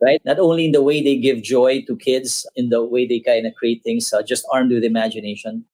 right? 0.00 0.20
Not 0.24 0.38
only 0.38 0.64
in 0.66 0.72
the 0.72 0.82
way 0.82 1.02
they 1.02 1.16
give 1.16 1.42
joy 1.42 1.82
to 1.86 1.96
kids, 1.96 2.46
in 2.56 2.70
the 2.70 2.82
way 2.82 3.06
they 3.06 3.20
kind 3.20 3.46
of 3.46 3.54
create 3.54 3.82
things 3.84 4.12
uh, 4.12 4.22
just 4.22 4.46
armed 4.50 4.72
with 4.72 4.84
imagination, 4.84 5.64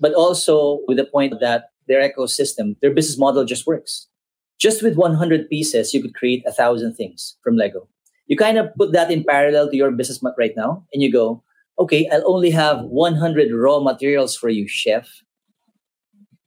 but 0.00 0.14
also 0.14 0.80
with 0.88 0.96
the 0.96 1.04
point 1.04 1.34
that 1.40 1.70
their 1.86 2.00
ecosystem, 2.08 2.76
their 2.80 2.92
business 2.92 3.18
model 3.18 3.44
just 3.44 3.66
works. 3.66 4.08
Just 4.58 4.82
with 4.82 4.96
100 4.96 5.48
pieces, 5.48 5.94
you 5.94 6.02
could 6.02 6.14
create 6.14 6.42
a 6.46 6.52
thousand 6.52 6.94
things 6.94 7.36
from 7.42 7.56
Lego. 7.56 7.88
You 8.26 8.36
kind 8.36 8.58
of 8.58 8.74
put 8.74 8.92
that 8.92 9.10
in 9.10 9.24
parallel 9.24 9.70
to 9.70 9.76
your 9.76 9.90
business 9.90 10.20
right 10.36 10.52
now, 10.56 10.84
and 10.92 11.02
you 11.02 11.12
go, 11.12 11.42
okay, 11.78 12.08
I'll 12.10 12.28
only 12.30 12.50
have 12.50 12.82
100 12.82 13.52
raw 13.52 13.80
materials 13.80 14.36
for 14.36 14.48
you, 14.48 14.66
chef. 14.66 15.08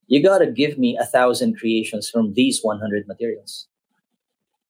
You 0.07 0.21
got 0.21 0.39
to 0.39 0.51
give 0.51 0.77
me 0.77 0.97
a 0.99 1.05
thousand 1.05 1.57
creations 1.57 2.09
from 2.09 2.33
these 2.33 2.59
100 2.61 3.07
materials. 3.07 3.67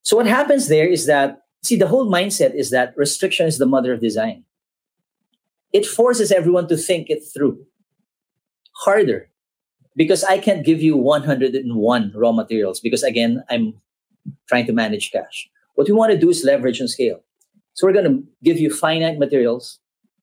So 0.02 0.16
what 0.16 0.26
happens 0.26 0.68
there 0.68 0.86
is 0.86 1.06
that, 1.06 1.42
see, 1.62 1.76
the 1.76 1.88
whole 1.88 2.10
mindset 2.10 2.54
is 2.54 2.70
that 2.70 2.94
restriction 2.96 3.46
is 3.46 3.58
the 3.58 3.66
mother 3.66 3.92
of 3.92 4.00
design. 4.00 4.44
It 5.72 5.86
forces 5.86 6.30
everyone 6.30 6.68
to 6.68 6.76
think 6.76 7.08
it 7.08 7.22
through 7.32 7.64
harder 8.84 9.30
because 9.96 10.24
I 10.24 10.38
can't 10.38 10.64
give 10.64 10.82
you 10.82 10.96
101 10.96 12.12
raw 12.14 12.32
materials 12.32 12.80
because 12.80 13.02
again, 13.02 13.42
I'm 13.50 13.74
trying 14.48 14.66
to 14.66 14.72
manage 14.72 15.10
cash. 15.10 15.48
What 15.74 15.88
we 15.88 15.94
want 15.94 16.12
to 16.12 16.18
do 16.18 16.30
is 16.30 16.44
leverage 16.44 16.80
and 16.80 16.90
scale. 16.90 17.20
So 17.74 17.86
we're 17.86 17.94
going 17.94 18.10
to 18.10 18.22
give 18.44 18.58
you 18.58 18.70
finite 18.70 19.18
materials, 19.18 19.78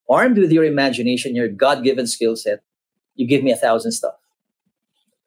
armed 0.09 0.37
with 0.37 0.51
your 0.51 0.65
imagination, 0.65 1.35
your 1.35 1.47
God-given 1.47 2.07
skill 2.07 2.35
set. 2.35 2.61
You 3.15 3.27
give 3.27 3.43
me 3.43 3.51
a 3.51 3.55
thousand 3.55 3.91
stuff. 3.91 4.15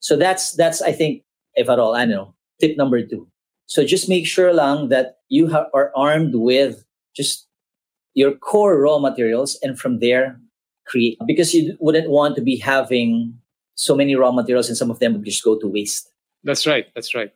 So 0.00 0.16
that's 0.16 0.52
that's 0.52 0.82
I 0.82 0.92
think, 0.92 1.22
if 1.54 1.68
at 1.68 1.78
all, 1.78 1.94
I 1.94 2.04
know 2.04 2.34
tip 2.60 2.76
number 2.76 3.02
two. 3.06 3.28
So 3.66 3.84
just 3.84 4.08
make 4.08 4.26
sure 4.26 4.52
lang 4.52 4.88
that 4.88 5.18
you 5.28 5.48
ha- 5.48 5.68
are 5.72 5.92
armed 5.94 6.34
with 6.34 6.84
just 7.14 7.46
your 8.14 8.32
core 8.32 8.80
raw 8.80 8.98
materials, 8.98 9.58
and 9.62 9.78
from 9.78 10.00
there 10.00 10.40
create 10.84 11.18
because 11.26 11.54
you 11.54 11.76
wouldn't 11.80 12.10
want 12.10 12.34
to 12.36 12.42
be 12.42 12.56
having 12.56 13.38
so 13.74 13.94
many 13.94 14.16
raw 14.16 14.32
materials 14.32 14.68
and 14.68 14.76
some 14.76 14.90
of 14.90 14.98
them 14.98 15.14
would 15.14 15.24
just 15.24 15.42
go 15.44 15.58
to 15.58 15.68
waste. 15.68 16.10
That's 16.44 16.66
right. 16.66 16.86
That's 16.94 17.14
right. 17.14 17.32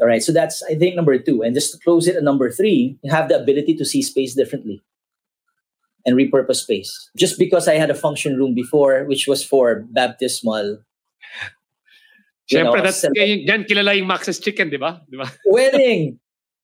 All 0.00 0.06
right. 0.06 0.22
So 0.22 0.32
that's, 0.32 0.62
I 0.64 0.74
think, 0.74 0.96
number 0.96 1.16
two. 1.18 1.42
And 1.42 1.54
just 1.54 1.72
to 1.72 1.78
close 1.78 2.08
it 2.08 2.16
at 2.16 2.22
number 2.22 2.50
three, 2.50 2.98
you 3.02 3.10
have 3.12 3.28
the 3.28 3.40
ability 3.40 3.76
to 3.76 3.84
see 3.84 4.02
space 4.02 4.34
differently 4.34 4.82
and 6.06 6.16
repurpose 6.16 6.62
space. 6.62 7.10
Just 7.16 7.38
because 7.38 7.68
I 7.68 7.74
had 7.74 7.90
a 7.90 7.94
function 7.94 8.36
room 8.36 8.54
before, 8.54 9.04
which 9.04 9.26
was 9.26 9.44
for 9.44 9.84
baptismal. 9.90 10.78
Siyempre, 12.50 12.82
that's, 12.82 13.04
eh, 13.04 13.44
yan 13.46 13.64
kilala 13.64 13.96
yung 13.96 14.06
Max's 14.06 14.38
Chicken, 14.38 14.68
di 14.68 14.76
ba? 14.76 15.00
Di 15.10 15.16
ba? 15.16 15.30
Wedding 15.46 16.20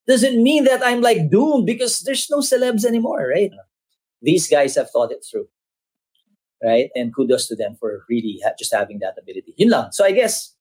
doesn't 0.07 0.43
mean 0.43 0.65
that 0.65 0.83
I'm 0.85 1.01
like 1.01 1.31
doomed 1.31 1.65
because 1.65 2.01
there's 2.01 2.29
no 2.29 2.39
celebs 2.39 2.85
anymore, 2.85 3.33
right? 3.33 3.51
These 4.21 4.49
guys 4.49 4.77
have 4.77 4.91
thought 4.91 5.11
it 5.11 5.25
through 5.25 5.49
right? 6.63 6.91
And 6.95 7.15
kudos 7.15 7.49
to 7.49 7.57
them 7.57 7.77
for 7.79 8.05
really 8.09 8.41
ha- 8.45 8.53
just 8.59 8.73
having 8.73 8.99
that 9.01 9.15
ability. 9.21 9.55
Yun 9.57 9.71
lang. 9.71 9.93
So 9.93 10.05
I 10.05 10.13
guess, 10.13 10.55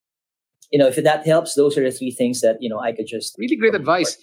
you 0.71 0.79
know, 0.79 0.87
if 0.87 0.95
that 0.95 1.25
helps, 1.25 1.55
those 1.55 1.77
are 1.77 1.83
the 1.83 1.91
three 1.91 2.11
things 2.11 2.41
that, 2.41 2.61
you 2.61 2.69
know, 2.69 2.79
I 2.79 2.91
could 2.91 3.07
just... 3.07 3.35
Really 3.37 3.55
great 3.55 3.75
advice. 3.75 4.17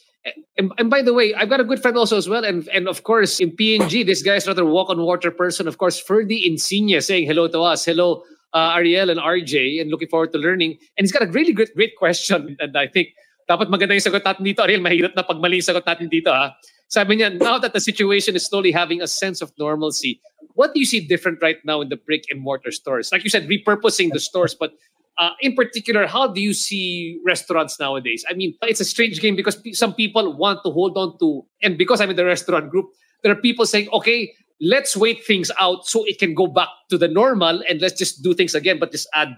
And, 0.56 0.72
and, 0.78 0.90
by 0.90 1.02
the 1.02 1.14
way, 1.14 1.34
I've 1.34 1.48
got 1.48 1.60
a 1.60 1.64
good 1.64 1.80
friend 1.80 1.96
also 1.96 2.16
as 2.16 2.28
well. 2.28 2.44
And, 2.44 2.66
and 2.68 2.88
of 2.88 3.04
course, 3.04 3.38
in 3.38 3.52
P&G, 3.52 4.02
this 4.02 4.22
guy's 4.22 4.46
rather 4.46 4.64
walk 4.64 4.90
on 4.90 5.00
water 5.02 5.30
person. 5.30 5.68
Of 5.68 5.78
course, 5.78 6.00
Ferdy 6.00 6.46
Insigne 6.46 7.00
saying 7.00 7.26
hello 7.26 7.46
to 7.48 7.60
us. 7.60 7.84
Hello, 7.84 8.24
uh, 8.52 8.74
Ariel 8.74 9.10
and 9.10 9.20
RJ, 9.20 9.80
and 9.80 9.90
looking 9.90 10.08
forward 10.08 10.32
to 10.32 10.38
learning. 10.38 10.78
And 10.96 11.04
he's 11.04 11.12
got 11.12 11.22
a 11.22 11.30
really 11.30 11.52
great, 11.52 11.74
great 11.74 11.96
question. 11.96 12.56
And 12.60 12.76
I 12.76 12.86
think 12.88 13.08
dapat 13.48 13.70
maganda 13.70 13.94
yung 13.94 14.02
sagot 14.02 14.24
natin 14.24 14.42
dito. 14.42 14.64
Ariel, 14.64 14.82
mahirap 14.82 15.14
na 15.14 15.22
pag 15.22 15.38
mali 15.38 15.62
sagot 15.62 15.84
natin 15.86 16.10
dito. 16.10 16.32
Ha? 16.32 16.56
Sabi 16.88 17.18
niya, 17.18 17.38
now 17.38 17.58
that 17.58 17.72
the 17.72 17.80
situation 17.80 18.34
is 18.34 18.46
slowly 18.46 18.70
having 18.70 19.02
a 19.02 19.06
sense 19.06 19.42
of 19.42 19.52
normalcy, 19.58 20.20
what 20.54 20.72
do 20.72 20.80
you 20.80 20.86
see 20.86 21.00
different 21.00 21.38
right 21.42 21.58
now 21.64 21.80
in 21.80 21.88
the 21.90 21.96
brick 21.96 22.24
and 22.30 22.40
mortar 22.40 22.70
stores? 22.70 23.10
Like 23.12 23.24
you 23.24 23.30
said, 23.30 23.48
repurposing 23.48 24.12
the 24.12 24.20
stores, 24.20 24.54
but 24.54 24.72
uh, 25.18 25.30
in 25.40 25.54
particular, 25.54 26.06
how 26.06 26.28
do 26.28 26.40
you 26.40 26.52
see 26.52 27.18
restaurants 27.24 27.80
nowadays? 27.80 28.24
I 28.28 28.34
mean, 28.34 28.54
it's 28.62 28.80
a 28.80 28.84
strange 28.84 29.20
game 29.20 29.36
because 29.36 29.58
some 29.72 29.94
people 29.94 30.36
want 30.36 30.60
to 30.64 30.70
hold 30.70 30.96
on 30.96 31.18
to, 31.20 31.44
and 31.62 31.78
because 31.78 32.00
I'm 32.00 32.10
in 32.10 32.16
the 32.16 32.24
restaurant 32.24 32.70
group, 32.70 32.86
there 33.22 33.32
are 33.32 33.36
people 33.36 33.66
saying, 33.66 33.88
okay, 33.92 34.32
let's 34.60 34.96
wait 34.96 35.24
things 35.24 35.50
out 35.60 35.86
so 35.86 36.04
it 36.04 36.18
can 36.18 36.34
go 36.34 36.46
back 36.46 36.68
to 36.90 36.98
the 36.98 37.08
normal 37.08 37.62
and 37.68 37.80
let's 37.80 37.98
just 37.98 38.22
do 38.22 38.34
things 38.34 38.54
again, 38.54 38.78
but 38.78 38.92
just 38.92 39.08
add 39.14 39.36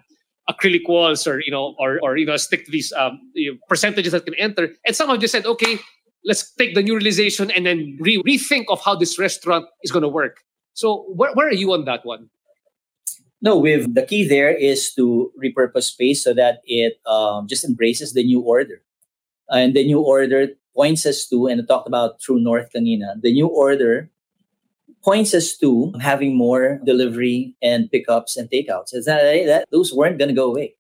acrylic 0.51 0.89
walls 0.89 1.27
or 1.27 1.41
you 1.41 1.51
know 1.51 1.75
or 1.79 1.99
or 2.03 2.17
you 2.17 2.25
know 2.25 2.37
stick 2.37 2.65
to 2.65 2.71
these 2.71 2.93
um, 2.95 3.21
you 3.35 3.53
know, 3.53 3.59
percentages 3.69 4.13
that 4.13 4.25
can 4.25 4.35
enter. 4.35 4.71
And 4.87 4.97
someone 4.97 5.21
just 5.21 5.33
said, 5.33 5.47
okay, 5.47 5.79
let's 6.25 6.53
take 6.55 6.75
the 6.75 6.83
new 6.83 6.95
realization 6.95 7.51
and 7.51 7.67
then 7.67 7.99
re- 8.01 8.23
rethink 8.23 8.65
of 8.69 8.81
how 8.85 8.95
this 8.95 9.19
restaurant 9.19 9.67
is 9.83 9.91
going 9.91 10.03
to 10.03 10.09
work. 10.09 10.39
So 10.75 11.05
where, 11.15 11.33
where 11.35 11.49
are 11.49 11.55
you 11.55 11.73
on 11.73 11.85
that 11.85 12.05
one? 12.05 12.31
No, 13.41 13.57
with 13.57 13.95
the 13.95 14.03
key 14.03 14.27
there 14.27 14.51
is 14.51 14.93
to 14.95 15.33
repurpose 15.43 15.85
space 15.85 16.25
so 16.25 16.35
that 16.35 16.61
it 16.65 17.01
um, 17.07 17.47
just 17.47 17.65
embraces 17.65 18.13
the 18.13 18.25
new 18.25 18.41
order. 18.41 18.83
And 19.49 19.75
the 19.75 19.85
new 19.85 20.01
order 20.01 20.49
points 20.75 21.07
us 21.07 21.27
to, 21.29 21.47
and 21.47 21.67
talked 21.67 21.87
about 21.87 22.21
True 22.21 22.41
North 22.41 22.71
kanina, 22.75 23.21
the 23.21 23.33
new 23.33 23.47
order 23.47 24.11
points 25.05 25.33
us 25.35 25.57
to 25.59 25.93
having 26.01 26.37
more 26.37 26.81
delivery 26.85 27.55
and 27.63 27.91
pickups 27.91 28.37
and 28.37 28.51
takeouts. 28.51 28.93
Is 28.93 29.07
that, 29.07 29.23
that 29.47 29.69
those 29.71 29.95
weren't 29.95 30.19
going 30.19 30.29
to 30.29 30.35
go 30.35 30.51
away. 30.51 30.75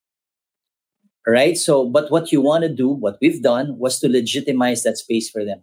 All 1.26 1.32
right. 1.32 1.56
So, 1.56 1.88
but 1.88 2.10
what 2.10 2.32
you 2.32 2.40
want 2.40 2.62
to 2.62 2.74
do, 2.74 2.88
what 2.88 3.18
we've 3.20 3.42
done 3.42 3.78
was 3.78 4.00
to 4.00 4.08
legitimize 4.08 4.82
that 4.82 4.98
space 4.98 5.30
for 5.30 5.44
them 5.44 5.62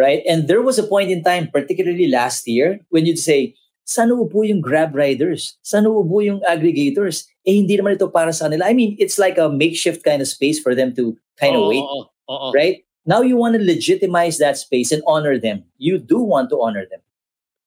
right? 0.00 0.22
And 0.26 0.48
there 0.48 0.62
was 0.62 0.78
a 0.78 0.86
point 0.86 1.10
in 1.10 1.22
time, 1.22 1.48
particularly 1.52 2.08
last 2.08 2.48
year, 2.48 2.80
when 2.88 3.06
you'd 3.06 3.18
say, 3.18 3.54
saan 3.84 4.10
po 4.30 4.42
yung 4.42 4.60
grab 4.60 4.94
riders? 4.94 5.58
Saan 5.62 5.84
po 5.84 6.20
yung 6.20 6.40
aggregators? 6.46 7.26
Eh, 7.46 7.58
hindi 7.58 7.76
naman 7.76 7.94
ito 7.96 8.08
para 8.08 8.32
sa 8.32 8.48
nila. 8.48 8.66
I 8.66 8.74
mean, 8.74 8.96
it's 8.98 9.18
like 9.18 9.38
a 9.38 9.48
makeshift 9.48 10.04
kind 10.04 10.22
of 10.22 10.28
space 10.28 10.60
for 10.60 10.74
them 10.74 10.94
to 10.94 11.16
kind 11.40 11.56
of 11.56 11.62
oh, 11.64 11.68
wait, 11.68 11.82
oh, 11.82 12.06
oh, 12.28 12.52
right? 12.52 12.84
Now 13.06 13.22
you 13.22 13.36
want 13.36 13.56
to 13.56 13.62
legitimize 13.62 14.38
that 14.38 14.58
space 14.58 14.92
and 14.92 15.02
honor 15.06 15.38
them. 15.38 15.64
You 15.78 15.98
do 15.98 16.20
want 16.20 16.50
to 16.50 16.60
honor 16.60 16.84
them 16.86 17.00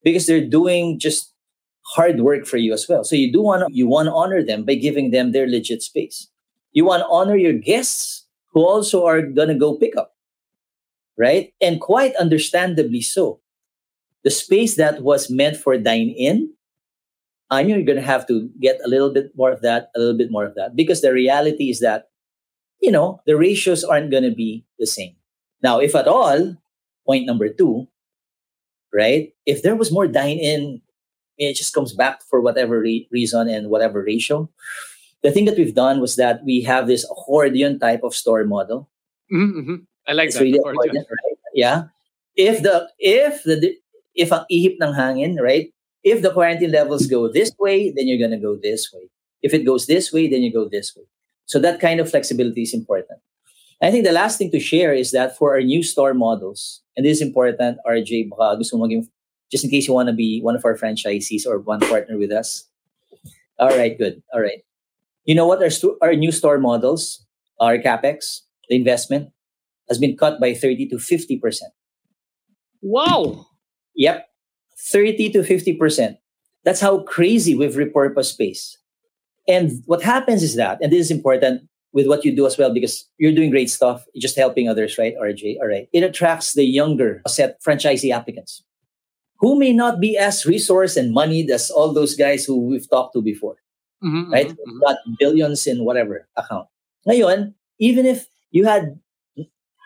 because 0.04 0.28
they're 0.28 0.46
doing 0.46 1.00
just 1.00 1.34
hard 1.96 2.22
work 2.22 2.46
for 2.46 2.58
you 2.58 2.74
as 2.74 2.88
well. 2.88 3.04
So 3.04 3.16
you 3.16 3.32
do 3.32 3.42
want 3.42 3.68
to, 3.68 3.74
you 3.74 3.88
want 3.88 4.08
to 4.08 4.14
honor 4.14 4.44
them 4.44 4.64
by 4.64 4.76
giving 4.76 5.12
them 5.12 5.32
their 5.32 5.48
legit 5.48 5.82
space. 5.82 6.30
You 6.72 6.86
want 6.86 7.02
to 7.02 7.10
honor 7.10 7.36
your 7.36 7.54
guests 7.54 8.26
who 8.54 8.62
also 8.62 9.06
are 9.06 9.22
going 9.22 9.50
to 9.50 9.56
go 9.56 9.76
pick 9.76 9.98
up, 9.98 10.16
right? 11.18 11.54
And 11.60 11.82
quite 11.82 12.16
understandably 12.16 13.02
so. 13.02 13.40
The 14.24 14.32
space 14.32 14.76
that 14.76 15.02
was 15.04 15.30
meant 15.30 15.58
for 15.58 15.78
dine 15.78 16.14
in, 16.18 16.54
I 17.50 17.64
know 17.64 17.76
you're 17.76 17.86
going 17.86 18.00
to 18.00 18.06
have 18.06 18.28
to 18.28 18.50
get 18.60 18.80
a 18.84 18.88
little 18.88 19.12
bit 19.12 19.32
more 19.36 19.52
of 19.52 19.62
that, 19.62 19.92
a 19.96 20.00
little 20.00 20.18
bit 20.18 20.32
more 20.32 20.46
of 20.46 20.56
that, 20.56 20.76
because 20.76 21.02
the 21.02 21.14
reality 21.14 21.70
is 21.70 21.80
that, 21.82 22.10
you 22.82 22.92
know, 22.92 23.22
the 23.26 23.38
ratios 23.38 23.84
aren't 23.84 24.12
going 24.12 24.24
to 24.24 24.32
be 24.36 24.66
the 24.80 24.88
same. 24.88 25.16
Now, 25.62 25.80
if 25.80 25.96
at 25.96 26.08
all, 26.08 26.56
point 27.06 27.26
number 27.26 27.50
two, 27.50 27.88
right? 28.94 29.34
If 29.46 29.62
there 29.62 29.76
was 29.76 29.92
more 29.92 30.08
dine 30.08 30.38
in, 30.38 30.82
it 31.38 31.56
just 31.56 31.74
comes 31.74 31.94
back 31.94 32.24
for 32.24 32.42
whatever 32.42 32.80
re- 32.80 33.08
reason 33.12 33.50
and 33.50 33.70
whatever 33.70 34.04
ratio 34.04 34.50
the 35.24 35.32
thing 35.32 35.46
that 35.46 35.58
we've 35.58 35.74
done 35.74 36.00
was 36.00 36.18
that 36.18 36.44
we 36.44 36.62
have 36.62 36.86
this 36.86 37.06
accordion 37.06 37.80
type 37.80 38.04
of 38.04 38.14
store 38.14 38.44
model. 38.44 38.90
Mm-hmm, 39.34 39.60
mm-hmm. 39.60 39.76
I 40.08 40.12
like 40.12 40.28
it's 40.28 40.38
that. 40.38 40.44
Really 40.44 40.60
accordion, 40.60 41.06
right? 41.10 41.38
Yeah. 41.54 41.84
If 42.36 42.62
the 42.62 42.90
if 43.00 43.44
the 43.44 43.76
if 44.16 44.32
ang 44.32 44.46
ihip 44.52 44.78
ng 44.82 44.94
hangin, 44.94 45.38
right? 45.38 45.74
If 46.04 46.22
the 46.22 46.32
quarantine 46.32 46.72
levels 46.72 47.08
go 47.08 47.32
this 47.32 47.52
way, 47.60 47.92
then 47.92 48.08
you're 48.08 48.22
gonna 48.22 48.42
go 48.42 48.56
this 48.56 48.92
way. 48.94 49.10
If 49.42 49.54
it 49.54 49.66
goes 49.66 49.88
this 49.88 50.12
way, 50.12 50.28
then 50.28 50.42
you 50.42 50.52
go 50.52 50.68
this 50.68 50.96
way. 50.96 51.04
So 51.46 51.60
that 51.60 51.80
kind 51.80 52.00
of 52.00 52.10
flexibility 52.10 52.64
is 52.64 52.74
important. 52.74 53.20
I 53.82 53.92
think 53.92 54.06
the 54.06 54.16
last 54.16 54.38
thing 54.38 54.50
to 54.52 54.60
share 54.60 54.94
is 54.94 55.12
that 55.12 55.38
for 55.38 55.52
our 55.54 55.62
new 55.62 55.84
store 55.84 56.14
models, 56.14 56.82
and 56.96 57.06
this 57.06 57.18
is 57.18 57.22
important, 57.22 57.80
RJ, 57.86 58.32
just 59.52 59.64
in 59.64 59.70
case 59.70 59.88
you 59.88 59.94
want 59.94 60.08
to 60.08 60.14
be 60.14 60.40
one 60.42 60.56
of 60.56 60.64
our 60.64 60.78
franchisees 60.78 61.46
or 61.46 61.60
one 61.60 61.82
partner 61.82 62.18
with 62.18 62.32
us. 62.32 62.70
All 63.60 63.76
right, 63.76 63.98
good. 63.98 64.24
All 64.34 64.42
right. 64.42 64.64
You 65.26 65.36
know 65.36 65.46
what? 65.46 65.62
Our, 65.62 65.70
stu- 65.70 65.98
our 66.02 66.16
new 66.16 66.32
store 66.32 66.58
models, 66.60 67.26
our 67.60 67.78
capex, 67.78 68.42
the 68.70 68.76
investment, 68.76 69.30
has 69.90 70.00
been 70.00 70.16
cut 70.16 70.40
by 70.40 70.54
30 70.54 70.88
to 70.90 70.96
50%. 70.96 71.60
Wow. 72.82 73.48
Yep. 73.96 74.28
30 74.78 75.30
to 75.32 75.40
50%. 75.40 76.18
That's 76.64 76.80
how 76.80 77.04
crazy 77.04 77.56
we've 77.56 77.76
repurposed 77.76 78.34
space. 78.34 78.78
And 79.48 79.84
what 79.86 80.02
happens 80.02 80.44
is 80.44 80.56
that, 80.56 80.80
and 80.82 80.92
this 80.92 81.00
is 81.00 81.12
important 81.12 81.68
with 81.92 82.08
what 82.08 82.26
you 82.26 82.36
do 82.36 82.46
as 82.48 82.58
well, 82.58 82.74
because 82.74 83.08
you're 83.18 83.34
doing 83.34 83.52
great 83.52 83.70
stuff, 83.70 84.06
you're 84.14 84.22
just 84.22 84.38
helping 84.38 84.68
others, 84.68 84.98
right, 84.98 85.16
RJ? 85.22 85.58
All 85.60 85.68
right. 85.68 85.88
It 85.94 86.04
attracts 86.04 86.54
the 86.54 86.64
younger 86.64 87.22
set 87.28 87.62
franchisee 87.62 88.12
applicants 88.12 88.64
who 89.40 89.60
may 89.60 89.74
not 89.74 90.00
be 90.00 90.18
as 90.18 90.46
resource 90.46 90.96
and 90.96 91.14
moneyed 91.14 91.50
as 91.50 91.70
all 91.70 91.94
those 91.94 92.16
guys 92.16 92.46
who 92.46 92.58
we've 92.58 92.90
talked 92.90 93.14
to 93.14 93.22
before 93.22 93.58
mm-hmm, 94.04 94.32
right? 94.32 94.50
Mm-hmm. 94.50 94.80
Got 94.80 94.98
billions 95.18 95.66
in 95.66 95.86
whatever 95.86 96.28
account. 96.36 96.68
Ngayon, 97.08 97.54
even 97.80 98.06
if 98.06 98.28
you 98.52 98.66
had 98.66 99.00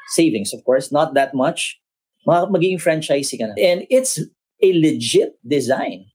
savings, 0.10 0.54
of 0.54 0.64
course, 0.66 0.92
not 0.92 1.14
that 1.14 1.34
much, 1.34 1.80
magiging 2.28 2.82
ka 2.82 3.46
na. 3.48 3.54
And 3.58 3.88
it's 3.90 4.20
a 4.62 4.70
legit 4.80 5.40
design. 5.48 6.06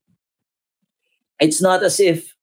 It's 1.40 1.62
not 1.62 1.82
as 1.82 1.98
if 1.98 2.34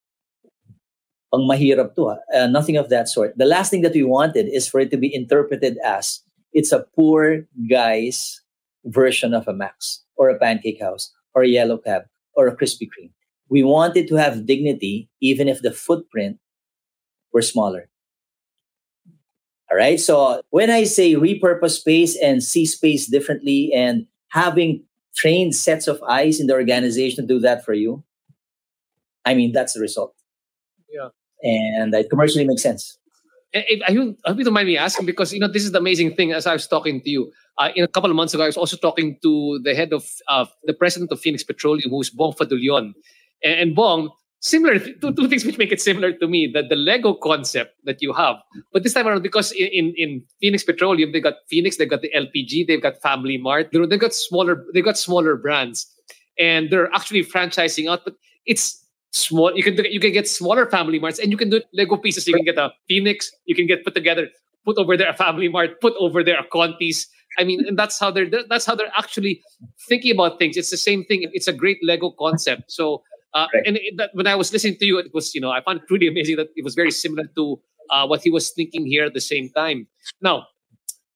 pang 1.31 1.47
mahirap 1.47 1.95
to, 1.95 2.17
uh, 2.33 2.47
nothing 2.47 2.75
of 2.75 2.89
that 2.89 3.07
sort. 3.07 3.37
The 3.37 3.45
last 3.45 3.69
thing 3.69 3.81
that 3.83 3.93
we 3.93 4.03
wanted 4.03 4.49
is 4.49 4.67
for 4.67 4.79
it 4.79 4.91
to 4.91 4.97
be 4.97 5.13
interpreted 5.13 5.77
as 5.85 6.21
it's 6.51 6.71
a 6.71 6.85
poor 6.95 7.45
guy's 7.69 8.41
version 8.85 9.33
of 9.33 9.47
a 9.47 9.53
Max 9.53 10.03
or 10.17 10.29
a 10.29 10.39
pancake 10.39 10.81
house 10.81 11.13
or 11.35 11.43
a 11.43 11.47
yellow 11.47 11.77
cab 11.77 12.03
or 12.33 12.47
a 12.47 12.55
Krispy 12.55 12.89
Kreme 12.89 13.13
we 13.49 13.63
wanted 13.63 14.07
to 14.07 14.15
have 14.15 14.45
dignity 14.45 15.09
even 15.21 15.47
if 15.47 15.61
the 15.61 15.71
footprint 15.71 16.37
were 17.33 17.41
smaller. 17.41 17.89
All 19.71 19.77
right. 19.77 19.99
So 19.99 20.41
when 20.49 20.69
I 20.69 20.83
say 20.83 21.13
repurpose 21.13 21.79
space 21.79 22.17
and 22.21 22.43
see 22.43 22.65
space 22.65 23.05
differently 23.05 23.71
and 23.73 24.07
having 24.29 24.83
trained 25.15 25.55
sets 25.55 25.87
of 25.87 26.01
eyes 26.03 26.39
in 26.39 26.47
the 26.47 26.53
organization 26.53 27.27
to 27.27 27.33
do 27.33 27.39
that 27.41 27.63
for 27.63 27.73
you, 27.73 28.03
I 29.25 29.35
mean, 29.35 29.51
that's 29.51 29.73
the 29.73 29.79
result. 29.79 30.15
Yeah. 30.91 31.09
And 31.43 31.93
it 31.93 32.09
commercially 32.09 32.45
makes 32.45 32.63
sense. 32.63 32.97
I, 33.53 33.81
I, 33.87 33.93
hope 33.93 34.37
you 34.37 34.43
don't 34.43 34.53
mind 34.53 34.67
me 34.67 34.77
asking 34.77 35.07
because 35.07 35.33
you 35.33 35.39
know 35.39 35.47
this 35.47 35.63
is 35.63 35.71
the 35.71 35.79
amazing 35.79 36.15
thing. 36.15 36.33
As 36.33 36.45
I 36.45 36.53
was 36.53 36.67
talking 36.67 37.01
to 37.01 37.09
you, 37.09 37.31
uh, 37.57 37.69
in 37.75 37.83
a 37.83 37.87
couple 37.87 38.09
of 38.09 38.15
months 38.15 38.33
ago, 38.33 38.43
I 38.43 38.47
was 38.47 38.57
also 38.57 38.77
talking 38.77 39.17
to 39.23 39.59
the 39.63 39.73
head 39.73 39.91
of 39.91 40.07
uh, 40.27 40.45
the 40.65 40.73
president 40.73 41.11
of 41.11 41.19
Phoenix 41.19 41.43
Petroleum, 41.43 41.89
who's 41.89 42.11
Bong 42.11 42.33
Fadullon, 42.33 42.93
and, 43.43 43.59
and 43.59 43.75
Bong, 43.75 44.11
similar 44.39 44.79
two, 44.79 45.13
two 45.13 45.27
things 45.27 45.45
which 45.45 45.57
make 45.57 45.71
it 45.71 45.81
similar 45.81 46.13
to 46.13 46.27
me 46.27 46.49
that 46.53 46.69
the 46.69 46.75
Lego 46.75 47.13
concept 47.13 47.75
that 47.85 48.01
you 48.01 48.13
have, 48.13 48.37
but 48.73 48.83
this 48.83 48.93
time 48.93 49.07
around 49.07 49.23
because 49.23 49.51
in, 49.51 49.67
in, 49.67 49.93
in 49.97 50.23
Phoenix 50.39 50.63
Petroleum 50.63 51.11
they 51.11 51.19
got 51.19 51.35
Phoenix, 51.49 51.77
they 51.77 51.85
got 51.85 52.01
the 52.01 52.11
LPG, 52.15 52.67
they've 52.67 52.81
got 52.81 53.01
Family 53.01 53.37
Mart, 53.37 53.69
they 53.71 53.97
got 53.97 54.13
smaller 54.13 54.65
they 54.73 54.81
got 54.81 54.97
smaller 54.97 55.35
brands, 55.35 55.87
and 56.37 56.69
they're 56.69 56.93
actually 56.93 57.23
franchising 57.23 57.89
out, 57.89 58.01
but 58.03 58.15
it's 58.45 58.83
small. 59.11 59.55
You 59.55 59.63
can 59.63 59.75
you 59.85 59.99
can 59.99 60.11
get 60.11 60.27
smaller 60.27 60.65
Family 60.69 60.99
Marts, 60.99 61.19
and 61.19 61.31
you 61.31 61.37
can 61.37 61.49
do 61.49 61.61
Lego 61.73 61.97
pieces. 61.97 62.27
You 62.27 62.33
can 62.33 62.45
get 62.45 62.57
a 62.57 62.71
Phoenix, 62.87 63.31
you 63.45 63.55
can 63.55 63.67
get 63.67 63.83
put 63.83 63.95
together, 63.95 64.27
put 64.65 64.77
over 64.77 64.97
there 64.97 65.09
a 65.09 65.13
Family 65.13 65.49
Mart, 65.49 65.81
put 65.81 65.93
over 65.99 66.23
there 66.23 66.39
a 66.39 66.47
Conti's. 66.47 67.07
I 67.37 67.43
mean, 67.43 67.65
and 67.67 67.77
that's 67.77 67.99
how 67.99 68.11
they're 68.11 68.29
that's 68.49 68.65
how 68.65 68.75
they're 68.75 68.91
actually 68.97 69.41
thinking 69.87 70.11
about 70.11 70.39
things. 70.39 70.57
It's 70.57 70.71
the 70.71 70.77
same 70.77 71.03
thing. 71.05 71.29
It's 71.33 71.47
a 71.47 71.53
great 71.53 71.77
Lego 71.83 72.11
concept. 72.19 72.71
So 72.71 73.03
uh, 73.33 73.47
right. 73.53 73.63
And 73.65 73.77
it, 73.77 73.93
that, 73.97 74.11
when 74.13 74.27
I 74.27 74.35
was 74.35 74.51
listening 74.51 74.77
to 74.77 74.85
you, 74.85 74.97
it 74.99 75.13
was, 75.13 75.33
you 75.35 75.41
know, 75.41 75.51
I 75.51 75.61
found 75.61 75.81
it 75.81 75.91
really 75.91 76.07
amazing 76.07 76.37
that 76.37 76.49
it 76.55 76.63
was 76.63 76.75
very 76.75 76.91
similar 76.91 77.25
to 77.35 77.59
uh, 77.89 78.05
what 78.07 78.21
he 78.21 78.29
was 78.29 78.51
thinking 78.51 78.85
here 78.85 79.05
at 79.05 79.13
the 79.13 79.21
same 79.21 79.49
time. 79.49 79.87
Now, 80.21 80.47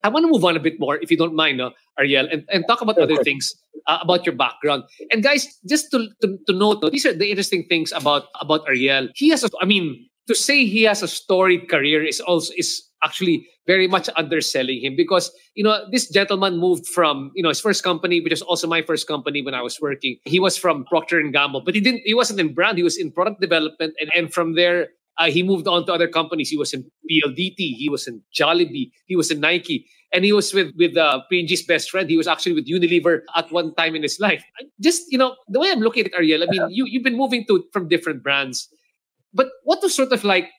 I 0.04 0.10
want 0.10 0.26
to 0.26 0.32
move 0.32 0.44
on 0.44 0.58
a 0.58 0.60
bit 0.60 0.80
more, 0.80 0.98
if 0.98 1.10
you 1.10 1.18
don't 1.18 1.36
mind, 1.36 1.62
uh, 1.62 1.72
Ariel, 1.98 2.28
and, 2.30 2.44
and 2.52 2.66
talk 2.68 2.82
about 2.82 2.98
other 2.98 3.24
things 3.24 3.56
uh, 3.88 4.00
about 4.02 4.26
your 4.26 4.36
background. 4.36 4.84
And 5.12 5.24
guys, 5.24 5.48
just 5.68 5.92
to, 5.92 6.10
to, 6.22 6.38
to 6.48 6.54
note, 6.54 6.84
these 6.92 7.06
are 7.06 7.14
the 7.14 7.30
interesting 7.30 7.66
things 7.70 7.94
about 7.94 8.26
about 8.42 8.68
Ariel. 8.68 9.08
He 9.16 9.30
has, 9.30 9.44
a, 9.46 9.50
I 9.62 9.66
mean, 9.66 10.10
to 10.28 10.36
say 10.36 10.66
he 10.66 10.84
has 10.84 11.04
a 11.04 11.08
storied 11.08 11.70
career 11.70 12.04
is 12.04 12.20
also 12.20 12.54
is 12.58 12.84
actually 13.04 13.48
very 13.66 13.88
much 13.88 14.10
underselling 14.18 14.82
him 14.82 14.96
because 14.96 15.32
you 15.56 15.64
know 15.64 15.86
this 15.92 16.10
gentleman 16.10 16.58
moved 16.58 16.86
from 16.88 17.32
you 17.36 17.44
know 17.44 17.50
his 17.50 17.60
first 17.60 17.84
company 17.84 18.20
which 18.20 18.32
was 18.32 18.42
also 18.42 18.68
my 18.68 18.82
first 18.82 19.08
company 19.08 19.42
when 19.42 19.54
i 19.54 19.62
was 19.62 19.80
working. 19.82 20.18
He 20.26 20.40
was 20.40 20.58
from 20.58 20.86
procter 20.86 21.20
and 21.20 21.34
gamble 21.34 21.62
but 21.62 21.76
he 21.76 21.82
didn't 21.82 22.02
he 22.06 22.14
wasn't 22.14 22.40
in 22.40 22.54
brand. 22.54 22.78
He 22.78 22.84
was 22.84 22.98
in 22.98 23.12
product 23.12 23.42
development. 23.42 23.94
And, 24.00 24.12
and 24.16 24.34
from 24.34 24.56
there 24.56 24.90
uh, 25.18 25.30
he 25.30 25.44
moved 25.44 25.68
on 25.68 25.86
to 25.86 25.94
other 25.94 26.08
companies. 26.08 26.50
He 26.50 26.58
was 26.58 26.74
in 26.74 26.84
pldt 27.10 27.58
he 27.58 27.90
was 27.90 28.08
in 28.08 28.22
jollibee 28.34 28.92
he 29.06 29.16
was 29.16 29.32
in 29.32 29.40
nike. 29.40 29.86
And 30.14 30.24
he 30.24 30.32
was 30.32 30.54
with 30.54 30.74
with 30.78 30.96
uh, 30.96 31.22
P&G's 31.30 31.66
best 31.66 31.90
friend. 31.90 32.08
He 32.08 32.18
was 32.18 32.28
actually 32.28 32.54
with 32.54 32.68
Unilever 32.70 33.22
at 33.36 33.52
one 33.52 33.74
time 33.74 33.96
in 33.96 34.04
his 34.04 34.20
life. 34.20 34.44
Just 34.80 35.12
you 35.12 35.18
know, 35.18 35.36
the 35.48 35.60
way 35.60 35.72
I'm 35.72 35.80
looking 35.80 36.06
at 36.06 36.14
Ariel, 36.14 36.44
I 36.44 36.46
mean, 36.46 36.70
you 36.70 36.86
you've 36.86 37.04
been 37.04 37.18
moving 37.18 37.46
to 37.48 37.66
from 37.74 37.88
different 37.88 38.22
brands, 38.22 38.70
but 39.34 39.48
what 39.64 39.82
was 39.82 39.96
sort 39.96 40.12
of 40.12 40.24
like 40.24 40.52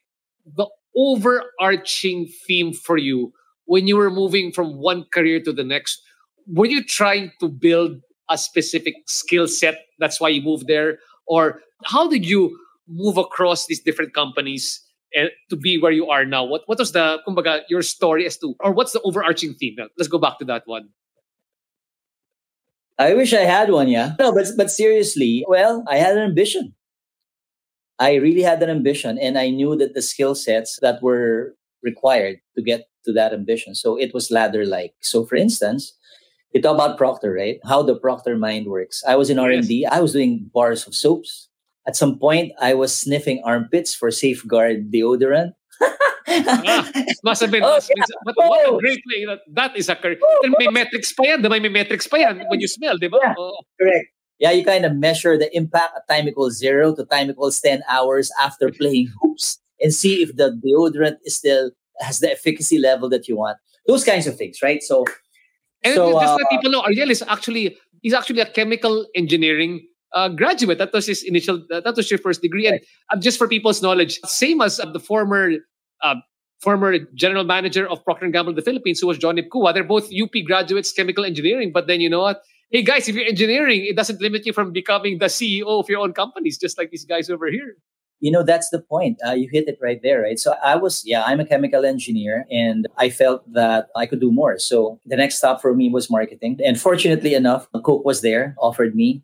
the 0.45 0.67
overarching 0.97 2.29
theme 2.47 2.73
for 2.73 2.97
you 2.97 3.33
when 3.67 3.87
you 3.87 3.97
were 3.97 4.11
moving 4.11 4.53
from 4.53 4.79
one 4.79 5.05
career 5.13 5.41
to 5.43 5.53
the 5.53 5.65
next? 5.65 6.03
Were 6.47 6.67
you 6.67 6.85
trying 6.85 7.33
to 7.41 7.49
build 7.49 8.01
a 8.31 8.39
specific 8.39 8.95
skill 9.07 9.49
set? 9.49 9.87
That's 9.99 10.21
why 10.21 10.29
you 10.29 10.43
moved 10.43 10.67
there? 10.67 10.99
Or 11.27 11.61
how 11.85 12.09
did 12.09 12.27
you 12.27 12.59
move 12.89 13.17
across 13.17 13.67
these 13.67 13.81
different 13.81 14.15
companies 14.15 14.81
and 15.15 15.31
to 15.49 15.57
be 15.57 15.79
where 15.79 15.93
you 15.93 16.09
are 16.09 16.25
now? 16.25 16.45
What 16.45 16.63
what 16.67 16.79
was 16.79 16.93
the 16.93 17.19
kumbaga, 17.27 17.63
your 17.69 17.83
story 17.83 18.27
as 18.27 18.37
to 18.39 18.55
or 18.61 18.73
what's 18.73 18.93
the 18.93 19.01
overarching 19.03 19.55
theme? 19.55 19.77
Let's 19.97 20.09
go 20.09 20.19
back 20.19 20.39
to 20.41 20.45
that 20.47 20.63
one. 20.67 20.91
I 22.99 23.15
wish 23.15 23.33
I 23.35 23.41
had 23.41 23.71
one, 23.71 23.89
yeah. 23.89 24.15
No, 24.19 24.33
but 24.33 24.47
but 24.57 24.71
seriously, 24.71 25.45
well, 25.49 25.83
I 25.89 25.97
had 25.97 26.17
an 26.17 26.23
ambition. 26.23 26.75
I 27.99 28.15
really 28.15 28.43
had 28.43 28.63
an 28.63 28.71
ambition 28.71 29.19
and 29.19 29.39
I 29.39 29.51
knew 29.51 29.77
that 29.77 29.95
the 29.95 30.03
skill 30.03 30.35
sets 30.35 30.79
that 30.83 31.03
were 31.03 31.55
required 31.83 32.41
to 32.57 32.63
get 32.63 32.89
to 33.05 33.13
that 33.13 33.33
ambition. 33.33 33.75
So 33.75 33.97
it 33.97 34.13
was 34.13 34.31
ladder 34.31 34.67
like. 34.67 34.95
So 35.01 35.25
for 35.25 35.37
instance, 35.37 35.95
you 36.53 36.63
talk 36.63 36.75
about 36.75 36.99
Proctor, 36.99 37.33
right? 37.33 37.59
How 37.65 37.83
the 37.83 37.97
Proctor 37.97 38.37
mind 38.37 38.67
works. 38.67 39.03
I 39.07 39.17
was 39.17 39.31
in 39.31 39.39
R&D. 39.39 39.83
Yes. 39.83 39.93
I 39.93 40.01
was 40.01 40.13
doing 40.13 40.51
bars 40.53 40.87
of 40.87 40.95
soaps. 40.95 41.49
At 41.87 41.97
some 41.97 42.19
point, 42.19 42.53
I 42.61 42.75
was 42.75 42.97
sniffing 42.97 43.43
armpits 43.45 43.95
for 43.95 44.11
safeguard 44.11 44.91
deodorant. 44.91 45.53
ah, 45.83 46.91
must 47.23 47.43
have 47.43 47.51
been, 47.51 47.63
oh, 47.65 47.79
yeah. 47.97 48.05
what, 48.23 48.37
what, 48.39 48.75
a 48.75 48.79
great 48.79 49.03
way. 49.13 49.27
That, 49.27 49.41
that 49.53 49.77
is 49.77 49.89
a 49.89 49.97
career. 49.97 50.17
Oh, 50.23 50.55
may 50.59 50.69
metrics 50.69 51.13
pa 51.13 51.25
yan. 51.25 51.43
May 51.43 51.69
metrics 51.69 52.07
pa 52.07 52.17
yan 52.17 52.45
when 52.49 52.61
you 52.61 52.69
smell, 52.69 52.97
di 52.97 53.09
ba? 53.09 53.19
Yeah, 53.21 53.35
oh. 53.37 53.59
Correct 53.79 54.14
yeah, 54.39 54.51
you 54.51 54.65
kind 54.65 54.85
of 54.85 54.95
measure 54.95 55.39
the 55.39 55.55
impact 55.57 55.93
at 55.97 56.09
time 56.09 56.29
equals 56.29 56.59
zero 56.59 56.95
to 56.95 57.05
time 57.05 57.31
equals 57.31 57.61
10 57.61 57.83
hours 57.89 58.31
after 58.41 58.71
playing 58.71 59.09
hoops 59.21 59.61
and 59.81 59.95
see 59.95 60.23
if 60.23 60.37
the 60.37 60.59
deodorant 60.65 61.17
is 61.25 61.37
still 61.37 61.71
has 62.01 62.19
the 62.19 62.33
efficacy 62.33 62.79
level 62.79 63.09
that 63.09 63.29
you 63.29 63.37
want. 63.37 63.59
Those 63.87 64.05
kinds 64.05 64.27
of 64.27 64.37
things, 64.37 64.59
right? 64.63 64.83
So, 64.83 65.05
and 65.83 65.95
so, 65.95 66.13
just 66.13 66.27
uh, 66.27 66.37
let 66.37 66.51
people 66.51 66.71
know, 66.71 66.81
Ariel 66.81 67.11
is 67.11 67.23
actually 67.29 67.77
he's 68.03 68.15
actually 68.15 68.41
a 68.41 68.47
chemical 68.47 69.07
engineering 69.15 69.87
uh, 70.15 70.29
graduate. 70.29 70.79
That 70.79 70.93
was 70.93 71.07
his 71.07 71.23
initial. 71.23 71.63
Uh, 71.71 71.81
that 71.81 71.95
was 71.95 72.11
your 72.11 72.19
first 72.19 72.41
degree, 72.41 72.67
and 72.67 72.81
uh, 73.11 73.17
just 73.19 73.39
for 73.39 73.47
people's 73.47 73.83
knowledge, 73.83 74.19
same 74.25 74.63
as 74.63 74.81
uh, 74.81 74.91
the 74.91 75.01
former 75.01 75.53
uh, 76.03 76.15
former 76.61 76.99
general 77.15 77.45
manager 77.45 77.87
of 77.89 78.03
Procter 78.05 78.29
& 78.29 78.31
Gamble 78.31 78.51
in 78.51 78.57
the 78.57 78.63
Philippines, 78.63 78.99
who 79.01 79.07
was 79.07 79.19
John 79.19 79.37
Ipkua. 79.37 79.75
They're 79.75 79.85
both 79.85 80.09
UP 80.11 80.33
graduates, 80.47 80.93
chemical 80.93 81.25
engineering. 81.25 81.73
But 81.73 81.87
then 81.87 82.01
you 82.01 82.09
know 82.09 82.21
what? 82.21 82.43
Hey 82.75 82.83
guys, 82.83 83.09
if 83.09 83.15
you're 83.15 83.25
engineering, 83.25 83.87
it 83.87 83.95
doesn't 83.95 84.21
limit 84.21 84.45
you 84.45 84.53
from 84.53 84.73
becoming 84.73 85.19
the 85.19 85.27
CEO 85.27 85.79
of 85.79 85.89
your 85.89 86.01
own 86.01 86.13
companies, 86.13 86.59
just 86.59 86.77
like 86.77 86.91
these 86.91 87.05
guys 87.05 87.31
over 87.31 87.47
here. 87.47 87.77
You 88.19 88.33
know, 88.33 88.43
that's 88.43 88.71
the 88.71 88.81
point. 88.81 89.17
Uh, 89.25 89.31
you 89.31 89.49
hit 89.49 89.69
it 89.69 89.79
right 89.81 90.03
there, 90.03 90.23
right? 90.23 90.41
So 90.41 90.57
I 90.61 90.75
was, 90.75 91.05
yeah, 91.07 91.23
I'm 91.23 91.39
a 91.39 91.47
chemical 91.47 91.85
engineer 91.85 92.47
and 92.51 92.89
I 92.97 93.11
felt 93.11 93.45
that 93.53 93.91
I 93.95 94.07
could 94.07 94.19
do 94.19 94.33
more. 94.33 94.59
So 94.59 94.99
the 95.07 95.15
next 95.15 95.37
stop 95.37 95.63
for 95.63 95.73
me 95.73 95.89
was 95.89 96.11
marketing. 96.11 96.59
And 96.67 96.81
fortunately 96.81 97.35
enough, 97.35 97.69
Coke 97.85 98.05
was 98.05 98.23
there, 98.23 98.57
offered 98.59 98.97
me 98.97 99.23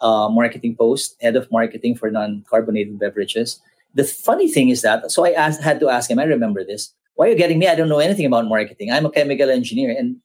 a 0.00 0.28
marketing 0.30 0.76
post, 0.76 1.16
head 1.20 1.34
of 1.34 1.50
marketing 1.50 1.96
for 1.96 2.08
non 2.08 2.44
carbonated 2.48 3.00
beverages. 3.00 3.60
The 3.96 4.04
funny 4.04 4.48
thing 4.48 4.68
is 4.68 4.82
that, 4.82 5.10
so 5.10 5.26
I 5.26 5.32
asked, 5.32 5.60
had 5.60 5.80
to 5.80 5.88
ask 5.88 6.08
him, 6.08 6.20
I 6.20 6.24
remember 6.24 6.62
this. 6.62 6.94
Why 7.16 7.26
are 7.26 7.30
you 7.30 7.36
getting 7.36 7.58
me? 7.58 7.66
I 7.66 7.74
don't 7.74 7.88
know 7.88 7.98
anything 7.98 8.26
about 8.26 8.46
marketing. 8.46 8.92
I'm 8.92 9.06
a 9.06 9.10
chemical 9.10 9.50
engineer. 9.50 9.90
And 9.90 10.18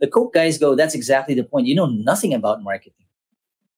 the 0.00 0.08
Coke 0.08 0.34
guys 0.34 0.58
go, 0.58 0.74
that's 0.74 0.94
exactly 0.94 1.34
the 1.34 1.44
point. 1.44 1.66
You 1.66 1.74
know 1.74 1.86
nothing 1.86 2.34
about 2.34 2.62
marketing, 2.62 3.06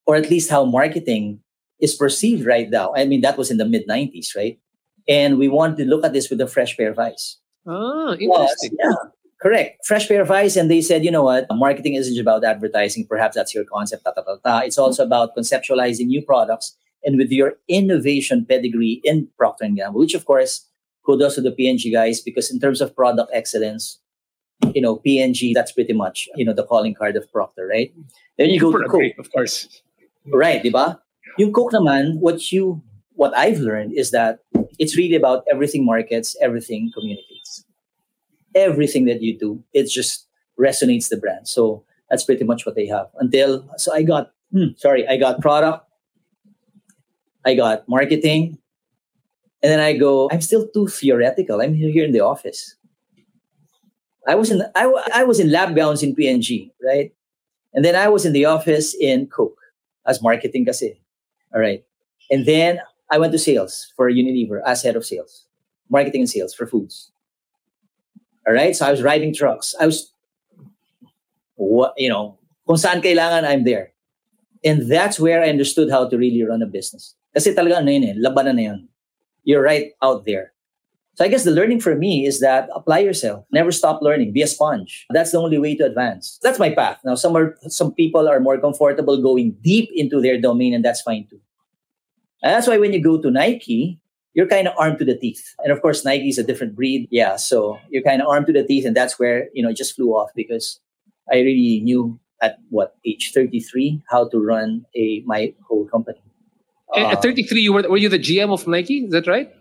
or 0.07 0.17
at 0.17 0.31
least 0.31 0.51
how 0.51 0.65
marketing 0.65 1.41
is 1.81 1.95
perceived 1.95 2.47
right 2.47 2.71
now. 2.71 2.95
I 2.95 3.05
mean, 3.05 3.21
that 3.23 3.37
was 3.37 3.51
in 3.51 3.59
the 3.59 3.65
mid 3.65 3.87
90s, 3.89 4.37
right? 4.37 4.59
And 5.09 5.37
we 5.37 5.49
wanted 5.49 5.79
to 5.79 5.85
look 5.85 6.05
at 6.05 6.13
this 6.13 6.31
with 6.31 6.41
a 6.41 6.47
fresh 6.47 6.77
pair 6.77 6.91
of 6.91 6.99
eyes. 6.99 7.39
Oh, 7.67 8.17
interesting. 8.19 8.77
yeah, 8.79 8.95
correct. 9.41 9.85
Fresh 9.85 10.07
pair 10.09 10.23
of 10.23 10.31
eyes. 10.31 10.57
And 10.57 10.71
they 10.71 10.81
said, 10.81 11.05
you 11.05 11.11
know 11.11 11.25
what? 11.25 11.47
Marketing 11.51 11.95
isn't 11.95 12.19
about 12.21 12.45
advertising. 12.45 13.07
Perhaps 13.09 13.35
that's 13.35 13.53
your 13.53 13.65
concept. 13.65 14.05
Ta, 14.05 14.13
ta, 14.13 14.23
ta, 14.23 14.37
ta. 14.45 14.59
It's 14.61 14.79
also 14.79 15.05
about 15.05 15.37
conceptualizing 15.37 16.07
new 16.07 16.23
products 16.23 16.77
and 17.05 17.19
with 17.19 17.33
your 17.33 17.55
innovation 17.67 18.47
pedigree 18.49 19.01
in 19.03 19.29
Procter 19.37 19.69
& 19.69 19.75
Gamble, 19.75 19.99
which 19.99 20.15
of 20.15 20.25
course, 20.25 20.69
kudos 21.05 21.35
to 21.35 21.41
the 21.41 21.51
P&G 21.51 21.91
guys, 21.91 22.21
because 22.21 22.49
in 22.51 22.61
terms 22.61 22.81
of 22.81 22.95
product 22.95 23.31
excellence, 23.35 23.99
you 24.75 24.81
know, 24.81 24.97
P&G, 24.97 25.53
that's 25.55 25.73
pretty 25.73 25.93
much, 25.93 26.29
you 26.37 26.45
know, 26.45 26.53
the 26.53 26.65
calling 26.65 26.95
card 26.95 27.17
of 27.17 27.31
Procter, 27.33 27.67
right? 27.67 27.93
Then 28.39 28.51
you 28.51 28.61
go 28.61 28.73
to 28.73 28.89
Coke. 28.89 29.19
Of 29.19 29.33
course. 29.33 29.83
Right, 30.33 30.63
di 30.63 30.71
ba? 30.71 31.01
Yung 31.39 31.53
Coke 31.53 31.73
naman, 31.73 32.21
what 32.21 32.53
you, 32.53 32.83
what 33.15 33.37
I've 33.37 33.59
learned 33.59 33.93
is 33.97 34.11
that 34.11 34.41
it's 34.79 34.97
really 34.97 35.17
about 35.17 35.45
everything 35.51 35.85
markets, 35.85 36.37
everything 36.41 36.91
communicates. 36.95 37.65
Everything 38.55 39.07
that 39.07 39.23
you 39.23 39.39
do, 39.39 39.63
it 39.73 39.89
just 39.89 40.29
resonates 40.59 41.09
the 41.09 41.17
brand. 41.17 41.49
So 41.49 41.85
that's 42.11 42.25
pretty 42.25 42.45
much 42.45 42.67
what 42.67 42.75
they 42.75 42.87
have. 42.87 43.09
Until, 43.19 43.69
so 43.77 43.95
I 43.95 44.03
got, 44.03 44.33
hmm, 44.53 44.77
sorry, 44.77 45.09
I 45.09 45.17
got 45.17 45.41
product, 45.41 45.87
I 47.45 47.55
got 47.55 47.89
marketing, 47.89 48.59
and 49.63 49.71
then 49.71 49.81
I 49.81 49.97
go, 49.97 50.29
I'm 50.31 50.41
still 50.41 50.69
too 50.69 50.89
theoretical. 50.89 51.63
I'm 51.63 51.75
here 51.75 52.05
in 52.05 52.13
the 52.13 52.21
office. 52.21 52.77
I 54.27 54.35
was 54.35 54.51
in 54.51 54.63
I, 54.75 54.93
I 55.15 55.25
was 55.25 55.41
in 55.41 55.51
lab 55.51 55.75
gowns 55.75 56.03
in 56.03 56.15
P&G, 56.15 56.73
right? 56.85 57.13
And 57.75 57.85
then 57.85 57.97
I 57.97 58.09
was 58.09 58.25
in 58.25 58.33
the 58.33 58.45
office 58.45 58.95
in 58.95 59.27
Coke 59.27 59.59
as 60.07 60.23
marketing 60.23 60.67
kasi. 60.67 61.01
All 61.55 61.61
right. 61.61 61.85
And 62.31 62.47
then 62.47 62.81
I 63.11 63.19
went 63.19 63.33
to 63.33 63.39
sales 63.39 63.93
for 63.97 64.11
Unilever 64.11 64.61
as 64.65 64.83
head 64.83 64.97
of 64.97 65.05
sales, 65.05 65.47
marketing 65.91 66.23
and 66.23 66.31
sales 66.31 66.55
for 66.55 66.67
foods. 66.67 67.11
All 68.47 68.55
right. 68.55 68.75
So 68.75 68.87
I 68.87 68.91
was 68.91 69.03
riding 69.03 69.35
trucks. 69.35 69.75
I 69.81 69.87
was, 69.87 70.13
what 71.55 71.95
you 71.97 72.09
know, 72.09 72.39
kung 72.67 72.77
saan 72.77 73.03
kailangan, 73.03 73.45
I'm 73.45 73.65
there. 73.65 73.93
And 74.65 74.91
that's 74.91 75.19
where 75.19 75.43
I 75.43 75.49
understood 75.49 75.91
how 75.91 76.09
to 76.09 76.17
really 76.17 76.43
run 76.43 76.63
a 76.63 76.67
business. 76.67 77.15
Kasi 77.35 77.55
talaga 77.55 77.83
ano 77.83 77.91
yun 77.91 78.05
eh, 78.05 78.15
labanan 78.15 78.57
na 78.57 78.63
yun. 78.63 78.89
You're 79.43 79.63
right 79.63 79.93
out 80.03 80.25
there. 80.25 80.53
So 81.15 81.25
I 81.25 81.29
guess 81.29 81.45
the 81.45 81.51
learning 81.51 81.81
for 81.81 81.95
me 81.95 82.27
is 82.27 82.41
that 82.41 82.71
apply 82.75 83.01
yourself. 83.01 83.45
Never 83.53 83.71
stop 83.71 84.01
learning. 84.01 84.33
Be 84.33 84.41
a 84.41 84.47
sponge. 84.47 85.07
That's 85.11 85.33
the 85.33 85.39
only 85.39 85.59
way 85.59 85.77
to 85.77 85.85
advance. 85.85 86.39
That's 86.43 86.59
my 86.59 86.71
path. 86.71 87.01
Now, 87.05 87.17
some 87.17 87.37
are 87.37 87.57
some 87.69 87.93
people 87.93 88.29
are 88.29 88.41
more 88.41 88.59
comfortable 88.59 89.21
going 89.21 89.57
deep 89.61 89.91
into 89.95 90.21
their 90.21 90.41
domain, 90.41 90.73
and 90.73 90.85
that's 90.85 91.03
fine 91.03 91.27
too. 91.29 91.41
And 92.43 92.55
that's 92.55 92.67
why 92.67 92.79
when 92.79 92.93
you 92.93 93.03
go 93.03 93.21
to 93.21 93.31
Nike, 93.31 94.01
you're 94.35 94.49
kind 94.49 94.67
of 94.67 94.75
armed 94.79 94.99
to 95.01 95.05
the 95.05 95.17
teeth. 95.17 95.55
And 95.59 95.71
of 95.71 95.83
course, 95.83 96.05
Nike 96.05 96.31
is 96.31 96.39
a 96.39 96.43
different 96.43 96.75
breed. 96.75 97.09
Yeah, 97.11 97.37
so 97.37 97.79
you're 97.91 98.03
kind 98.03 98.23
of 98.23 98.29
armed 98.29 98.47
to 98.47 98.53
the 98.53 98.65
teeth, 98.65 98.87
and 98.87 98.97
that's 98.97 99.19
where 99.19 99.49
you 99.53 99.63
know 99.63 99.69
it 99.69 99.77
just 99.77 99.95
flew 99.95 100.17
off 100.17 100.31
because 100.35 100.81
I 101.31 101.37
really 101.37 101.81
knew 101.85 102.19
at 102.41 102.57
what 102.71 102.97
age 103.07 103.33
33 103.35 104.03
how 104.09 104.29
to 104.29 104.39
run 104.39 104.87
a 104.97 105.23
my 105.27 105.53
whole 105.69 105.87
company. 105.87 106.23
at 106.97 107.19
uh, 107.19 107.21
33, 107.21 107.61
you 107.61 107.73
were 107.73 107.83
were 107.83 107.99
you 107.99 108.09
the 108.09 108.19
GM 108.19 108.51
of 108.51 108.67
Nike? 108.67 109.05
Is 109.05 109.13
that 109.13 109.27
right? 109.27 109.53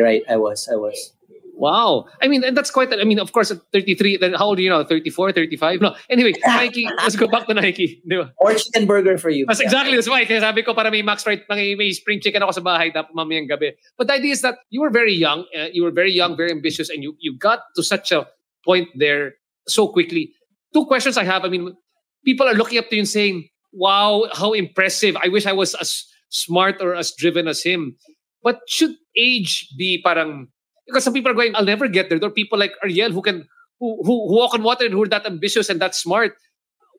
Right, 0.00 0.22
I 0.28 0.36
was. 0.36 0.68
I 0.70 0.76
was. 0.76 1.12
Wow. 1.56 2.06
I 2.20 2.26
mean, 2.26 2.42
and 2.42 2.56
that's 2.56 2.70
quite, 2.70 2.92
I 2.92 3.04
mean, 3.04 3.20
of 3.20 3.32
course, 3.32 3.50
at 3.50 3.58
33, 3.72 4.16
then 4.16 4.34
how 4.34 4.46
old 4.46 4.58
are 4.58 4.62
you 4.62 4.70
now? 4.70 4.82
34, 4.82 5.32
35? 5.32 5.80
No. 5.80 5.94
Anyway, 6.10 6.32
Nike, 6.46 6.88
let's 6.96 7.16
go 7.16 7.28
back 7.28 7.46
to 7.46 7.54
Nike. 7.54 8.02
Di 8.08 8.16
ba? 8.16 8.32
Or 8.38 8.54
chicken 8.54 8.86
burger 8.86 9.16
for 9.18 9.30
you. 9.30 9.46
That's 9.46 9.60
exactly, 9.60 9.94
that's 9.94 10.08
why. 10.08 10.24
Kaya 10.24 10.40
sabi 10.40 10.62
ko, 10.62 10.74
para 10.74 10.90
may 10.90 11.02
Max 11.02 11.26
Right, 11.26 11.42
may, 11.48 11.74
may 11.74 11.92
spring 11.92 12.20
chicken 12.20 12.42
ako 12.42 12.52
sa 12.52 12.60
bahay 12.60 12.92
tapos 12.92 13.14
mamayang 13.14 13.48
gabi. 13.48 13.72
But 13.96 14.08
the 14.08 14.14
idea 14.14 14.32
is 14.32 14.42
that 14.42 14.58
you 14.70 14.80
were 14.80 14.90
very 14.90 15.14
young, 15.14 15.46
uh, 15.56 15.68
you 15.72 15.84
were 15.84 15.92
very 15.92 16.12
young, 16.12 16.36
very 16.36 16.50
ambitious, 16.50 16.90
and 16.90 17.02
you, 17.02 17.14
you 17.20 17.38
got 17.38 17.60
to 17.76 17.82
such 17.82 18.10
a 18.10 18.26
point 18.64 18.88
there 18.96 19.34
so 19.68 19.86
quickly. 19.88 20.32
Two 20.74 20.86
questions 20.86 21.16
I 21.16 21.24
have. 21.24 21.44
I 21.44 21.48
mean, 21.48 21.76
people 22.24 22.48
are 22.48 22.54
looking 22.54 22.78
up 22.78 22.88
to 22.88 22.96
you 22.96 23.02
and 23.02 23.08
saying, 23.08 23.48
wow, 23.72 24.26
how 24.32 24.52
impressive. 24.52 25.16
I 25.22 25.28
wish 25.28 25.46
I 25.46 25.52
was 25.52 25.74
as 25.74 26.04
smart 26.30 26.80
or 26.80 26.94
as 26.94 27.12
driven 27.12 27.46
as 27.46 27.62
him. 27.62 27.96
But 28.44 28.60
should 28.68 28.94
age 29.16 29.68
be 29.76 30.02
parang 30.04 30.48
because 30.86 31.02
some 31.02 31.14
people 31.14 31.32
are 31.32 31.34
going, 31.34 31.56
I'll 31.56 31.64
never 31.64 31.88
get 31.88 32.10
there. 32.10 32.18
There 32.18 32.28
are 32.28 32.32
people 32.32 32.58
like 32.58 32.72
Ariel 32.84 33.10
who 33.10 33.22
can 33.22 33.48
who 33.80 33.96
who, 34.04 34.28
who 34.28 34.36
walk 34.36 34.54
on 34.54 34.62
water 34.62 34.84
and 34.84 34.94
who 34.94 35.02
are 35.02 35.08
that 35.08 35.26
ambitious 35.26 35.70
and 35.70 35.80
that 35.80 35.94
smart. 35.94 36.36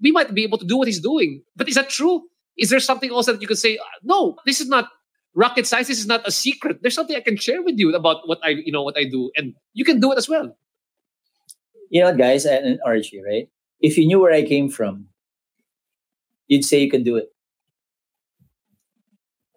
We 0.01 0.11
might 0.11 0.33
be 0.33 0.43
able 0.43 0.57
to 0.57 0.65
do 0.65 0.75
what 0.75 0.87
he's 0.87 0.99
doing. 0.99 1.43
But 1.55 1.69
is 1.69 1.75
that 1.75 1.89
true? 1.89 2.23
Is 2.57 2.69
there 2.69 2.79
something 2.79 3.11
else 3.11 3.27
that 3.27 3.41
you 3.41 3.47
can 3.47 3.55
say, 3.55 3.79
no, 4.03 4.35
this 4.45 4.59
is 4.59 4.67
not 4.67 4.89
rocket 5.35 5.67
science, 5.67 5.87
this 5.87 5.99
is 5.99 6.07
not 6.07 6.27
a 6.27 6.31
secret. 6.31 6.79
There's 6.81 6.95
something 6.95 7.15
I 7.15 7.21
can 7.21 7.37
share 7.37 7.61
with 7.61 7.77
you 7.77 7.93
about 7.93 8.27
what 8.27 8.39
I 8.43 8.49
you 8.49 8.71
know 8.71 8.81
what 8.81 8.97
I 8.97 9.03
do. 9.03 9.31
And 9.35 9.53
you 9.73 9.85
can 9.85 9.99
do 9.99 10.11
it 10.11 10.17
as 10.17 10.27
well. 10.27 10.57
You 11.91 12.01
know 12.01 12.15
guys, 12.15 12.45
and, 12.45 12.79
RJ, 12.85 13.21
right? 13.23 13.47
If 13.79 13.97
you 13.97 14.07
knew 14.07 14.19
where 14.19 14.33
I 14.33 14.43
came 14.43 14.69
from, 14.69 15.07
you'd 16.47 16.65
say 16.65 16.81
you 16.81 16.89
can 16.89 17.03
do 17.03 17.15
it. 17.17 17.29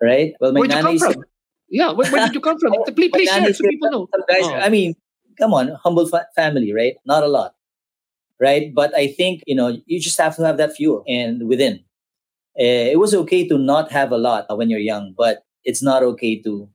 Right? 0.03 0.35
Well, 0.41 0.53
my 0.53 0.61
Where'd 0.61 0.73
you 0.73 0.83
come 0.83 0.97
nanay 0.97 1.15
from? 1.15 1.25
Yeah, 1.71 1.93
where, 1.93 2.11
where 2.11 2.25
did 2.27 2.35
you 2.35 2.41
come 2.41 2.59
from? 2.59 2.73
please, 2.97 3.11
please 3.13 3.29
share 3.31 3.53
so 3.53 3.65
people 3.69 3.91
know. 3.91 4.09
Guys, 4.29 4.45
Oh. 4.45 4.55
I 4.55 4.69
mean, 4.69 4.95
come 5.39 5.53
on, 5.53 5.69
humble 5.85 6.09
fa- 6.09 6.29
family, 6.35 6.73
right? 6.73 6.95
Not 7.05 7.23
a 7.23 7.29
lot, 7.29 7.55
right? 8.41 8.73
But 8.75 8.95
I 8.97 9.09
think 9.09 9.43
you 9.47 9.55
know 9.55 9.77
you 9.87 10.01
just 10.01 10.19
have 10.19 10.37
to 10.37 10.45
have 10.47 10.57
that 10.59 10.75
fuel 10.77 11.05
and 11.07 11.49
within. 11.49 11.85
Uh, 12.59 12.91
it 12.91 12.99
was 12.99 13.15
okay 13.15 13.47
to 13.47 13.57
not 13.59 13.93
have 13.93 14.11
a 14.11 14.19
lot 14.19 14.47
when 14.57 14.69
you're 14.71 14.81
young, 14.83 15.15
but 15.17 15.45
it's 15.65 15.83
not 15.83 16.03
okay 16.03 16.41
to 16.43 16.69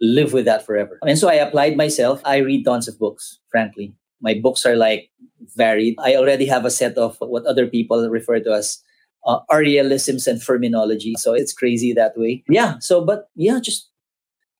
live 0.00 0.32
with 0.32 0.44
that 0.44 0.64
forever. 0.64 0.98
And 1.06 1.18
so 1.18 1.28
I 1.28 1.34
applied 1.34 1.76
myself. 1.76 2.20
I 2.24 2.38
read 2.38 2.64
tons 2.64 2.86
of 2.88 2.98
books, 2.98 3.38
frankly. 3.50 3.94
My 4.20 4.34
books 4.34 4.66
are 4.66 4.76
like 4.76 5.10
varied. 5.56 5.94
I 5.98 6.16
already 6.16 6.46
have 6.46 6.64
a 6.64 6.70
set 6.70 6.96
of 6.98 7.16
what 7.20 7.46
other 7.46 7.66
people 7.66 8.08
refer 8.10 8.40
to 8.40 8.52
as 8.52 8.78
uh, 9.26 9.40
Arialisms 9.50 10.26
and 10.26 10.40
Ferminology. 10.40 11.16
So 11.18 11.34
it's 11.34 11.52
crazy 11.52 11.92
that 11.94 12.16
way. 12.16 12.44
Yeah. 12.48 12.78
So, 12.78 13.04
but 13.04 13.28
yeah, 13.34 13.60
just 13.60 13.90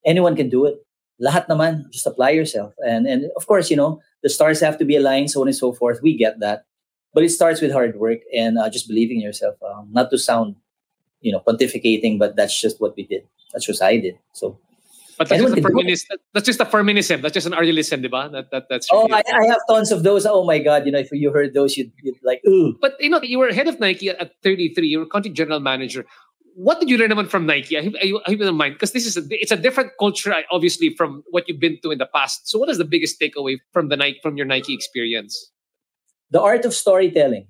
anyone 0.05 0.37
can 0.37 0.49
do 0.49 0.67
it. 0.67 0.79
Lahat 1.21 1.49
naman, 1.49 1.91
just 1.91 2.07
apply 2.07 2.31
yourself. 2.31 2.75
And 2.87 3.07
and 3.07 3.31
of 3.37 3.47
course, 3.47 3.71
you 3.71 3.77
know, 3.77 4.01
the 4.23 4.29
stars 4.31 4.61
have 4.61 4.79
to 4.79 4.85
be 4.85 4.97
aligned, 4.97 5.31
so 5.31 5.41
on 5.41 5.49
and 5.49 5.57
so 5.57 5.73
forth. 5.73 6.01
We 6.03 6.17
get 6.17 6.41
that. 6.41 6.65
But 7.15 7.25
it 7.25 7.31
starts 7.31 7.61
with 7.61 7.73
hard 7.73 7.97
work 7.99 8.21
and 8.35 8.59
uh, 8.59 8.71
just 8.71 8.87
believing 8.87 9.19
in 9.19 9.27
yourself. 9.27 9.57
Um, 9.63 9.89
not 9.91 10.11
to 10.11 10.19
sound, 10.19 10.57
you 11.21 11.33
know, 11.33 11.41
pontificating, 11.41 12.19
but 12.19 12.37
that's 12.37 12.55
just 12.55 12.81
what 12.81 12.95
we 12.95 13.03
did. 13.03 13.27
That's 13.53 13.67
what 13.67 13.83
I 13.83 13.97
did. 13.97 14.19
So, 14.35 14.59
But 15.19 15.29
that's 15.29 15.43
just, 15.43 15.59
a 15.59 15.63
feminist, 15.63 16.07
that's 16.33 16.47
just 16.47 16.61
a 16.61 16.65
feminism. 16.65 17.21
That's 17.23 17.35
just 17.35 17.47
an 17.47 17.53
Arialism, 17.53 18.03
di 18.03 18.09
ba? 18.09 18.31
That, 18.33 18.51
that, 18.53 18.67
that's 18.71 18.87
oh, 18.93 19.09
I, 19.13 19.23
I 19.27 19.47
have 19.47 19.59
tons 19.69 19.91
of 19.91 20.05
those. 20.05 20.25
Oh 20.27 20.45
my 20.45 20.61
God. 20.61 20.87
You 20.87 20.93
know, 20.93 20.99
if 20.99 21.09
you 21.11 21.33
heard 21.33 21.55
those, 21.55 21.77
you'd, 21.77 21.91
you'd 22.03 22.15
like, 22.23 22.41
ooh. 22.47 22.77
But 22.81 22.95
you 23.01 23.11
know, 23.11 23.21
you 23.23 23.39
were 23.39 23.53
head 23.53 23.67
of 23.67 23.81
Nike 23.81 24.11
at 24.11 24.33
33. 24.45 24.87
You 24.87 25.01
were 25.01 25.07
country 25.07 25.33
general 25.33 25.59
manager. 25.59 26.07
What 26.55 26.79
did 26.81 26.89
you 26.89 26.99
learn 26.99 27.27
from 27.29 27.47
Nike? 27.47 27.79
I 27.79 27.83
hope, 27.83 27.95
I 28.01 28.09
hope 28.09 28.39
you 28.39 28.39
don't 28.39 28.57
mind 28.57 28.75
because 28.75 28.93
this 28.93 29.07
is 29.07 29.17
a, 29.17 29.23
it's 29.31 29.53
a 29.53 29.57
different 29.57 29.93
culture, 29.99 30.35
obviously, 30.51 30.95
from 30.95 31.23
what 31.31 31.49
you've 31.49 31.61
been 31.61 31.79
to 31.83 31.91
in 31.91 31.99
the 31.99 32.07
past. 32.07 32.49
So, 32.49 32.59
what 32.59 32.69
is 32.69 32.79
the 32.79 32.85
biggest 32.85 33.21
takeaway 33.21 33.59
from 33.73 33.89
the 33.89 33.97
Nike 33.97 34.19
from 34.23 34.37
your 34.37 34.47
Nike 34.47 34.75
experience? 34.75 35.53
The 36.31 36.41
art 36.41 36.65
of 36.65 36.75
storytelling. 36.75 37.47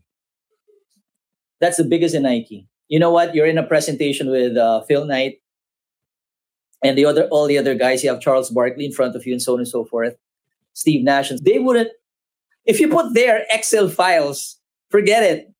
That's 1.60 1.78
the 1.78 1.84
biggest 1.84 2.14
in 2.14 2.22
Nike. 2.22 2.68
You 2.88 2.98
know 2.98 3.10
what? 3.10 3.34
You're 3.34 3.46
in 3.46 3.58
a 3.58 3.62
presentation 3.62 4.30
with 4.30 4.56
uh, 4.56 4.82
Phil 4.82 5.04
Knight 5.04 5.40
and 6.82 6.96
the 6.96 7.04
other 7.04 7.28
all 7.30 7.46
the 7.46 7.58
other 7.58 7.74
guys. 7.74 8.02
You 8.04 8.10
have 8.10 8.20
Charles 8.20 8.50
Barkley 8.50 8.84
in 8.84 8.92
front 8.92 9.16
of 9.16 9.26
you 9.26 9.32
and 9.32 9.42
so 9.42 9.54
on 9.54 9.60
and 9.60 9.68
so 9.68 9.84
forth. 9.84 10.16
Steve 10.74 11.02
Nash. 11.04 11.30
and 11.30 11.42
They 11.44 11.58
wouldn't 11.58 11.90
if 12.68 12.80
you 12.80 12.88
put 12.88 13.14
their 13.14 13.46
Excel 13.50 13.88
files, 13.88 14.60
forget 14.90 15.22
it. 15.24 15.52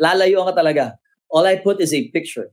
Lalayo 0.00 0.46
ka 0.46 0.54
talaga. 0.54 0.94
All 1.28 1.44
I 1.44 1.56
put 1.56 1.80
is 1.80 1.92
a 1.92 2.08
picture. 2.08 2.50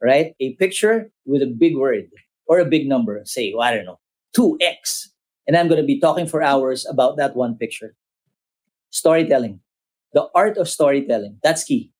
Right? 0.00 0.34
A 0.38 0.54
picture 0.54 1.10
with 1.26 1.42
a 1.42 1.46
big 1.46 1.76
word 1.76 2.06
or 2.46 2.60
a 2.60 2.64
big 2.64 2.86
number. 2.86 3.20
Say, 3.24 3.52
I 3.58 3.74
don't 3.74 3.86
know, 3.86 3.98
2x. 4.36 5.08
And 5.48 5.56
I'm 5.56 5.66
going 5.66 5.80
to 5.80 5.86
be 5.86 5.98
talking 5.98 6.26
for 6.26 6.42
hours 6.42 6.86
about 6.86 7.16
that 7.16 7.34
one 7.34 7.56
picture. 7.56 7.96
Storytelling, 8.90 9.60
the 10.12 10.28
art 10.34 10.56
of 10.56 10.68
storytelling. 10.68 11.38
That's 11.42 11.64
key 11.64 11.90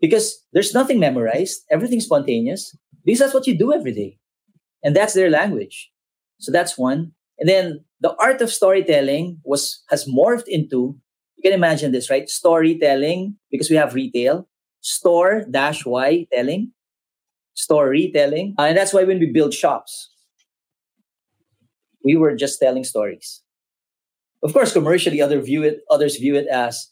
because 0.00 0.42
there's 0.52 0.72
nothing 0.74 0.98
memorized, 0.98 1.62
everything's 1.70 2.06
spontaneous. 2.06 2.76
Because 3.04 3.18
that's 3.18 3.34
what 3.34 3.46
you 3.46 3.56
do 3.56 3.72
every 3.72 3.92
day. 3.92 4.18
And 4.82 4.94
that's 4.96 5.14
their 5.14 5.30
language. 5.30 5.90
So 6.38 6.52
that's 6.52 6.76
one. 6.78 7.12
And 7.38 7.48
then 7.48 7.84
the 8.00 8.14
art 8.16 8.40
of 8.40 8.52
storytelling 8.52 9.40
was 9.44 9.82
has 9.90 10.06
morphed 10.06 10.48
into 10.48 10.98
you 11.42 11.50
can 11.50 11.58
imagine 11.58 11.90
this, 11.90 12.08
right? 12.08 12.28
Storytelling, 12.28 13.36
because 13.50 13.68
we 13.68 13.74
have 13.74 13.94
retail, 13.94 14.48
store 14.80 15.44
dash 15.50 15.84
Y 15.84 16.26
telling, 16.32 16.72
storytelling. 17.54 18.54
Uh, 18.58 18.62
and 18.62 18.76
that's 18.76 18.92
why 18.92 19.02
when 19.02 19.18
we 19.18 19.26
build 19.26 19.52
shops, 19.52 20.10
we 22.04 22.16
were 22.16 22.36
just 22.36 22.60
telling 22.60 22.84
stories. 22.84 23.42
Of 24.42 24.52
course, 24.52 24.72
commercially, 24.72 25.20
other 25.20 25.40
view 25.40 25.64
it, 25.64 25.80
others 25.90 26.16
view 26.16 26.36
it 26.36 26.46
as, 26.46 26.88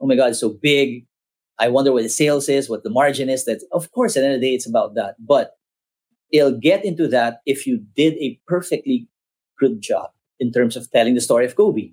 oh 0.00 0.06
my 0.06 0.16
God, 0.16 0.30
it's 0.30 0.40
so 0.40 0.50
big. 0.50 1.06
I 1.58 1.68
wonder 1.68 1.92
what 1.92 2.02
the 2.02 2.08
sales 2.08 2.48
is, 2.48 2.68
what 2.68 2.82
the 2.82 2.90
margin 2.90 3.28
is. 3.28 3.44
That 3.44 3.62
of 3.72 3.90
course, 3.92 4.16
at 4.16 4.20
the 4.20 4.26
end 4.26 4.34
of 4.34 4.40
the 4.40 4.46
day, 4.48 4.54
it's 4.54 4.66
about 4.66 4.94
that. 4.94 5.16
But 5.18 5.52
it'll 6.32 6.58
get 6.58 6.84
into 6.84 7.08
that 7.08 7.40
if 7.46 7.66
you 7.66 7.84
did 7.96 8.14
a 8.14 8.40
perfectly 8.46 9.08
good 9.58 9.80
job 9.80 10.10
in 10.40 10.52
terms 10.52 10.76
of 10.76 10.90
telling 10.90 11.14
the 11.14 11.20
story 11.20 11.46
of 11.46 11.56
Kobe, 11.56 11.92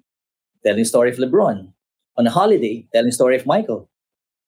telling 0.66 0.80
the 0.80 0.86
story 0.86 1.09
of 1.12 1.18
LeBron, 1.18 1.72
on 2.18 2.28
a 2.28 2.32
holiday, 2.32 2.88
telling 2.93 3.07
the 3.07 3.14
story 3.14 3.36
of 3.36 3.45
Michael, 3.45 3.89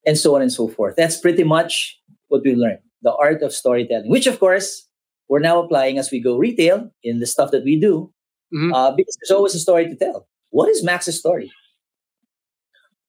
and 0.05 0.17
so 0.17 0.35
on 0.35 0.41
and 0.41 0.51
so 0.51 0.67
forth. 0.67 0.95
That's 0.95 1.17
pretty 1.17 1.43
much 1.43 1.99
what 2.27 2.41
we 2.43 2.55
learned. 2.55 2.79
The 3.03 3.13
art 3.13 3.41
of 3.41 3.53
storytelling, 3.53 4.09
which 4.09 4.27
of 4.27 4.39
course 4.39 4.87
we're 5.29 5.39
now 5.39 5.61
applying 5.61 5.97
as 5.97 6.11
we 6.11 6.21
go 6.21 6.37
retail 6.37 6.91
in 7.03 7.19
the 7.19 7.27
stuff 7.27 7.51
that 7.51 7.63
we 7.63 7.79
do, 7.79 8.11
mm-hmm. 8.53 8.73
uh, 8.73 8.91
because 8.91 9.17
there's 9.21 9.35
always 9.35 9.55
a 9.55 9.59
story 9.59 9.87
to 9.87 9.95
tell. 9.95 10.27
What 10.49 10.69
is 10.69 10.83
Max's 10.83 11.19
story? 11.19 11.51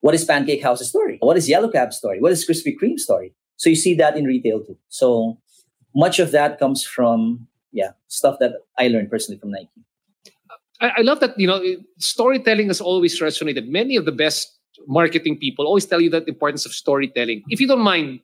What 0.05 0.15
is 0.15 0.23
Pancake 0.27 0.63
House's 0.63 0.91
story? 0.91 1.17
What 1.21 1.39
is 1.39 1.49
Yellow 1.49 1.71
Cab's 1.71 1.97
story? 1.97 2.21
What 2.21 2.31
is 2.31 2.47
Krispy 2.47 2.75
Kreme's 2.79 3.05
story? 3.05 3.33
So 3.57 3.71
you 3.71 3.75
see 3.75 3.95
that 3.95 4.19
in 4.19 4.27
retail 4.27 4.61
too. 4.61 4.77
So 4.91 5.39
much 5.97 6.19
of 6.19 6.31
that 6.33 6.59
comes 6.59 6.85
from 6.85 7.49
yeah 7.73 7.93
stuff 8.09 8.37
that 8.39 8.53
I 8.79 8.89
learned 8.89 9.11
personally 9.11 9.41
from 9.41 9.53
Nike. 9.53 9.71
I, 10.83 10.91
I 10.99 11.01
love 11.01 11.21
that 11.21 11.41
you 11.41 11.47
know 11.47 11.59
storytelling 11.97 12.67
has 12.67 12.83
always 12.83 13.19
resonated. 13.19 13.69
Many 13.69 13.97
of 13.97 14.05
the 14.05 14.13
best 14.13 14.53
marketing 14.87 15.39
people 15.39 15.67
always 15.67 15.87
tell 15.87 16.03
you 16.03 16.11
that 16.11 16.29
importance 16.29 16.67
of 16.67 16.73
storytelling. 16.75 17.43
If 17.49 17.59
you 17.59 17.67
don't 17.67 17.81
mind, 17.81 18.21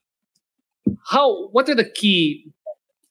how 1.07 1.49
what 1.49 1.67
are 1.71 1.75
the 1.75 1.89
key 1.89 2.53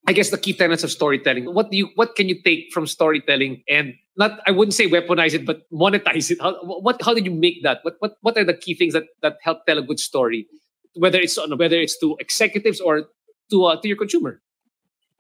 I 0.10 0.12
guess 0.12 0.32
the 0.32 0.40
key 0.40 0.54
tenets 0.54 0.84
of 0.84 0.90
storytelling. 0.90 1.46
What 1.54 1.70
do 1.70 1.78
you 1.78 1.90
what 1.94 2.16
can 2.16 2.28
you 2.28 2.42
take 2.42 2.74
from 2.74 2.88
storytelling 2.88 3.62
and 3.70 3.94
not 4.18 4.40
I 4.48 4.50
wouldn't 4.50 4.74
say 4.74 4.90
weaponize 4.90 5.36
it, 5.36 5.46
but 5.46 5.70
monetize 5.72 6.32
it. 6.32 6.42
How 6.42 6.58
what 6.64 7.00
how 7.06 7.14
did 7.14 7.26
you 7.26 7.32
make 7.32 7.62
that? 7.62 7.82
What 7.84 7.98
what 8.00 8.18
what 8.22 8.36
are 8.36 8.44
the 8.44 8.56
key 8.56 8.74
things 8.74 8.94
that 8.94 9.06
that 9.22 9.38
help 9.44 9.68
tell 9.68 9.78
a 9.78 9.84
good 9.84 10.00
story? 10.00 10.48
Whether 10.96 11.20
it's 11.20 11.38
on 11.38 11.56
whether 11.60 11.80
it's 11.80 11.96
to 12.00 12.18
executives 12.20 12.82
or 12.82 13.06
to 13.52 13.66
uh, 13.66 13.80
to 13.80 13.88
your 13.88 13.98
consumer. 13.98 14.42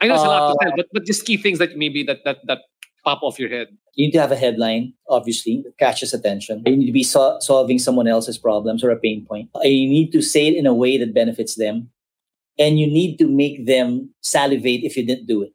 I 0.01 0.07
know 0.07 0.15
it's 0.15 0.23
uh, 0.23 0.25
a 0.25 0.33
lot 0.33 0.53
to 0.53 0.57
tell, 0.65 0.73
uh, 0.73 0.77
but 0.77 0.87
but 0.91 1.05
just 1.05 1.23
key 1.23 1.37
things 1.37 1.59
that 1.59 1.77
maybe 1.77 2.01
that 2.09 2.25
that 2.25 2.37
that 2.47 2.65
pop 3.05 3.21
off 3.21 3.37
your 3.37 3.49
head. 3.49 3.67
You 3.93 4.07
need 4.07 4.13
to 4.13 4.21
have 4.21 4.31
a 4.31 4.41
headline, 4.41 4.93
obviously, 5.07 5.61
that 5.65 5.77
catches 5.77 6.15
attention. 6.15 6.63
You 6.65 6.77
need 6.77 6.87
to 6.87 6.91
be 6.91 7.03
so- 7.03 7.37
solving 7.41 7.77
someone 7.77 8.07
else's 8.07 8.39
problems 8.39 8.83
or 8.83 8.89
a 8.89 8.97
pain 8.97 9.25
point. 9.25 9.49
You 9.61 9.87
need 9.87 10.11
to 10.13 10.21
say 10.21 10.47
it 10.47 10.55
in 10.55 10.65
a 10.65 10.73
way 10.73 10.97
that 10.97 11.13
benefits 11.13 11.55
them. 11.55 11.91
And 12.60 12.80
you 12.80 12.88
need 12.88 13.18
to 13.20 13.28
make 13.28 13.66
them 13.66 14.14
salivate 14.22 14.84
if 14.84 14.97
you 14.97 15.05
didn't 15.05 15.28
do 15.28 15.43
it. 15.43 15.53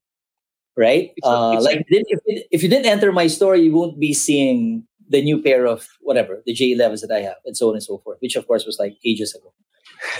Right? 0.76 1.12
It's 1.16 1.26
uh, 1.26 1.60
like 1.60 1.84
if, 1.88 2.44
if 2.50 2.62
you 2.62 2.68
didn't 2.68 2.86
enter 2.86 3.12
my 3.12 3.28
store, 3.28 3.54
you 3.54 3.72
won't 3.72 4.00
be 4.00 4.12
seeing 4.12 4.84
the 5.08 5.22
new 5.22 5.40
pair 5.40 5.66
of 5.66 5.86
whatever, 6.00 6.42
the 6.46 6.54
J11s 6.54 7.02
that 7.02 7.12
I 7.14 7.20
have, 7.20 7.36
and 7.44 7.56
so 7.56 7.68
on 7.68 7.74
and 7.74 7.82
so 7.82 7.98
forth, 7.98 8.18
which 8.20 8.34
of 8.34 8.46
course 8.48 8.66
was 8.66 8.78
like 8.80 8.96
ages 9.04 9.34
ago. 9.34 9.52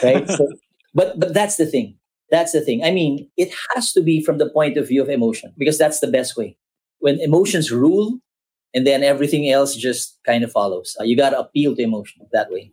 Right? 0.03 0.29
so, 0.29 0.47
but 0.95 1.19
but 1.19 1.35
that's 1.35 1.57
the 1.57 1.67
thing. 1.67 1.99
That's 2.31 2.53
the 2.53 2.61
thing. 2.61 2.85
I 2.85 2.91
mean, 2.91 3.29
it 3.37 3.53
has 3.75 3.93
to 3.95 4.01
be 4.01 4.23
from 4.23 4.39
the 4.39 4.49
point 4.49 4.77
of 4.77 4.87
view 4.87 5.03
of 5.03 5.09
emotion 5.09 5.53
because 5.59 5.79
that's 5.79 6.01
the 6.01 6.07
best 6.07 6.37
way 6.37 6.57
when 7.01 7.21
emotions 7.21 7.71
rule 7.71 8.19
and 8.75 8.87
then 8.87 9.05
everything 9.05 9.51
else 9.51 9.77
just 9.77 10.19
kind 10.25 10.43
of 10.43 10.51
follows. 10.51 10.97
Uh, 11.01 11.05
you 11.05 11.17
got 11.17 11.31
to 11.31 11.39
appeal 11.39 11.77
to 11.77 11.83
emotion 11.83 12.27
that 12.33 12.51
way. 12.51 12.73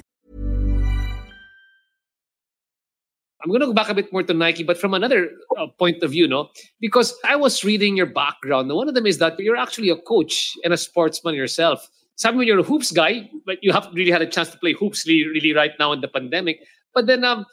I'm 3.43 3.49
going 3.49 3.61
to 3.61 3.67
go 3.67 3.73
back 3.73 3.89
a 3.89 3.93
bit 3.93 4.11
more 4.13 4.23
to 4.23 4.33
Nike, 4.33 4.63
but 4.63 4.77
from 4.77 4.93
another 4.93 5.31
uh, 5.57 5.67
point 5.79 6.03
of 6.03 6.11
view, 6.11 6.27
no? 6.27 6.49
Because 6.79 7.17
I 7.25 7.35
was 7.35 7.63
reading 7.63 7.97
your 7.97 8.05
background. 8.05 8.71
One 8.71 8.87
of 8.87 8.93
them 8.93 9.05
is 9.05 9.17
that 9.17 9.39
you're 9.39 9.57
actually 9.57 9.89
a 9.89 9.97
coach 9.97 10.53
and 10.63 10.73
a 10.73 10.77
sportsman 10.77 11.35
yourself. 11.35 11.89
Some 12.15 12.39
of 12.39 12.43
you're 12.45 12.59
a 12.59 12.63
hoops 12.63 12.91
guy, 12.91 13.29
but 13.45 13.57
you 13.63 13.71
haven't 13.71 13.95
really 13.95 14.11
had 14.11 14.21
a 14.21 14.27
chance 14.27 14.49
to 14.51 14.57
play 14.59 14.73
hoops 14.73 15.07
really, 15.07 15.27
really 15.27 15.53
right 15.53 15.71
now 15.79 15.91
in 15.91 16.01
the 16.01 16.07
pandemic. 16.07 16.59
But 16.93 17.07
then 17.07 17.23
um, 17.23 17.45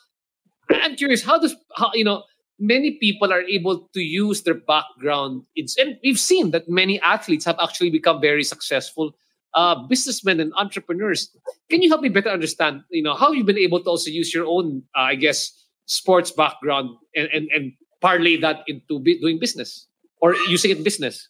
I'm 0.71 0.97
curious, 0.97 1.25
how 1.25 1.39
does, 1.39 1.55
how, 1.77 1.91
you 1.95 2.05
know, 2.05 2.25
many 2.59 2.99
people 2.99 3.33
are 3.33 3.43
able 3.43 3.89
to 3.95 4.01
use 4.01 4.43
their 4.43 4.55
background. 4.55 5.45
It's, 5.55 5.77
and 5.79 5.97
we've 6.03 6.19
seen 6.19 6.51
that 6.51 6.69
many 6.69 7.01
athletes 7.01 7.45
have 7.45 7.57
actually 7.61 7.91
become 7.91 8.21
very 8.21 8.43
successful 8.43 9.15
uh, 9.55 9.87
businessmen 9.87 10.41
and 10.41 10.53
entrepreneurs. 10.57 11.31
Can 11.71 11.83
you 11.83 11.89
help 11.89 12.03
me 12.03 12.09
better 12.09 12.29
understand, 12.29 12.83
you 12.91 13.03
know, 13.03 13.15
how 13.15 13.33
you've 13.33 13.47
been 13.47 13.59
able 13.59 13.83
to 13.83 13.91
also 13.91 14.11
use 14.11 14.35
your 14.35 14.45
own, 14.47 14.83
uh, 14.97 15.03
I 15.03 15.15
guess, 15.15 15.53
sports 15.89 16.31
background 16.31 16.91
and, 17.17 17.29
and, 17.33 17.49
and 17.55 17.73
parlay 18.01 18.37
that 18.37 18.63
into 18.69 19.03
doing 19.03 19.41
business 19.41 19.89
or 20.21 20.37
using 20.47 20.71
it 20.71 20.79
in 20.79 20.85
business? 20.85 21.29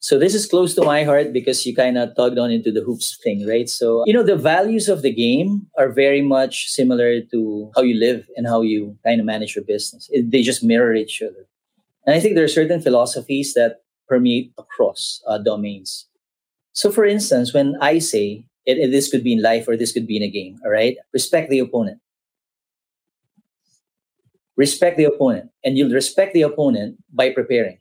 So 0.00 0.18
this 0.18 0.34
is 0.34 0.46
close 0.46 0.74
to 0.74 0.82
my 0.82 1.04
heart 1.04 1.32
because 1.32 1.64
you 1.64 1.76
kind 1.76 1.96
of 1.96 2.16
tugged 2.16 2.36
on 2.36 2.50
into 2.50 2.72
the 2.72 2.82
hoops 2.82 3.16
thing, 3.22 3.46
right? 3.46 3.68
So, 3.68 4.02
you 4.04 4.12
know, 4.12 4.24
the 4.24 4.34
values 4.34 4.88
of 4.88 5.02
the 5.02 5.14
game 5.14 5.68
are 5.78 5.92
very 5.92 6.20
much 6.20 6.68
similar 6.68 7.20
to 7.30 7.70
how 7.76 7.82
you 7.82 7.94
live 7.94 8.26
and 8.36 8.44
how 8.44 8.62
you 8.62 8.98
kind 9.06 9.20
of 9.20 9.26
manage 9.26 9.54
your 9.54 9.64
business. 9.64 10.08
It, 10.10 10.32
they 10.32 10.42
just 10.42 10.64
mirror 10.64 10.92
each 10.92 11.22
other. 11.22 11.46
And 12.04 12.16
I 12.16 12.20
think 12.20 12.34
there 12.34 12.42
are 12.42 12.48
certain 12.48 12.82
philosophies 12.82 13.54
that 13.54 13.82
permeate 14.08 14.52
across 14.58 15.22
uh, 15.28 15.38
domains. 15.38 16.08
So, 16.72 16.90
for 16.90 17.04
instance, 17.04 17.54
when 17.54 17.76
I 17.80 18.00
say 18.00 18.46
it, 18.64 18.78
it, 18.78 18.90
this 18.90 19.10
could 19.10 19.24
be 19.24 19.32
in 19.32 19.42
life 19.42 19.66
or 19.66 19.76
this 19.76 19.92
could 19.92 20.06
be 20.06 20.16
in 20.16 20.22
a 20.22 20.30
game. 20.30 20.58
All 20.64 20.70
right. 20.70 20.96
Respect 21.12 21.50
the 21.50 21.58
opponent. 21.58 21.98
Respect 24.56 24.96
the 24.96 25.04
opponent. 25.04 25.50
And 25.64 25.76
you'll 25.76 25.92
respect 25.92 26.34
the 26.34 26.42
opponent 26.42 26.96
by 27.12 27.30
preparing. 27.30 27.78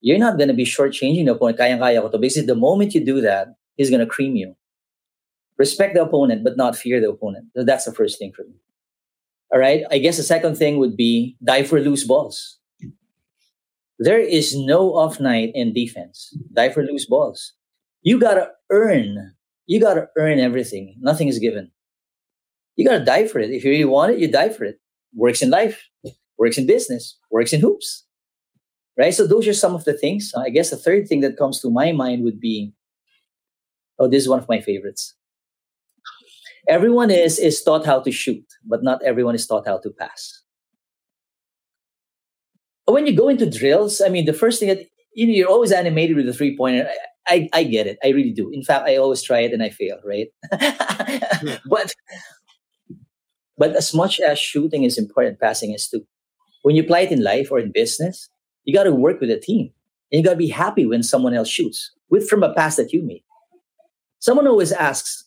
You're 0.00 0.18
not 0.18 0.36
going 0.36 0.48
to 0.48 0.54
be 0.54 0.64
shortchanging 0.64 1.24
the 1.26 1.32
opponent. 1.32 1.58
Kaya-kaya 1.58 2.00
ko 2.00 2.08
to. 2.10 2.18
Because 2.18 2.46
the 2.46 2.54
moment 2.54 2.94
you 2.94 3.04
do 3.04 3.20
that, 3.20 3.48
he's 3.76 3.90
going 3.90 4.00
to 4.00 4.06
cream 4.06 4.36
you. 4.36 4.54
Respect 5.56 5.94
the 5.94 6.02
opponent, 6.02 6.44
but 6.44 6.56
not 6.56 6.76
fear 6.76 7.00
the 7.00 7.10
opponent. 7.10 7.46
So 7.56 7.64
that's 7.64 7.84
the 7.84 7.92
first 7.92 8.18
thing 8.18 8.32
for 8.32 8.44
me. 8.44 8.54
All 9.52 9.58
right. 9.58 9.84
I 9.90 9.98
guess 9.98 10.16
the 10.16 10.22
second 10.22 10.56
thing 10.56 10.78
would 10.78 10.96
be 10.96 11.36
dive 11.42 11.68
for 11.68 11.80
loose 11.80 12.04
balls. 12.04 12.58
There 13.98 14.18
is 14.18 14.56
no 14.56 14.94
off 14.94 15.20
night 15.20 15.52
in 15.54 15.72
defense. 15.72 16.36
Dive 16.52 16.74
for 16.74 16.82
loose 16.82 17.06
balls 17.06 17.52
you 18.04 18.20
gotta 18.20 18.50
earn. 18.70 19.34
You 19.66 19.80
gotta 19.80 20.08
earn 20.16 20.38
everything. 20.38 20.94
Nothing 21.00 21.26
is 21.26 21.38
given. 21.38 21.72
You 22.76 22.86
gotta 22.86 23.04
die 23.04 23.26
for 23.26 23.40
it. 23.40 23.50
If 23.50 23.64
you 23.64 23.70
really 23.70 23.84
want 23.84 24.12
it, 24.12 24.18
you 24.18 24.30
die 24.30 24.50
for 24.50 24.64
it. 24.64 24.78
Works 25.14 25.42
in 25.42 25.50
life, 25.50 25.82
works 26.38 26.58
in 26.58 26.66
business, 26.66 27.18
works 27.30 27.52
in 27.52 27.60
hoops. 27.60 28.04
Right? 28.96 29.12
So 29.12 29.26
those 29.26 29.48
are 29.48 29.54
some 29.54 29.74
of 29.74 29.84
the 29.84 29.94
things. 29.94 30.32
I 30.36 30.50
guess 30.50 30.70
the 30.70 30.76
third 30.76 31.08
thing 31.08 31.20
that 31.22 31.36
comes 31.36 31.60
to 31.62 31.70
my 31.70 31.90
mind 31.90 32.22
would 32.22 32.38
be, 32.38 32.72
oh, 33.98 34.06
this 34.06 34.22
is 34.22 34.28
one 34.28 34.38
of 34.38 34.48
my 34.48 34.60
favorites. 34.60 35.14
Everyone 36.68 37.10
is 37.10 37.38
is 37.38 37.62
taught 37.62 37.84
how 37.84 38.00
to 38.00 38.12
shoot, 38.12 38.44
but 38.64 38.82
not 38.82 39.02
everyone 39.02 39.34
is 39.34 39.46
taught 39.46 39.66
how 39.66 39.78
to 39.78 39.90
pass. 39.90 40.42
When 42.86 43.06
you 43.06 43.16
go 43.16 43.28
into 43.28 43.48
drills, 43.48 44.00
I 44.00 44.08
mean, 44.08 44.26
the 44.26 44.32
first 44.32 44.60
thing 44.60 44.68
that 44.68 44.86
you 45.14 45.26
know, 45.26 45.32
you're 45.32 45.48
always 45.48 45.72
animated 45.72 46.16
with 46.16 46.26
the 46.26 46.32
three 46.32 46.56
pointer. 46.56 46.88
I, 47.26 47.48
I 47.52 47.64
get 47.64 47.86
it. 47.86 47.98
I 48.04 48.08
really 48.08 48.32
do. 48.32 48.50
In 48.50 48.62
fact, 48.62 48.86
I 48.86 48.96
always 48.96 49.22
try 49.22 49.40
it 49.40 49.52
and 49.52 49.62
I 49.62 49.70
fail, 49.70 49.98
right? 50.04 50.28
Hmm. 50.52 51.54
but 51.68 51.94
but 53.56 53.76
as 53.76 53.94
much 53.94 54.20
as 54.20 54.38
shooting 54.38 54.82
is 54.82 54.98
important, 54.98 55.40
passing 55.40 55.72
is 55.72 55.88
too. 55.88 56.04
when 56.62 56.74
you 56.74 56.82
apply 56.82 57.00
it 57.00 57.12
in 57.12 57.22
life 57.22 57.52
or 57.52 57.60
in 57.60 57.70
business, 57.72 58.28
you 58.64 58.74
got 58.74 58.84
to 58.84 58.92
work 58.92 59.20
with 59.20 59.30
a 59.30 59.38
team. 59.38 59.70
And 60.10 60.18
you 60.18 60.24
got 60.24 60.32
to 60.32 60.36
be 60.36 60.48
happy 60.48 60.86
when 60.86 61.02
someone 61.02 61.34
else 61.34 61.48
shoots 61.48 61.92
with 62.10 62.28
from 62.28 62.42
a 62.42 62.52
pass 62.52 62.76
that 62.76 62.92
you 62.92 63.02
made. 63.02 63.22
Someone 64.18 64.46
always 64.46 64.72
asks, 64.72 65.24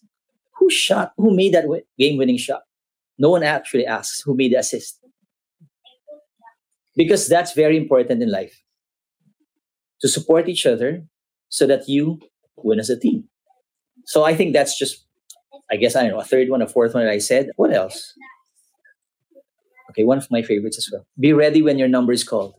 who 0.58 0.70
shot, 0.70 1.14
who 1.18 1.36
made 1.36 1.54
that 1.54 1.66
game 1.98 2.18
winning 2.18 2.38
shot? 2.38 2.64
No 3.18 3.30
one 3.30 3.44
actually 3.44 3.86
asks 3.86 4.22
who 4.22 4.36
made 4.36 4.52
the 4.52 4.58
assist. 4.58 5.00
Because 6.96 7.28
that's 7.28 7.54
very 7.54 7.78
important 7.78 8.22
in 8.22 8.32
life 8.32 8.62
to 10.02 10.08
support 10.08 10.48
each 10.48 10.66
other 10.66 11.04
so 11.50 11.66
that 11.68 11.88
you 11.88 12.20
win 12.58 12.80
as 12.80 12.90
a 12.90 13.00
team. 13.00 13.26
So 14.06 14.24
I 14.24 14.36
think 14.36 14.54
that's 14.54 14.78
just, 14.78 15.06
I 15.72 15.76
guess, 15.76 15.96
I 15.96 16.02
don't 16.02 16.12
know, 16.12 16.20
a 16.20 16.26
third 16.26 16.50
one, 16.50 16.62
a 16.62 16.68
fourth 16.68 16.94
one 16.94 17.04
that 17.04 17.12
I 17.12 17.18
said. 17.18 17.52
What 17.56 17.74
else? 17.74 18.14
Okay, 19.92 20.04
one 20.04 20.18
of 20.18 20.30
my 20.30 20.42
favorites 20.42 20.78
as 20.78 20.90
well. 20.92 21.06
Be 21.20 21.34
ready 21.34 21.62
when 21.62 21.78
your 21.78 21.88
number 21.88 22.14
is 22.14 22.24
called. 22.24 22.54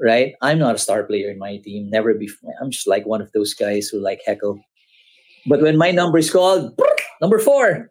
Right? 0.00 0.34
I'm 0.42 0.58
not 0.58 0.74
a 0.74 0.78
star 0.78 1.04
player 1.04 1.30
in 1.30 1.38
my 1.38 1.58
team. 1.58 1.90
Never 1.90 2.14
before. 2.14 2.54
I'm 2.60 2.70
just 2.70 2.88
like 2.88 3.06
one 3.06 3.20
of 3.20 3.30
those 3.32 3.54
guys 3.54 3.88
who 3.88 4.00
like 4.00 4.20
heckle. 4.26 4.60
But 5.46 5.60
when 5.60 5.76
my 5.76 5.90
number 5.90 6.18
is 6.18 6.30
called, 6.30 6.78
number 7.20 7.38
four, 7.38 7.88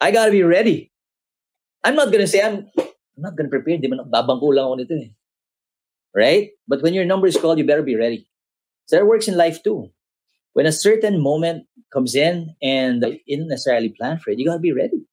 I 0.00 0.10
gotta 0.10 0.30
be 0.30 0.42
ready. 0.42 0.92
I'm 1.82 1.96
not 1.96 2.12
gonna 2.12 2.26
say 2.26 2.42
I'm, 2.42 2.70
I'm 2.78 3.22
not 3.22 3.36
gonna 3.36 3.48
prepare. 3.48 3.78
Di 3.78 3.88
ba, 3.88 3.96
lang 3.96 4.06
ako. 4.06 5.10
Right? 6.14 6.50
But 6.68 6.82
when 6.82 6.94
your 6.94 7.04
number 7.04 7.26
is 7.26 7.36
called, 7.36 7.58
you 7.58 7.66
better 7.66 7.82
be 7.82 7.96
ready. 7.96 8.28
So 8.86 8.96
that 8.96 9.06
works 9.06 9.28
in 9.28 9.36
life 9.36 9.62
too. 9.62 9.90
When 10.52 10.66
a 10.66 10.72
certain 10.72 11.20
moment 11.20 11.66
comes 11.92 12.14
in 12.14 12.54
and 12.62 13.02
you 13.02 13.36
didn't 13.36 13.48
necessarily 13.48 13.90
plan 13.90 14.18
for 14.18 14.30
it, 14.30 14.38
you 14.38 14.46
gotta 14.46 14.60
be 14.60 14.72
ready. 14.72 15.06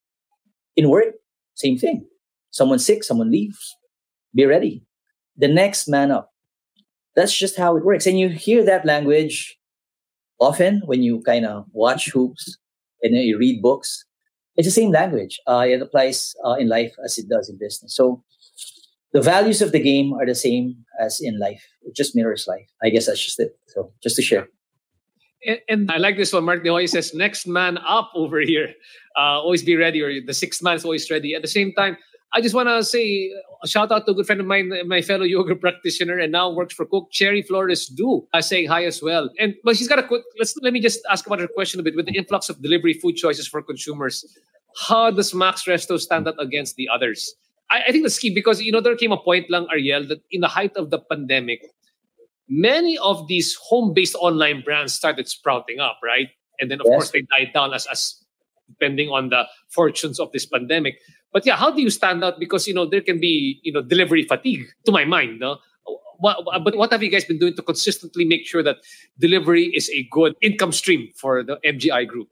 In 0.75 0.89
work, 0.89 1.15
same 1.55 1.77
thing. 1.77 2.05
Someone's 2.51 2.85
sick, 2.85 3.03
someone 3.03 3.31
leaves. 3.31 3.75
Be 4.35 4.45
ready. 4.45 4.83
The 5.37 5.47
next 5.47 5.87
man 5.87 6.11
up. 6.11 6.31
That's 7.15 7.37
just 7.37 7.57
how 7.57 7.75
it 7.77 7.85
works. 7.85 8.07
And 8.07 8.19
you 8.19 8.29
hear 8.29 8.63
that 8.65 8.85
language 8.85 9.57
often 10.39 10.81
when 10.85 11.03
you 11.03 11.21
kind 11.21 11.45
of 11.45 11.65
watch 11.71 12.09
hoops 12.11 12.57
and 13.01 13.15
you 13.15 13.37
read 13.37 13.61
books. 13.61 14.05
It's 14.55 14.67
the 14.67 14.71
same 14.71 14.91
language. 14.91 15.39
Uh, 15.47 15.65
it 15.67 15.81
applies 15.81 16.33
uh, 16.45 16.53
in 16.53 16.67
life 16.69 16.93
as 17.03 17.17
it 17.17 17.29
does 17.29 17.49
in 17.49 17.57
business. 17.57 17.95
So 17.95 18.23
the 19.13 19.21
values 19.21 19.61
of 19.61 19.71
the 19.71 19.79
game 19.79 20.13
are 20.13 20.25
the 20.25 20.35
same 20.35 20.85
as 20.99 21.19
in 21.21 21.39
life. 21.39 21.63
It 21.83 21.95
just 21.95 22.15
mirrors 22.15 22.45
life. 22.47 22.67
I 22.81 22.89
guess 22.89 23.07
that's 23.07 23.23
just 23.23 23.39
it. 23.39 23.57
So 23.67 23.91
just 24.01 24.15
to 24.15 24.21
share. 24.21 24.47
And, 25.45 25.59
and 25.67 25.91
I 25.91 25.97
like 25.97 26.17
this 26.17 26.31
one. 26.33 26.45
Mark 26.45 26.65
always 26.67 26.91
says, 26.91 27.13
"Next 27.13 27.47
man 27.47 27.77
up" 27.79 28.11
over 28.13 28.39
here. 28.39 28.73
Uh, 29.17 29.41
always 29.41 29.63
be 29.63 29.75
ready, 29.75 30.01
or 30.01 30.21
the 30.25 30.33
sixth 30.33 30.61
man 30.61 30.75
is 30.75 30.85
always 30.85 31.09
ready. 31.09 31.33
At 31.33 31.41
the 31.41 31.47
same 31.47 31.73
time, 31.73 31.97
I 32.33 32.41
just 32.41 32.55
want 32.55 32.69
to 32.69 32.83
say 32.83 33.31
a 33.63 33.67
shout 33.67 33.91
out 33.91 34.05
to 34.05 34.11
a 34.11 34.15
good 34.15 34.25
friend 34.25 34.39
of 34.39 34.47
mine, 34.47 34.71
my 34.87 35.01
fellow 35.01 35.23
yoga 35.23 35.55
practitioner, 35.65 36.17
and 36.17 36.31
now 36.31 36.49
works 36.51 36.73
for 36.73 36.85
Cook, 36.85 37.11
Cherry 37.11 37.41
Flores 37.41 37.87
Do, 37.87 38.27
uh, 38.33 38.41
saying 38.41 38.67
hi 38.67 38.85
as 38.85 39.01
well. 39.01 39.29
And 39.39 39.55
but 39.63 39.75
she's 39.77 39.87
got 39.87 39.99
a 39.99 40.03
quick. 40.03 40.23
Let's 40.37 40.55
let 40.61 40.73
me 40.73 40.79
just 40.79 40.99
ask 41.09 41.25
about 41.25 41.39
her 41.39 41.47
question 41.47 41.79
a 41.79 41.83
bit. 41.83 41.95
With 41.95 42.05
the 42.05 42.15
influx 42.15 42.47
of 42.49 42.61
delivery 42.61 42.93
food 42.93 43.15
choices 43.15 43.47
for 43.47 43.61
consumers, 43.63 44.23
how 44.87 45.11
does 45.11 45.33
Max 45.33 45.63
Resto 45.63 45.99
stand 45.99 46.27
out 46.27 46.35
against 46.39 46.75
the 46.75 46.87
others? 46.87 47.35
I, 47.71 47.83
I 47.87 47.91
think 47.91 48.03
that's 48.03 48.19
key 48.19 48.33
because 48.33 48.61
you 48.61 48.71
know 48.71 48.81
there 48.81 48.95
came 48.95 49.11
a 49.11 49.17
point, 49.17 49.49
lang 49.49 49.67
Ariel, 49.71 50.05
that 50.07 50.21
in 50.29 50.41
the 50.41 50.47
height 50.47 50.75
of 50.75 50.89
the 50.89 50.99
pandemic, 50.99 51.65
many 52.49 52.97
of 52.97 53.27
these 53.27 53.55
home-based 53.55 54.15
online 54.15 54.61
brands 54.61 54.93
started 54.93 55.27
sprouting 55.27 55.79
up, 55.79 55.97
right? 56.03 56.29
And 56.59 56.69
then 56.69 56.81
of 56.81 56.85
yes. 56.85 56.93
course 56.93 57.11
they 57.11 57.21
died 57.21 57.53
down 57.53 57.73
as 57.73 57.87
as 57.87 58.21
depending 58.69 59.09
on 59.09 59.29
the 59.29 59.47
fortunes 59.69 60.19
of 60.19 60.31
this 60.31 60.45
pandemic. 60.45 60.99
But 61.33 61.45
yeah, 61.45 61.55
how 61.55 61.71
do 61.71 61.81
you 61.81 61.89
stand 61.89 62.23
out? 62.23 62.39
Because 62.39 62.67
you 62.67 62.73
know 62.73 62.85
there 62.85 63.01
can 63.01 63.19
be 63.19 63.59
you 63.63 63.71
know 63.71 63.81
delivery 63.81 64.23
fatigue, 64.23 64.67
to 64.85 64.91
my 64.91 65.05
mind. 65.05 65.39
No? 65.39 65.57
What, 66.19 66.45
but 66.63 66.77
what 66.77 66.91
have 66.91 67.01
you 67.01 67.09
guys 67.09 67.25
been 67.25 67.39
doing 67.39 67.55
to 67.55 67.63
consistently 67.63 68.25
make 68.25 68.45
sure 68.45 68.61
that 68.61 68.77
delivery 69.17 69.71
is 69.73 69.89
a 69.89 70.07
good 70.11 70.35
income 70.39 70.71
stream 70.71 71.09
for 71.15 71.41
the 71.41 71.57
MGI 71.65 72.07
group? 72.07 72.27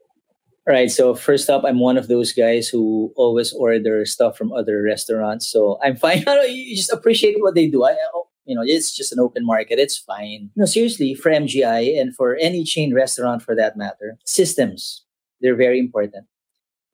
Right. 0.66 0.90
So 0.90 1.14
first 1.14 1.48
up, 1.48 1.64
I'm 1.64 1.80
one 1.80 1.96
of 1.96 2.08
those 2.08 2.32
guys 2.32 2.68
who 2.68 3.12
always 3.16 3.52
order 3.52 4.04
stuff 4.04 4.36
from 4.36 4.52
other 4.52 4.82
restaurants. 4.82 5.50
So 5.50 5.78
I'm 5.82 5.96
fine. 5.96 6.24
you 6.48 6.76
just 6.76 6.92
appreciate 6.92 7.36
what 7.40 7.54
they 7.54 7.66
do. 7.66 7.84
I, 7.84 7.96
you 8.44 8.54
know, 8.54 8.62
it's 8.64 8.94
just 8.94 9.12
an 9.12 9.20
open 9.20 9.44
market. 9.44 9.78
It's 9.78 9.96
fine. 9.96 10.50
No, 10.56 10.66
seriously, 10.66 11.14
for 11.14 11.30
MGI 11.30 12.00
and 12.00 12.14
for 12.14 12.36
any 12.36 12.64
chain 12.64 12.94
restaurant 12.94 13.42
for 13.42 13.56
that 13.56 13.76
matter, 13.76 14.18
systems, 14.24 15.04
they're 15.40 15.56
very 15.56 15.78
important. 15.78 16.26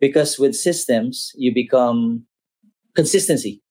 Because 0.01 0.39
with 0.39 0.55
systems, 0.55 1.33
you 1.35 1.53
become 1.53 2.25
consistency. 2.95 3.63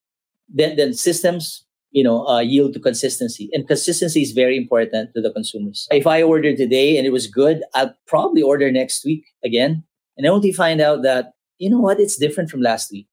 Then, 0.50 0.76
then 0.76 0.93
systems, 0.93 1.64
you 1.96 2.04
know, 2.04 2.28
uh, 2.28 2.41
yield 2.41 2.74
to 2.74 2.80
consistency. 2.80 3.50
And 3.54 3.66
consistency 3.66 4.22
is 4.22 4.34
very 4.34 4.58
important 4.58 5.14
to 5.16 5.22
the 5.22 5.32
consumers. 5.32 5.88
If 5.91 6.06
I 6.06 6.22
order 6.22 6.54
today 6.54 6.98
and 6.98 7.08
it 7.08 7.12
was 7.12 7.26
good, 7.26 7.64
I'll 7.74 7.96
probably 8.06 8.41
order 8.41 8.70
next 8.70 9.06
week 9.06 9.24
again. 9.46 9.86
And 10.18 10.28
only 10.28 10.52
find 10.52 10.82
out 10.82 11.04
that, 11.04 11.34
you 11.58 11.70
know 11.70 11.80
what, 11.80 12.02
it's 12.02 12.18
different 12.18 12.50
from 12.50 12.60
last 12.62 12.91
week. 12.91 13.08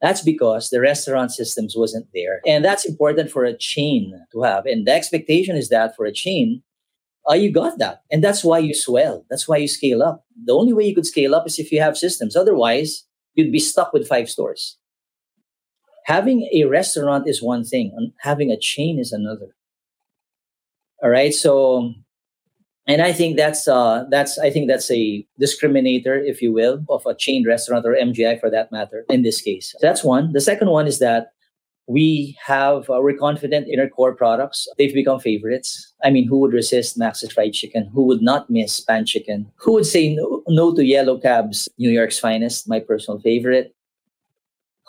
That's 0.00 0.22
because 0.22 0.70
the 0.70 0.80
restaurant 0.80 1.30
systems 1.30 1.74
wasn't 1.76 2.06
there. 2.14 2.40
And 2.46 2.64
that's 2.64 2.86
important 2.86 3.30
for 3.30 3.44
a 3.44 3.56
chain 3.56 4.18
to 4.32 4.42
have. 4.42 4.64
And 4.64 4.86
the 4.86 4.92
expectation 4.92 5.54
is 5.54 5.68
that 5.68 5.94
for 5.94 6.06
a 6.06 6.12
chain, 6.12 6.62
uh, 7.28 7.34
you 7.34 7.52
got 7.52 7.78
that. 7.80 8.00
And 8.10 8.24
that's 8.24 8.42
why 8.42 8.60
you 8.60 8.72
swell. 8.72 9.26
That's 9.28 9.46
why 9.46 9.58
you 9.58 9.68
scale 9.68 10.02
up. 10.02 10.24
The 10.46 10.54
only 10.54 10.72
way 10.72 10.84
you 10.84 10.94
could 10.94 11.06
scale 11.06 11.34
up 11.34 11.46
is 11.46 11.58
if 11.58 11.70
you 11.70 11.82
have 11.82 11.98
systems. 11.98 12.34
Otherwise, 12.34 13.04
you'd 13.34 13.52
be 13.52 13.58
stuck 13.58 13.92
with 13.92 14.08
five 14.08 14.30
stores. 14.30 14.78
Having 16.06 16.48
a 16.52 16.64
restaurant 16.64 17.28
is 17.28 17.42
one 17.42 17.64
thing, 17.64 17.92
and 17.96 18.12
having 18.18 18.50
a 18.50 18.58
chain 18.58 18.98
is 18.98 19.12
another. 19.12 19.54
All 21.02 21.10
right. 21.10 21.34
So 21.34 21.94
and 22.86 23.00
I 23.00 23.12
think 23.12 23.36
that's 23.36 23.68
uh, 23.68 24.04
that's 24.10 24.38
I 24.38 24.50
think 24.50 24.68
that's 24.68 24.90
a 24.90 25.26
discriminator, 25.40 26.20
if 26.24 26.42
you 26.42 26.52
will, 26.52 26.84
of 26.88 27.06
a 27.06 27.14
chain 27.14 27.46
restaurant 27.46 27.86
or 27.86 27.94
MGI 27.94 28.40
for 28.40 28.50
that 28.50 28.72
matter. 28.72 29.04
In 29.08 29.22
this 29.22 29.40
case, 29.40 29.74
that's 29.80 30.02
one. 30.02 30.32
The 30.32 30.40
second 30.40 30.68
one 30.68 30.88
is 30.88 30.98
that 30.98 31.32
we 31.86 32.36
have 32.44 32.90
uh, 32.90 32.98
we're 33.00 33.16
confident 33.16 33.68
in 33.68 33.78
our 33.78 33.88
core 33.88 34.14
products. 34.14 34.66
They've 34.78 34.94
become 34.94 35.20
favorites. 35.20 35.92
I 36.02 36.10
mean, 36.10 36.26
who 36.26 36.38
would 36.40 36.52
resist 36.52 36.98
Max's 36.98 37.32
Fried 37.32 37.52
Chicken? 37.52 37.88
Who 37.94 38.02
would 38.04 38.22
not 38.22 38.50
miss 38.50 38.80
Pan 38.80 39.06
Chicken? 39.06 39.50
Who 39.56 39.74
would 39.74 39.86
say 39.86 40.14
no, 40.14 40.42
no 40.48 40.74
to 40.74 40.84
Yellow 40.84 41.18
Cab's 41.18 41.68
New 41.78 41.90
York's 41.90 42.18
Finest, 42.18 42.68
my 42.68 42.80
personal 42.80 43.20
favorite? 43.20 43.76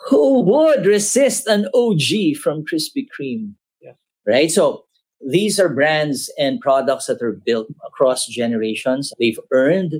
Who 0.08 0.42
would 0.42 0.86
resist 0.86 1.46
an 1.46 1.66
OG 1.74 2.36
from 2.42 2.64
Krispy 2.64 3.06
Kreme? 3.08 3.54
Yeah. 3.80 3.92
Right. 4.26 4.50
So 4.50 4.84
these 5.26 5.58
are 5.58 5.68
brands 5.68 6.30
and 6.38 6.60
products 6.60 7.06
that 7.06 7.22
are 7.22 7.32
built 7.32 7.68
across 7.86 8.26
generations. 8.26 9.12
They've 9.18 9.38
earned 9.50 9.94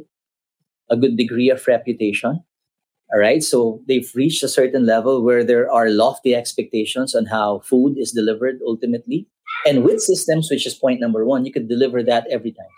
a 0.90 0.96
good 0.96 1.16
degree 1.16 1.48
of 1.48 1.66
reputation. 1.66 2.44
All 3.12 3.20
right. 3.20 3.42
So 3.42 3.80
they've 3.88 4.10
reached 4.14 4.42
a 4.42 4.48
certain 4.48 4.84
level 4.84 5.22
where 5.22 5.44
there 5.44 5.70
are 5.70 5.88
lofty 5.88 6.34
expectations 6.34 7.14
on 7.14 7.26
how 7.26 7.60
food 7.60 7.96
is 7.96 8.12
delivered 8.12 8.60
ultimately. 8.66 9.26
And 9.66 9.84
with 9.84 10.00
systems, 10.00 10.50
which 10.50 10.66
is 10.66 10.74
point 10.74 11.00
number 11.00 11.24
one, 11.24 11.44
you 11.46 11.52
could 11.52 11.68
deliver 11.68 12.02
that 12.02 12.26
every 12.30 12.52
time. 12.52 12.72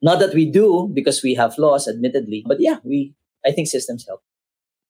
Not 0.00 0.18
that 0.18 0.34
we 0.34 0.50
do 0.50 0.90
because 0.92 1.22
we 1.22 1.34
have 1.34 1.54
flaws, 1.54 1.86
admittedly, 1.86 2.42
but 2.46 2.60
yeah, 2.60 2.78
we 2.82 3.14
I 3.46 3.52
think 3.52 3.68
systems 3.68 4.06
help. 4.06 4.22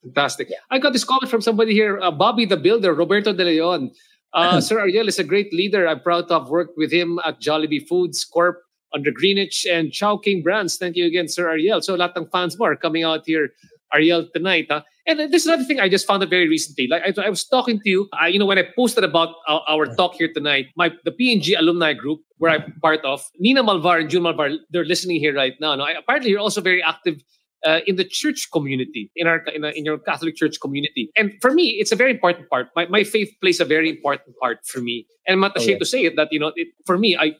Fantastic. 0.02 0.50
Yeah. 0.50 0.58
I 0.70 0.78
got 0.78 0.92
this 0.92 1.04
comment 1.04 1.30
from 1.30 1.40
somebody 1.40 1.72
here, 1.72 2.00
uh, 2.00 2.10
Bobby 2.10 2.44
the 2.44 2.56
Builder, 2.56 2.92
Roberto 2.94 3.32
De 3.32 3.44
Leon. 3.44 3.90
Uh, 4.34 4.60
Sir 4.66 4.80
Ariel 4.80 5.08
is 5.08 5.18
a 5.18 5.24
great 5.24 5.52
leader. 5.52 5.86
I'm 5.86 6.00
proud 6.00 6.28
to 6.28 6.34
have 6.40 6.48
worked 6.48 6.76
with 6.76 6.92
him 6.92 7.20
at 7.24 7.40
Jollibee 7.40 7.86
Foods 7.86 8.24
Corp 8.24 8.60
under 8.94 9.10
Greenwich 9.10 9.66
and 9.66 9.92
Chowking 9.92 10.42
Brands. 10.42 10.76
Thank 10.76 10.96
you 10.96 11.06
again, 11.06 11.28
Sir 11.28 11.48
Ariel. 11.48 11.80
So 11.82 11.96
lahat 11.96 12.16
ng 12.16 12.26
fans 12.32 12.58
mo 12.58 12.66
are 12.66 12.76
coming 12.76 13.04
out 13.04 13.22
here, 13.26 13.50
Ariel, 13.94 14.26
tonight. 14.34 14.66
Huh? 14.68 14.82
And 15.06 15.18
this 15.18 15.42
is 15.42 15.46
another 15.46 15.64
thing 15.64 15.80
I 15.80 15.88
just 15.88 16.06
found 16.06 16.22
out 16.22 16.30
very 16.30 16.48
recently. 16.48 16.86
Like 16.86 17.02
I, 17.02 17.26
I 17.26 17.30
was 17.30 17.44
talking 17.44 17.80
to 17.80 17.88
you, 17.88 18.08
uh, 18.20 18.26
you 18.26 18.38
know, 18.38 18.46
when 18.46 18.58
I 18.58 18.64
posted 18.76 19.04
about 19.04 19.34
our, 19.48 19.62
our, 19.68 19.86
talk 19.96 20.14
here 20.14 20.32
tonight, 20.32 20.66
my 20.76 20.92
the 21.04 21.10
P&G 21.10 21.54
alumni 21.54 21.92
group 21.92 22.20
where 22.38 22.52
I'm 22.52 22.72
part 22.80 23.00
of, 23.04 23.24
Nina 23.38 23.64
Malvar 23.64 24.00
and 24.00 24.10
June 24.10 24.22
Malvar, 24.22 24.56
they're 24.70 24.84
listening 24.84 25.18
here 25.18 25.34
right 25.34 25.54
now. 25.60 25.74
No, 25.74 25.84
I, 25.84 25.92
apparently 25.92 26.30
you're 26.30 26.40
also 26.40 26.60
very 26.60 26.82
active 26.82 27.22
uh, 27.64 27.80
in 27.86 27.96
the 27.96 28.04
church 28.04 28.48
community, 28.52 29.10
in 29.16 29.26
our 29.26 29.38
in, 29.54 29.64
a, 29.64 29.68
in, 29.70 29.84
your 29.84 29.98
Catholic 29.98 30.36
church 30.36 30.60
community. 30.60 31.10
And 31.16 31.32
for 31.40 31.52
me, 31.52 31.76
it's 31.80 31.92
a 31.92 31.96
very 31.96 32.10
important 32.10 32.48
part. 32.50 32.68
My, 32.74 32.86
my 32.86 33.04
faith 33.04 33.30
plays 33.40 33.60
a 33.60 33.64
very 33.64 33.88
important 33.88 34.36
part 34.40 34.58
for 34.66 34.80
me. 34.80 35.06
And 35.26 35.34
I'm 35.34 35.40
not 35.40 35.56
ashamed 35.56 35.68
oh, 35.68 35.72
yeah. 35.72 35.78
to 35.78 35.86
say 35.86 36.04
it 36.04 36.16
that 36.16 36.28
you 36.32 36.40
know, 36.40 36.52
it, 36.56 36.68
for 36.86 36.98
me, 36.98 37.16
I 37.16 37.32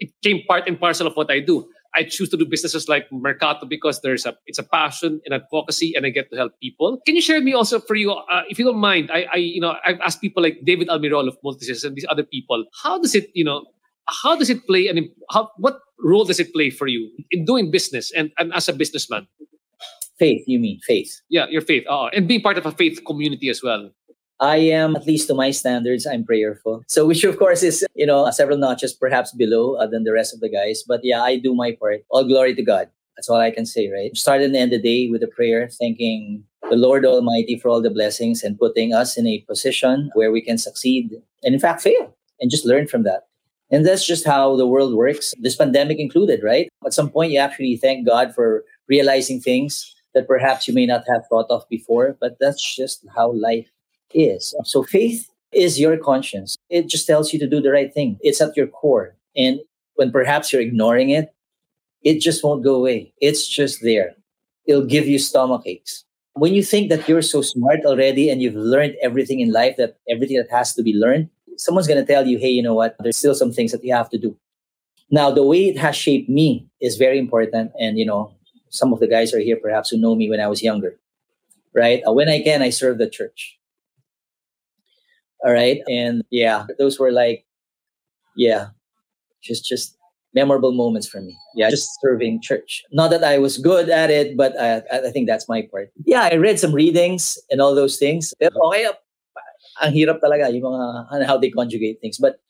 it 0.00 0.10
came 0.22 0.42
part 0.48 0.68
and 0.68 0.78
parcel 0.78 1.06
of 1.06 1.14
what 1.14 1.30
I 1.30 1.40
do. 1.40 1.68
I 1.94 2.04
choose 2.04 2.28
to 2.30 2.36
do 2.36 2.44
businesses 2.44 2.88
like 2.88 3.06
Mercato 3.10 3.66
because 3.66 4.00
there's 4.02 4.26
a 4.26 4.36
it's 4.46 4.58
a 4.58 4.62
passion 4.62 5.20
and 5.24 5.34
advocacy, 5.34 5.94
and 5.96 6.04
I 6.04 6.10
get 6.10 6.30
to 6.30 6.36
help 6.36 6.52
people. 6.62 7.00
Can 7.06 7.16
you 7.16 7.22
share 7.22 7.36
with 7.36 7.44
me 7.44 7.54
also 7.54 7.80
for 7.80 7.96
you, 7.96 8.12
uh, 8.12 8.42
if 8.48 8.58
you 8.58 8.64
don't 8.64 8.78
mind? 8.78 9.10
I, 9.10 9.26
I 9.32 9.36
you 9.36 9.60
know 9.60 9.74
I've 9.84 10.00
asked 10.00 10.20
people 10.20 10.42
like 10.42 10.58
David 10.64 10.88
Almirol 10.88 11.26
of 11.28 11.36
Multisys 11.44 11.84
and 11.84 11.96
these 11.96 12.06
other 12.08 12.24
people. 12.24 12.64
How 12.82 13.00
does 13.00 13.14
it 13.14 13.30
you 13.34 13.44
know 13.44 13.64
how 14.22 14.36
does 14.36 14.50
it 14.50 14.66
play 14.66 14.88
and 14.88 15.08
how 15.30 15.50
what 15.56 15.80
role 16.00 16.24
does 16.24 16.40
it 16.40 16.52
play 16.52 16.70
for 16.70 16.86
you 16.86 17.10
in 17.30 17.44
doing 17.44 17.70
business 17.70 18.12
and, 18.12 18.30
and 18.38 18.52
as 18.52 18.68
a 18.68 18.72
businessman? 18.72 19.26
Faith, 20.18 20.44
you 20.46 20.58
mean 20.58 20.80
faith? 20.80 21.20
Yeah, 21.28 21.46
your 21.48 21.62
faith. 21.62 21.84
Uh, 21.88 22.06
and 22.06 22.26
being 22.26 22.40
part 22.40 22.58
of 22.58 22.66
a 22.66 22.72
faith 22.72 23.00
community 23.06 23.48
as 23.48 23.62
well. 23.62 23.90
I 24.40 24.56
am, 24.56 24.94
at 24.94 25.06
least 25.06 25.26
to 25.28 25.34
my 25.34 25.50
standards, 25.50 26.06
I'm 26.06 26.24
prayerful. 26.24 26.84
So, 26.86 27.06
which 27.06 27.24
of 27.24 27.38
course 27.38 27.62
is, 27.62 27.84
you 27.94 28.06
know, 28.06 28.30
several 28.30 28.58
notches 28.58 28.92
perhaps 28.92 29.32
below 29.32 29.74
uh, 29.74 29.86
than 29.86 30.04
the 30.04 30.12
rest 30.12 30.32
of 30.32 30.40
the 30.40 30.48
guys. 30.48 30.84
But 30.86 31.00
yeah, 31.02 31.22
I 31.22 31.38
do 31.38 31.54
my 31.54 31.72
part. 31.72 32.02
All 32.10 32.24
glory 32.24 32.54
to 32.54 32.62
God. 32.62 32.88
That's 33.16 33.28
all 33.28 33.40
I 33.40 33.50
can 33.50 33.66
say, 33.66 33.90
right? 33.90 34.16
Started 34.16 34.46
and 34.46 34.56
end 34.56 34.72
the 34.72 34.78
day 34.80 35.08
with 35.10 35.24
a 35.24 35.26
prayer, 35.26 35.68
thanking 35.68 36.44
the 36.70 36.76
Lord 36.76 37.04
Almighty 37.04 37.58
for 37.58 37.68
all 37.68 37.82
the 37.82 37.90
blessings 37.90 38.44
and 38.44 38.56
putting 38.56 38.94
us 38.94 39.18
in 39.18 39.26
a 39.26 39.40
position 39.40 40.10
where 40.14 40.30
we 40.30 40.40
can 40.40 40.56
succeed 40.56 41.10
and, 41.42 41.52
in 41.52 41.60
fact, 41.60 41.80
fail 41.80 42.14
and 42.40 42.48
just 42.48 42.64
learn 42.64 42.86
from 42.86 43.02
that. 43.02 43.26
And 43.70 43.84
that's 43.84 44.06
just 44.06 44.24
how 44.24 44.56
the 44.56 44.66
world 44.66 44.94
works, 44.94 45.34
this 45.40 45.56
pandemic 45.56 45.98
included, 45.98 46.42
right? 46.44 46.68
At 46.86 46.94
some 46.94 47.10
point, 47.10 47.32
you 47.32 47.40
actually 47.40 47.76
thank 47.76 48.06
God 48.06 48.34
for 48.34 48.64
realizing 48.88 49.40
things 49.40 49.94
that 50.18 50.26
perhaps 50.26 50.66
you 50.66 50.74
may 50.74 50.84
not 50.84 51.04
have 51.06 51.22
thought 51.28 51.46
of 51.48 51.68
before, 51.68 52.16
but 52.20 52.36
that's 52.40 52.62
just 52.76 53.06
how 53.14 53.30
life 53.30 53.70
is. 54.12 54.54
So 54.64 54.82
faith 54.82 55.30
is 55.52 55.78
your 55.78 55.96
conscience. 55.96 56.56
It 56.68 56.88
just 56.88 57.06
tells 57.06 57.32
you 57.32 57.38
to 57.38 57.46
do 57.46 57.60
the 57.60 57.70
right 57.70 57.94
thing. 57.94 58.18
It's 58.20 58.40
at 58.40 58.56
your 58.56 58.66
core. 58.66 59.14
And 59.36 59.60
when 59.94 60.10
perhaps 60.10 60.52
you're 60.52 60.62
ignoring 60.62 61.10
it, 61.10 61.32
it 62.02 62.20
just 62.20 62.42
won't 62.42 62.64
go 62.64 62.74
away. 62.74 63.12
It's 63.20 63.46
just 63.46 63.80
there. 63.82 64.14
It'll 64.66 64.84
give 64.84 65.06
you 65.06 65.18
stomach 65.18 65.62
aches. 65.66 66.04
When 66.34 66.54
you 66.54 66.62
think 66.62 66.90
that 66.90 67.08
you're 67.08 67.22
so 67.22 67.42
smart 67.42 67.80
already 67.84 68.28
and 68.28 68.42
you've 68.42 68.54
learned 68.54 68.96
everything 69.02 69.40
in 69.40 69.52
life, 69.52 69.76
that 69.76 69.96
everything 70.08 70.36
that 70.36 70.50
has 70.50 70.74
to 70.74 70.82
be 70.82 70.94
learned, 70.94 71.30
someone's 71.56 71.88
going 71.88 72.04
to 72.04 72.12
tell 72.12 72.26
you, 72.26 72.38
hey, 72.38 72.50
you 72.50 72.62
know 72.62 72.74
what? 72.74 72.96
There's 73.00 73.16
still 73.16 73.34
some 73.34 73.52
things 73.52 73.72
that 73.72 73.82
you 73.82 73.92
have 73.94 74.10
to 74.10 74.18
do. 74.18 74.36
Now, 75.10 75.30
the 75.30 75.42
way 75.42 75.68
it 75.68 75.78
has 75.78 75.96
shaped 75.96 76.28
me 76.28 76.68
is 76.80 76.96
very 76.96 77.18
important. 77.18 77.72
And, 77.80 77.98
you 77.98 78.06
know, 78.06 78.32
some 78.70 78.92
of 78.92 79.00
the 79.00 79.08
guys 79.08 79.34
are 79.34 79.40
here 79.40 79.56
perhaps 79.56 79.90
who 79.90 79.98
know 79.98 80.14
me 80.14 80.28
when 80.28 80.40
I 80.40 80.46
was 80.48 80.62
younger, 80.62 80.98
right? 81.74 82.02
Uh, 82.06 82.12
when 82.12 82.28
I 82.28 82.42
can, 82.42 82.62
I 82.62 82.70
serve 82.70 82.98
the 82.98 83.08
church. 83.08 83.58
All 85.44 85.52
right. 85.52 85.80
And 85.88 86.24
yeah, 86.30 86.66
those 86.78 86.98
were 86.98 87.12
like, 87.12 87.46
yeah, 88.36 88.68
just, 89.42 89.64
just 89.64 89.96
memorable 90.34 90.72
moments 90.72 91.08
for 91.08 91.20
me. 91.20 91.36
Yeah, 91.54 91.70
just 91.70 91.88
serving 92.00 92.42
church. 92.42 92.84
Not 92.92 93.10
that 93.10 93.24
I 93.24 93.38
was 93.38 93.58
good 93.58 93.88
at 93.88 94.10
it, 94.10 94.36
but 94.36 94.58
I, 94.60 94.82
I 94.92 95.10
think 95.10 95.26
that's 95.26 95.48
my 95.48 95.66
part. 95.70 95.90
Yeah, 96.04 96.28
I 96.30 96.34
read 96.36 96.58
some 96.58 96.72
readings 96.72 97.38
and 97.50 97.60
all 97.60 97.74
those 97.74 97.96
things. 97.96 98.34
Pero 98.38 98.50
okay, 98.68 98.86
uh, 98.86 98.92
ang 99.82 99.92
hirap 99.92 100.20
talaga 100.20 100.52
yung 100.52 100.62
mga, 100.62 101.26
how 101.26 101.38
they 101.38 101.50
conjugate 101.50 102.00
things. 102.00 102.18
But 102.18 102.40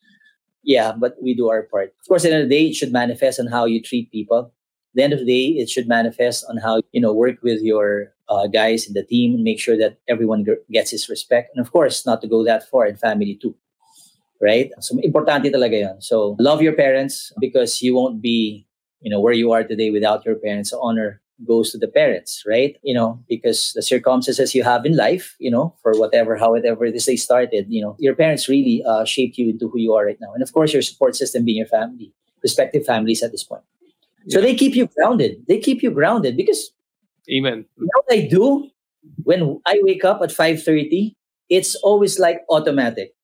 yeah, 0.65 0.93
but 0.93 1.17
we 1.23 1.35
do 1.35 1.49
our 1.49 1.63
part. 1.63 1.95
Of 2.01 2.09
course, 2.09 2.25
of 2.25 2.33
the 2.33 2.47
day, 2.47 2.69
it 2.69 2.75
should 2.75 2.93
manifest 2.93 3.41
on 3.41 3.47
how 3.47 3.65
you 3.65 3.81
treat 3.83 4.11
people. 4.11 4.53
The 4.95 5.03
end 5.03 5.13
of 5.13 5.21
the 5.21 5.27
day, 5.27 5.61
it 5.61 5.71
should 5.71 5.87
manifest 5.87 6.45
on 6.49 6.59
how, 6.59 6.81
you 6.93 7.01
know, 7.01 7.13
work 7.13 7.43
with 7.43 7.61
your 7.63 8.13
uh, 8.29 8.47
guys 8.47 8.87
in 8.87 8.95
the 8.95 9.05
team 9.05 9.35
and 9.35 9.45
make 9.45 9.61
sure 9.61 9.77
that 9.77 9.99
everyone 10.09 10.47
gets 10.71 10.91
his 10.91 11.09
respect. 11.09 11.51
And 11.55 11.65
of 11.65 11.73
course, 11.73 12.07
not 12.07 12.21
to 12.23 12.29
go 12.29 12.45
that 12.45 12.69
far 12.69 12.87
in 12.87 12.97
family 12.97 13.39
too. 13.41 13.55
Right? 14.41 14.71
So, 14.81 14.95
importante 14.97 15.51
talaga 15.51 15.81
yun. 15.81 16.01
So, 16.01 16.37
love 16.39 16.63
your 16.63 16.75
parents 16.75 17.33
because 17.41 17.83
you 17.83 17.95
won't 17.95 18.23
be, 18.23 18.67
you 19.01 19.11
know, 19.11 19.21
where 19.21 19.33
you 19.35 19.51
are 19.53 19.65
today 19.65 19.91
without 19.91 20.25
your 20.25 20.37
parents. 20.37 20.71
So 20.71 20.81
Honor 20.81 21.21
goes 21.47 21.71
to 21.71 21.79
the 21.79 21.89
parents, 21.89 22.43
right? 22.47 22.77
You 22.83 22.95
know, 22.95 23.23
because 23.29 23.73
the 23.73 23.83
circumstances 23.83 24.55
you 24.55 24.65
have 24.65 24.85
in 24.85 24.97
life, 24.97 25.37
you 25.39 25.51
know, 25.51 25.75
for 25.83 25.93
whatever, 25.99 26.37
however 26.37 26.85
it 26.85 26.95
is 26.95 27.07
they 27.07 27.17
started, 27.17 27.67
you 27.69 27.83
know, 27.83 27.97
your 27.99 28.15
parents 28.15 28.49
really 28.49 28.83
uh, 28.87 29.05
shaped 29.05 29.39
you 29.39 29.51
into 29.51 29.69
who 29.69 29.79
you 29.79 29.95
are 29.95 30.05
right 30.07 30.19
now. 30.21 30.33
And 30.35 30.43
of 30.43 30.53
course, 30.53 30.73
your 30.73 30.83
support 30.83 31.15
system 31.17 31.45
being 31.45 31.59
your 31.59 31.67
family, 31.67 32.13
respective 32.43 32.85
families 32.85 33.23
at 33.23 33.31
this 33.31 33.45
point. 33.45 33.63
Yeah. 34.27 34.35
So 34.35 34.41
they 34.41 34.55
keep 34.55 34.75
you 34.75 34.89
grounded. 34.97 35.45
They 35.49 35.59
keep 35.59 35.83
you 35.83 35.91
grounded 35.91 36.37
because 36.37 36.71
Amen. 37.31 37.67
You 37.77 37.85
know 37.85 38.03
what 38.05 38.19
I 38.19 38.27
do 38.27 38.71
when 39.23 39.61
I 39.67 39.81
wake 39.83 40.05
up 40.05 40.21
at 40.23 40.31
5:30? 40.31 41.15
It's 41.49 41.75
always 41.77 42.19
like 42.19 42.43
automatic. 42.51 43.15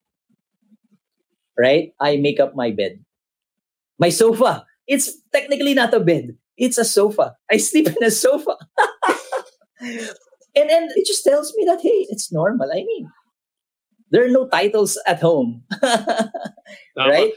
Right? 1.58 1.92
I 2.00 2.16
make 2.16 2.40
up 2.40 2.54
my 2.54 2.70
bed. 2.70 3.00
My 3.98 4.08
sofa. 4.08 4.66
It's 4.86 5.16
technically 5.32 5.72
not 5.72 5.94
a 5.94 6.00
bed. 6.00 6.36
It's 6.56 6.78
a 6.78 6.84
sofa. 6.84 7.36
I 7.50 7.56
sleep 7.56 7.88
in 7.88 8.04
a 8.04 8.10
sofa. 8.10 8.56
and 9.80 10.68
then 10.68 10.88
it 10.94 11.06
just 11.06 11.24
tells 11.24 11.54
me 11.56 11.64
that 11.64 11.80
hey, 11.80 12.06
it's 12.10 12.32
normal. 12.32 12.70
I 12.70 12.84
mean, 12.84 13.08
there 14.10 14.24
are 14.24 14.28
no 14.28 14.48
titles 14.48 14.98
at 15.06 15.20
home. 15.20 15.64
right? 16.96 17.32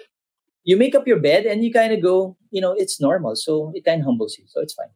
You 0.68 0.76
make 0.76 0.96
up 0.96 1.08
your 1.08 1.20
bed 1.20 1.46
and 1.46 1.64
you 1.64 1.72
kind 1.72 1.94
of 1.96 2.04
go, 2.04 2.36
you 2.52 2.60
know, 2.60 2.74
it's 2.76 3.00
normal. 3.00 3.36
So 3.40 3.72
it 3.74 3.86
kind 3.86 4.02
of 4.02 4.06
humbles 4.06 4.36
you. 4.38 4.44
So 4.48 4.60
it's 4.60 4.74
fine. 4.74 4.92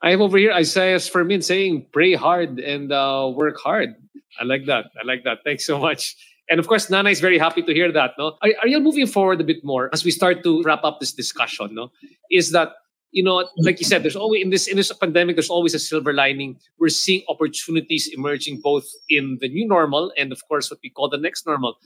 I 0.00 0.10
have 0.10 0.22
over 0.22 0.38
here 0.38 0.52
Isaiah 0.52 0.98
Fermin 0.98 1.42
saying, 1.42 1.86
pray 1.92 2.14
hard 2.14 2.58
and 2.58 2.90
uh, 2.90 3.30
work 3.34 3.60
hard. 3.60 3.94
I 4.40 4.44
like 4.44 4.64
that. 4.64 4.86
I 5.00 5.04
like 5.04 5.22
that. 5.24 5.38
Thanks 5.44 5.66
so 5.66 5.78
much. 5.78 6.16
And 6.48 6.58
of 6.58 6.68
course, 6.68 6.88
Nana 6.88 7.10
is 7.10 7.20
very 7.20 7.38
happy 7.38 7.62
to 7.62 7.72
hear 7.72 7.92
that. 7.92 8.12
No, 8.18 8.36
are, 8.42 8.50
are 8.62 8.68
you 8.68 8.80
moving 8.80 9.06
forward 9.06 9.40
a 9.40 9.44
bit 9.44 9.62
more 9.62 9.90
as 9.92 10.04
we 10.04 10.10
start 10.10 10.42
to 10.44 10.62
wrap 10.62 10.84
up 10.84 11.00
this 11.00 11.12
discussion? 11.12 11.74
No, 11.74 11.90
is 12.30 12.52
that 12.52 12.72
you 13.14 13.22
know, 13.22 13.48
like 13.58 13.78
you 13.78 13.86
said, 13.86 14.02
there's 14.02 14.16
always 14.16 14.42
in 14.42 14.50
this 14.50 14.66
in 14.66 14.76
this 14.76 14.92
pandemic, 14.92 15.36
there's 15.36 15.48
always 15.48 15.72
a 15.72 15.78
silver 15.78 16.12
lining. 16.12 16.58
We're 16.80 16.88
seeing 16.88 17.22
opportunities 17.28 18.10
emerging 18.12 18.60
both 18.60 18.86
in 19.08 19.38
the 19.40 19.48
new 19.48 19.68
normal 19.68 20.12
and, 20.18 20.32
of 20.32 20.40
course, 20.48 20.68
what 20.70 20.80
we 20.82 20.90
call 20.90 21.08
the 21.08 21.16
next 21.16 21.46
normal. 21.46 21.76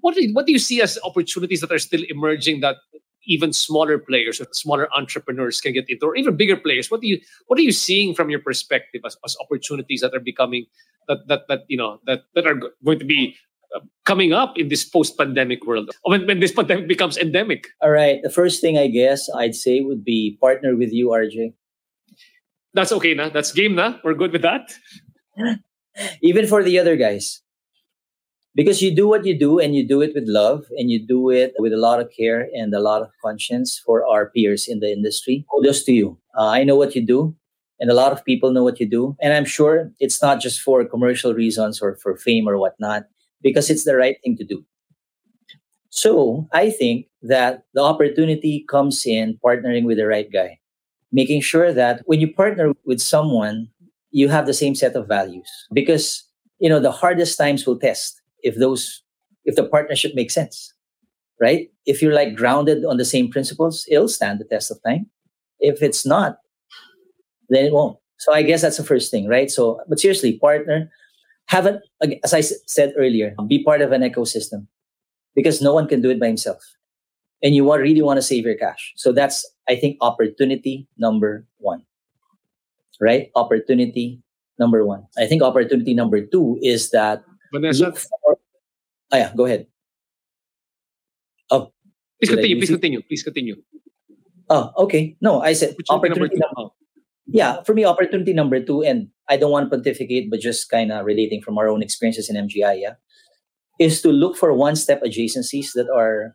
What 0.00 0.14
do 0.14 0.22
you, 0.26 0.34
what 0.34 0.46
do 0.46 0.52
you 0.52 0.58
see 0.58 0.80
as 0.80 0.98
opportunities 1.04 1.60
that 1.60 1.72
are 1.72 1.78
still 1.78 2.02
emerging 2.08 2.60
that 2.60 2.76
even 3.26 3.52
smaller 3.52 3.98
players 3.98 4.40
or 4.40 4.46
smaller 4.52 4.88
entrepreneurs 4.96 5.60
can 5.60 5.72
get 5.72 5.84
into, 5.88 6.06
or 6.06 6.16
even 6.16 6.36
bigger 6.36 6.56
players? 6.56 6.90
What 6.90 7.00
do 7.00 7.08
you 7.08 7.20
what 7.46 7.58
are 7.58 7.62
you 7.62 7.72
seeing 7.72 8.14
from 8.14 8.30
your 8.30 8.40
perspective 8.40 9.02
as, 9.04 9.16
as 9.24 9.36
opportunities 9.40 10.00
that 10.00 10.14
are 10.14 10.20
becoming 10.20 10.66
that 11.08 11.26
that 11.28 11.48
that 11.48 11.60
you 11.68 11.76
know 11.76 12.00
that 12.06 12.22
that 12.34 12.46
are 12.46 12.54
going 12.84 12.98
to 12.98 13.04
be 13.04 13.36
uh, 13.74 13.80
coming 14.04 14.32
up 14.32 14.56
in 14.56 14.68
this 14.68 14.84
post-pandemic 14.84 15.66
world? 15.66 15.90
When, 16.02 16.26
when 16.26 16.40
this 16.40 16.52
pandemic 16.52 16.88
becomes 16.88 17.18
endemic? 17.18 17.66
All 17.82 17.90
right. 17.90 18.20
The 18.22 18.30
first 18.30 18.60
thing 18.60 18.78
i 18.78 18.86
guess 18.86 19.28
i'd 19.36 19.54
say 19.54 19.80
would 19.80 20.04
be 20.04 20.38
partner 20.40 20.76
with 20.76 20.92
you 20.92 21.08
rj 21.08 21.52
that's 22.74 22.92
okay 22.92 23.14
na? 23.14 23.28
That's 23.28 23.52
game 23.52 23.74
na? 23.74 23.98
We're 24.04 24.14
good 24.14 24.32
with 24.32 24.42
that? 24.42 24.72
Even 26.22 26.46
for 26.46 26.62
the 26.62 26.78
other 26.78 26.96
guys 26.96 27.42
because 28.58 28.82
you 28.82 28.90
do 28.92 29.06
what 29.06 29.24
you 29.24 29.38
do 29.38 29.60
and 29.60 29.76
you 29.76 29.86
do 29.86 30.02
it 30.02 30.10
with 30.16 30.24
love 30.26 30.66
and 30.76 30.90
you 30.90 30.98
do 30.98 31.30
it 31.30 31.54
with 31.60 31.72
a 31.72 31.76
lot 31.76 32.00
of 32.00 32.10
care 32.10 32.48
and 32.52 32.74
a 32.74 32.80
lot 32.80 33.02
of 33.02 33.08
conscience 33.22 33.78
for 33.78 34.04
our 34.04 34.30
peers 34.30 34.66
in 34.66 34.80
the 34.80 34.90
industry. 34.90 35.46
Kudos 35.48 35.84
to 35.84 35.92
you. 35.92 36.18
Uh, 36.36 36.48
I 36.48 36.64
know 36.64 36.74
what 36.74 36.96
you 36.96 37.06
do 37.06 37.36
and 37.78 37.88
a 37.88 37.94
lot 37.94 38.10
of 38.10 38.24
people 38.24 38.50
know 38.50 38.64
what 38.64 38.80
you 38.80 38.86
do. 38.90 39.16
And 39.20 39.32
I'm 39.32 39.44
sure 39.44 39.92
it's 40.00 40.20
not 40.20 40.40
just 40.40 40.60
for 40.60 40.84
commercial 40.84 41.34
reasons 41.34 41.80
or 41.80 41.94
for 42.02 42.16
fame 42.16 42.48
or 42.48 42.58
whatnot, 42.58 43.04
because 43.42 43.70
it's 43.70 43.84
the 43.84 43.94
right 43.94 44.16
thing 44.24 44.36
to 44.38 44.44
do. 44.44 44.64
So 45.90 46.48
I 46.52 46.70
think 46.70 47.06
that 47.22 47.62
the 47.74 47.82
opportunity 47.82 48.66
comes 48.68 49.06
in 49.06 49.38
partnering 49.38 49.84
with 49.84 49.98
the 49.98 50.08
right 50.08 50.30
guy, 50.32 50.58
making 51.12 51.42
sure 51.42 51.72
that 51.72 52.02
when 52.06 52.20
you 52.20 52.34
partner 52.34 52.72
with 52.84 53.00
someone, 53.00 53.68
you 54.10 54.28
have 54.28 54.46
the 54.46 54.54
same 54.54 54.74
set 54.74 54.96
of 54.96 55.06
values 55.06 55.48
because 55.72 56.24
you 56.58 56.68
know 56.68 56.80
the 56.80 56.90
hardest 56.90 57.38
times 57.38 57.66
will 57.66 57.78
test 57.78 58.17
if 58.42 58.56
those 58.56 59.02
if 59.44 59.56
the 59.56 59.64
partnership 59.64 60.12
makes 60.14 60.34
sense 60.34 60.74
right? 61.40 61.70
If 61.86 62.02
you're 62.02 62.14
like 62.14 62.34
grounded 62.34 62.84
on 62.84 62.96
the 62.96 63.04
same 63.04 63.30
principles 63.30 63.86
it'll 63.88 64.08
stand 64.08 64.40
the 64.40 64.44
test 64.44 64.70
of 64.70 64.82
time. 64.84 65.06
If 65.60 65.82
it's 65.82 66.06
not 66.06 66.38
then 67.48 67.64
it 67.64 67.72
won't. 67.72 67.98
So 68.18 68.32
i 68.32 68.42
guess 68.42 68.62
that's 68.62 68.76
the 68.76 68.84
first 68.84 69.10
thing 69.10 69.28
right? 69.28 69.50
So 69.50 69.80
but 69.88 70.00
seriously 70.00 70.38
partner 70.38 70.90
have 71.46 71.66
an 71.66 71.80
as 72.24 72.34
i 72.34 72.40
said 72.40 72.92
earlier 72.96 73.34
be 73.46 73.64
part 73.64 73.80
of 73.80 73.92
an 73.92 74.02
ecosystem 74.02 74.66
because 75.34 75.62
no 75.62 75.72
one 75.72 75.86
can 75.88 76.02
do 76.02 76.10
it 76.10 76.20
by 76.20 76.26
himself. 76.26 76.62
And 77.40 77.54
you 77.54 77.62
want, 77.62 77.82
really 77.82 78.02
want 78.02 78.18
to 78.18 78.22
save 78.22 78.44
your 78.44 78.56
cash. 78.56 78.92
So 78.96 79.12
that's 79.12 79.46
i 79.68 79.76
think 79.76 79.96
opportunity 80.00 80.88
number 80.98 81.46
one 81.58 81.82
right? 83.00 83.30
Opportunity 83.34 84.22
number 84.58 84.84
one. 84.84 85.06
I 85.16 85.26
think 85.26 85.42
opportunity 85.42 85.94
number 85.94 86.24
two 86.24 86.58
is 86.62 86.90
that 86.90 87.24
Vanessa. 87.52 87.92
For, 87.92 88.38
oh 89.12 89.16
yeah, 89.16 89.32
go 89.36 89.46
ahead. 89.46 89.66
Oh, 91.50 91.72
please 92.20 92.30
continue. 92.30 92.56
Please 92.58 92.70
continue. 92.70 93.02
Please 93.02 93.22
continue. 93.22 93.56
Oh, 94.50 94.72
okay. 94.78 95.16
No, 95.20 95.42
I 95.42 95.52
said 95.52 95.74
Which 95.76 95.86
opportunity 95.90 96.36
number, 96.36 96.52
number 96.56 96.74
Yeah, 97.26 97.62
for 97.62 97.74
me, 97.74 97.84
opportunity 97.84 98.32
number 98.32 98.60
two, 98.60 98.82
and 98.82 99.08
I 99.28 99.36
don't 99.36 99.52
want 99.52 99.70
to 99.70 99.76
pontificate, 99.76 100.30
but 100.30 100.40
just 100.40 100.70
kind 100.70 100.90
of 100.90 101.04
relating 101.04 101.42
from 101.42 101.58
our 101.58 101.68
own 101.68 101.82
experiences 101.82 102.30
in 102.30 102.36
MGI, 102.36 102.80
yeah, 102.80 102.94
is 103.78 104.00
to 104.02 104.08
look 104.08 104.36
for 104.36 104.52
one-step 104.52 105.02
adjacencies 105.02 105.72
that 105.74 105.88
are 105.94 106.32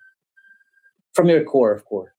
from 1.14 1.30
your 1.30 1.44
core 1.44 1.74
of 1.74 1.86
core. 1.86 2.14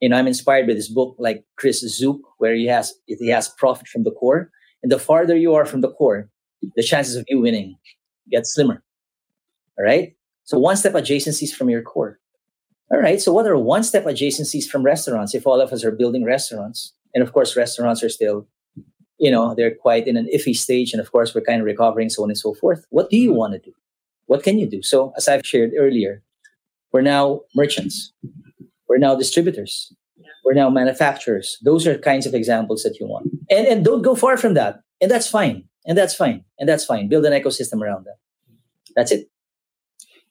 You 0.00 0.10
know, 0.10 0.16
I'm 0.16 0.26
inspired 0.26 0.66
by 0.66 0.74
this 0.74 0.88
book 0.88 1.16
like 1.18 1.44
Chris 1.56 1.80
Zook, 1.80 2.20
where 2.38 2.54
he 2.54 2.66
has 2.66 2.94
he 3.06 3.28
has 3.28 3.48
profit 3.48 3.88
from 3.88 4.04
the 4.04 4.12
core, 4.12 4.50
and 4.82 4.92
the 4.92 4.98
farther 4.98 5.36
you 5.36 5.54
are 5.54 5.66
from 5.66 5.80
the 5.80 5.90
core, 5.90 6.28
the 6.74 6.82
chances 6.82 7.16
of 7.16 7.24
you 7.28 7.40
winning 7.40 7.76
get 8.30 8.46
slimmer. 8.46 8.82
All 9.78 9.84
right. 9.84 10.14
So 10.44 10.58
one 10.58 10.76
step 10.76 10.94
adjacencies 10.94 11.54
from 11.54 11.68
your 11.68 11.82
core. 11.82 12.18
All 12.90 13.00
right. 13.00 13.20
So 13.20 13.32
what 13.32 13.46
are 13.46 13.56
one 13.56 13.82
step 13.82 14.04
adjacencies 14.04 14.66
from 14.66 14.82
restaurants? 14.82 15.34
If 15.34 15.46
all 15.46 15.60
of 15.60 15.72
us 15.72 15.84
are 15.84 15.90
building 15.90 16.24
restaurants, 16.24 16.92
and 17.14 17.22
of 17.22 17.32
course 17.32 17.56
restaurants 17.56 18.02
are 18.02 18.08
still 18.08 18.46
you 19.18 19.30
know, 19.30 19.54
they're 19.54 19.74
quite 19.74 20.06
in 20.06 20.16
an 20.16 20.28
iffy 20.34 20.54
stage. 20.54 20.92
And 20.92 21.00
of 21.00 21.10
course, 21.12 21.34
we're 21.34 21.40
kind 21.40 21.60
of 21.60 21.66
recovering, 21.66 22.08
so 22.10 22.22
on 22.22 22.30
and 22.30 22.38
so 22.38 22.54
forth. 22.54 22.84
What 22.90 23.10
do 23.10 23.16
you 23.16 23.30
mm-hmm. 23.30 23.38
want 23.38 23.52
to 23.54 23.58
do? 23.58 23.72
What 24.26 24.42
can 24.42 24.58
you 24.58 24.68
do? 24.68 24.82
So, 24.82 25.12
as 25.16 25.28
I've 25.28 25.46
shared 25.46 25.70
earlier, 25.78 26.22
we're 26.92 27.02
now 27.02 27.42
merchants, 27.54 28.12
we're 28.88 28.98
now 28.98 29.14
distributors, 29.14 29.92
we're 30.44 30.54
now 30.54 30.68
manufacturers. 30.68 31.58
Those 31.62 31.86
are 31.86 31.96
kinds 31.98 32.26
of 32.26 32.34
examples 32.34 32.82
that 32.82 32.98
you 32.98 33.06
want. 33.06 33.28
And, 33.50 33.66
and 33.66 33.84
don't 33.84 34.02
go 34.02 34.14
far 34.14 34.36
from 34.36 34.54
that. 34.54 34.80
And 35.00 35.10
that's 35.10 35.28
fine. 35.28 35.64
And 35.86 35.96
that's 35.96 36.14
fine. 36.14 36.44
And 36.58 36.68
that's 36.68 36.84
fine. 36.84 37.08
Build 37.08 37.24
an 37.24 37.32
ecosystem 37.32 37.80
around 37.80 38.06
that. 38.06 38.18
That's 38.94 39.12
it. 39.12 39.30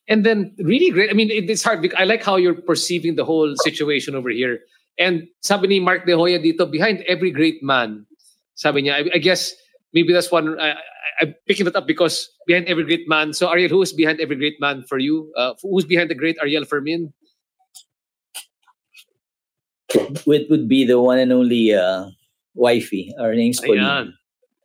And 0.08 0.26
then 0.26 0.53
really 0.60 0.91
great. 0.91 1.10
I 1.10 1.14
mean, 1.14 1.32
it, 1.32 1.49
it's 1.49 1.64
hard. 1.64 1.91
I 1.97 2.03
like 2.03 2.24
how 2.24 2.36
you're 2.36 2.62
perceiving 2.62 3.16
the 3.16 3.26
whole 3.26 3.56
situation 3.64 4.14
over 4.16 4.30
here. 4.30 4.60
And 4.99 5.28
sabi 5.41 5.68
ni 5.68 5.80
Mark 5.80 6.06
De 6.06 6.16
Hoya 6.16 6.39
dito, 6.39 6.70
behind 6.70 7.01
every 7.08 7.32
great 7.32 7.64
man, 7.64 8.06
sabi 8.53 8.84
niya, 8.84 8.93
I, 8.93 9.16
I 9.16 9.18
guess 9.18 9.53
maybe 9.93 10.14
that's 10.14 10.32
one, 10.32 10.60
I, 10.60 10.76
am 11.22 11.34
picking 11.47 11.66
that 11.66 11.76
up 11.76 11.88
because 11.88 12.30
behind 12.45 12.68
every 12.68 12.84
great 12.84 13.10
man. 13.10 13.34
So 13.34 13.49
Ariel, 13.49 13.70
who 13.70 13.82
is 13.82 13.93
behind 13.93 14.20
every 14.20 14.36
great 14.36 14.60
man 14.60 14.84
for 14.88 14.99
you? 14.99 15.32
Uh, 15.36 15.53
who's 15.64 15.86
behind 15.86 16.10
the 16.10 16.16
great 16.16 16.38
Ariel 16.41 16.66
Fermin? 16.66 17.14
It 19.93 20.49
would 20.49 20.68
be 20.68 20.86
the 20.86 20.99
one 20.99 21.20
and 21.20 21.32
only 21.32 21.74
uh, 21.74 22.08
wifey. 22.53 23.14
Her 23.18 23.34
name's 23.34 23.60
Pauline. 23.60 24.14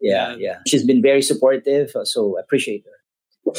Yeah, 0.01 0.36
yeah. 0.38 0.59
She's 0.66 0.84
been 0.84 1.03
very 1.03 1.22
supportive, 1.22 1.92
so 2.05 2.38
I 2.38 2.40
appreciate 2.40 2.84
her. 2.84 2.96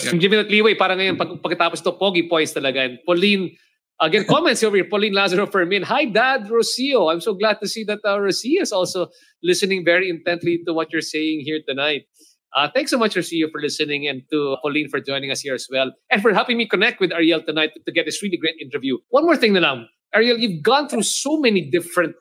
I'm 0.09 0.19
giving 0.19 0.37
that 0.37 0.49
leeway 0.49 0.75
para 0.75 0.95
ngayon 0.95 1.17
pag, 1.17 1.41
pagkatapos 1.41 1.83
to 1.83 1.91
pogi 1.91 2.29
points 2.29 2.53
talaga. 2.53 2.85
And 2.85 2.99
Pauline, 3.05 3.55
again, 3.99 4.25
comments 4.25 4.63
over 4.63 4.77
here. 4.77 4.85
Pauline 4.89 5.13
Lazaro 5.13 5.45
Fermin. 5.45 5.83
Hi, 5.83 6.05
Dad 6.05 6.47
Rocio. 6.49 7.11
I'm 7.11 7.21
so 7.21 7.33
glad 7.33 7.59
to 7.61 7.67
see 7.67 7.83
that 7.85 7.99
uh, 8.05 8.17
Rocio 8.17 8.61
is 8.61 8.71
also 8.71 9.09
listening 9.43 9.83
very 9.85 10.09
intently 10.09 10.61
to 10.65 10.73
what 10.73 10.91
you're 10.91 11.01
saying 11.01 11.41
here 11.45 11.59
tonight. 11.67 12.03
Uh, 12.55 12.67
thanks 12.73 12.91
so 12.91 12.97
much, 12.97 13.15
Rocio, 13.15 13.49
for 13.51 13.61
listening 13.61 14.07
and 14.07 14.23
to 14.31 14.57
Pauline 14.61 14.89
for 14.89 14.99
joining 14.99 15.31
us 15.31 15.39
here 15.39 15.55
as 15.55 15.67
well. 15.71 15.91
And 16.09 16.21
for 16.21 16.33
helping 16.33 16.57
me 16.57 16.67
connect 16.67 16.99
with 16.99 17.11
Ariel 17.11 17.41
tonight 17.41 17.71
to 17.85 17.91
get 17.91 18.05
this 18.05 18.21
really 18.21 18.37
great 18.37 18.55
interview. 18.61 18.97
One 19.09 19.25
more 19.25 19.37
thing 19.37 19.53
na 19.53 19.61
lang. 19.61 19.87
Ariel, 20.13 20.37
you've 20.37 20.61
gone 20.61 20.89
through 20.89 21.03
so 21.03 21.37
many 21.39 21.69
different, 21.71 22.15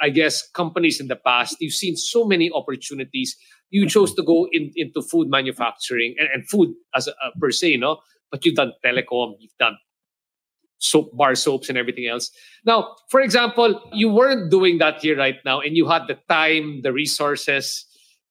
I 0.00 0.10
guess, 0.10 0.48
companies 0.50 1.00
in 1.00 1.08
the 1.08 1.16
past. 1.16 1.56
You've 1.60 1.74
seen 1.74 1.96
so 1.96 2.24
many 2.24 2.50
opportunities 2.52 3.36
you 3.70 3.86
chose 3.86 4.14
to 4.14 4.22
go 4.22 4.48
in, 4.52 4.72
into 4.76 5.02
food 5.02 5.28
manufacturing 5.28 6.14
and, 6.18 6.28
and 6.32 6.48
food 6.48 6.74
as 6.94 7.06
a, 7.06 7.12
uh, 7.12 7.30
per 7.38 7.50
se, 7.50 7.76
no? 7.76 7.98
But 8.30 8.44
you've 8.44 8.54
done 8.54 8.72
telecom, 8.84 9.34
you've 9.38 9.56
done 9.58 9.76
soap 10.78 11.10
bar 11.16 11.34
soaps 11.34 11.68
and 11.68 11.76
everything 11.76 12.06
else. 12.06 12.30
Now, 12.64 12.94
for 13.10 13.20
example, 13.20 13.80
you 13.92 14.08
weren't 14.08 14.50
doing 14.50 14.78
that 14.78 15.00
here 15.00 15.16
right 15.16 15.36
now, 15.44 15.60
and 15.60 15.76
you 15.76 15.88
had 15.88 16.06
the 16.06 16.18
time, 16.28 16.82
the 16.82 16.92
resources 16.92 17.84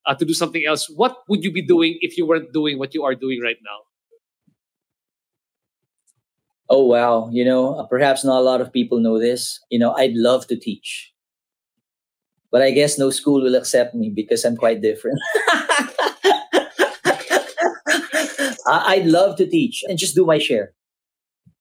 uh, 0.06 0.14
to 0.14 0.24
do 0.24 0.34
something 0.34 0.64
else. 0.66 0.88
What 0.88 1.18
would 1.28 1.44
you 1.44 1.52
be 1.52 1.62
doing 1.62 1.98
if 2.00 2.16
you 2.16 2.26
weren't 2.26 2.52
doing 2.52 2.78
what 2.78 2.94
you 2.94 3.04
are 3.04 3.14
doing 3.14 3.40
right 3.42 3.58
now? 3.62 3.78
Oh 6.70 6.84
wow! 6.84 7.30
You 7.32 7.44
know, 7.44 7.86
perhaps 7.88 8.24
not 8.24 8.38
a 8.38 8.44
lot 8.44 8.60
of 8.60 8.72
people 8.72 9.00
know 9.00 9.18
this. 9.18 9.58
You 9.70 9.78
know, 9.78 9.92
I'd 9.92 10.14
love 10.14 10.46
to 10.48 10.56
teach. 10.56 11.12
But 12.50 12.62
I 12.62 12.70
guess 12.70 12.98
no 12.98 13.10
school 13.10 13.42
will 13.42 13.54
accept 13.54 13.94
me 13.94 14.10
because 14.14 14.44
I'm 14.44 14.56
quite 14.56 14.80
different. 14.80 15.20
I'd 18.66 19.06
love 19.06 19.36
to 19.36 19.46
teach 19.46 19.82
and 19.88 19.98
just 19.98 20.14
do 20.14 20.24
my 20.26 20.38
share 20.38 20.72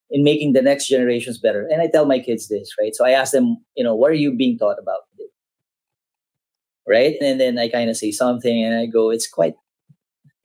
in 0.10 0.24
making 0.24 0.54
the 0.54 0.62
next 0.62 0.88
generations 0.88 1.38
better. 1.38 1.68
And 1.70 1.82
I 1.82 1.88
tell 1.88 2.06
my 2.06 2.20
kids 2.20 2.48
this, 2.48 2.74
right? 2.80 2.96
So 2.96 3.06
I 3.06 3.12
ask 3.12 3.32
them, 3.32 3.58
you 3.76 3.84
know, 3.84 3.96
what 3.96 4.12
are 4.12 4.16
you 4.16 4.36
being 4.36 4.58
taught 4.58 4.78
about 4.82 5.02
today? 5.12 5.30
Right? 6.88 7.16
And 7.22 7.40
then 7.40 7.58
I 7.58 7.68
kind 7.68 7.90
of 7.90 7.98
say 7.98 8.12
something 8.12 8.64
and 8.64 8.76
I 8.76 8.86
go, 8.86 9.10
it's 9.10 9.28
quite, 9.28 9.56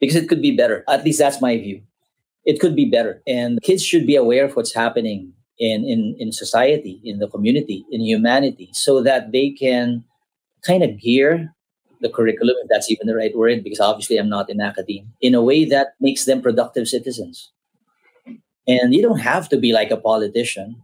because 0.01 0.17
it 0.17 0.29
could 0.29 0.43
be 0.43 0.57
better. 0.57 0.85
At 0.89 1.05
least 1.05 1.21
that's 1.21 1.41
my 1.41 1.57
view. 1.57 1.83
It 2.45 2.59
could 2.59 2.75
be 2.75 2.91
better. 2.91 3.23
And 3.27 3.61
kids 3.63 3.85
should 3.85 4.07
be 4.07 4.17
aware 4.17 4.45
of 4.45 4.57
what's 4.57 4.75
happening 4.75 5.33
in, 5.59 5.85
in, 5.85 6.17
in 6.19 6.33
society, 6.33 7.01
in 7.05 7.19
the 7.19 7.29
community, 7.29 7.85
in 7.93 8.01
humanity, 8.01 8.71
so 8.73 9.01
that 9.03 9.31
they 9.31 9.51
can 9.51 10.05
kind 10.65 10.83
of 10.83 11.01
gear 11.01 11.55
the 12.01 12.11
curriculum, 12.11 12.57
if 12.63 12.69
that's 12.69 12.91
even 12.91 13.07
the 13.07 13.17
right 13.17 13.35
word, 13.37 13.63
because 13.63 13.81
obviously 13.81 14.17
I'm 14.19 14.29
not 14.29 14.51
in 14.51 14.61
academia, 14.61 15.05
in 15.21 15.35
a 15.35 15.43
way 15.43 15.65
that 15.67 15.95
makes 16.01 16.25
them 16.25 16.43
productive 16.43 16.89
citizens. 16.89 17.53
And 18.67 18.95
you 18.95 19.03
don't 19.03 19.21
have 19.21 19.49
to 19.51 19.57
be 19.57 19.73
like 19.73 19.91
a 19.91 19.97
politician, 19.97 20.83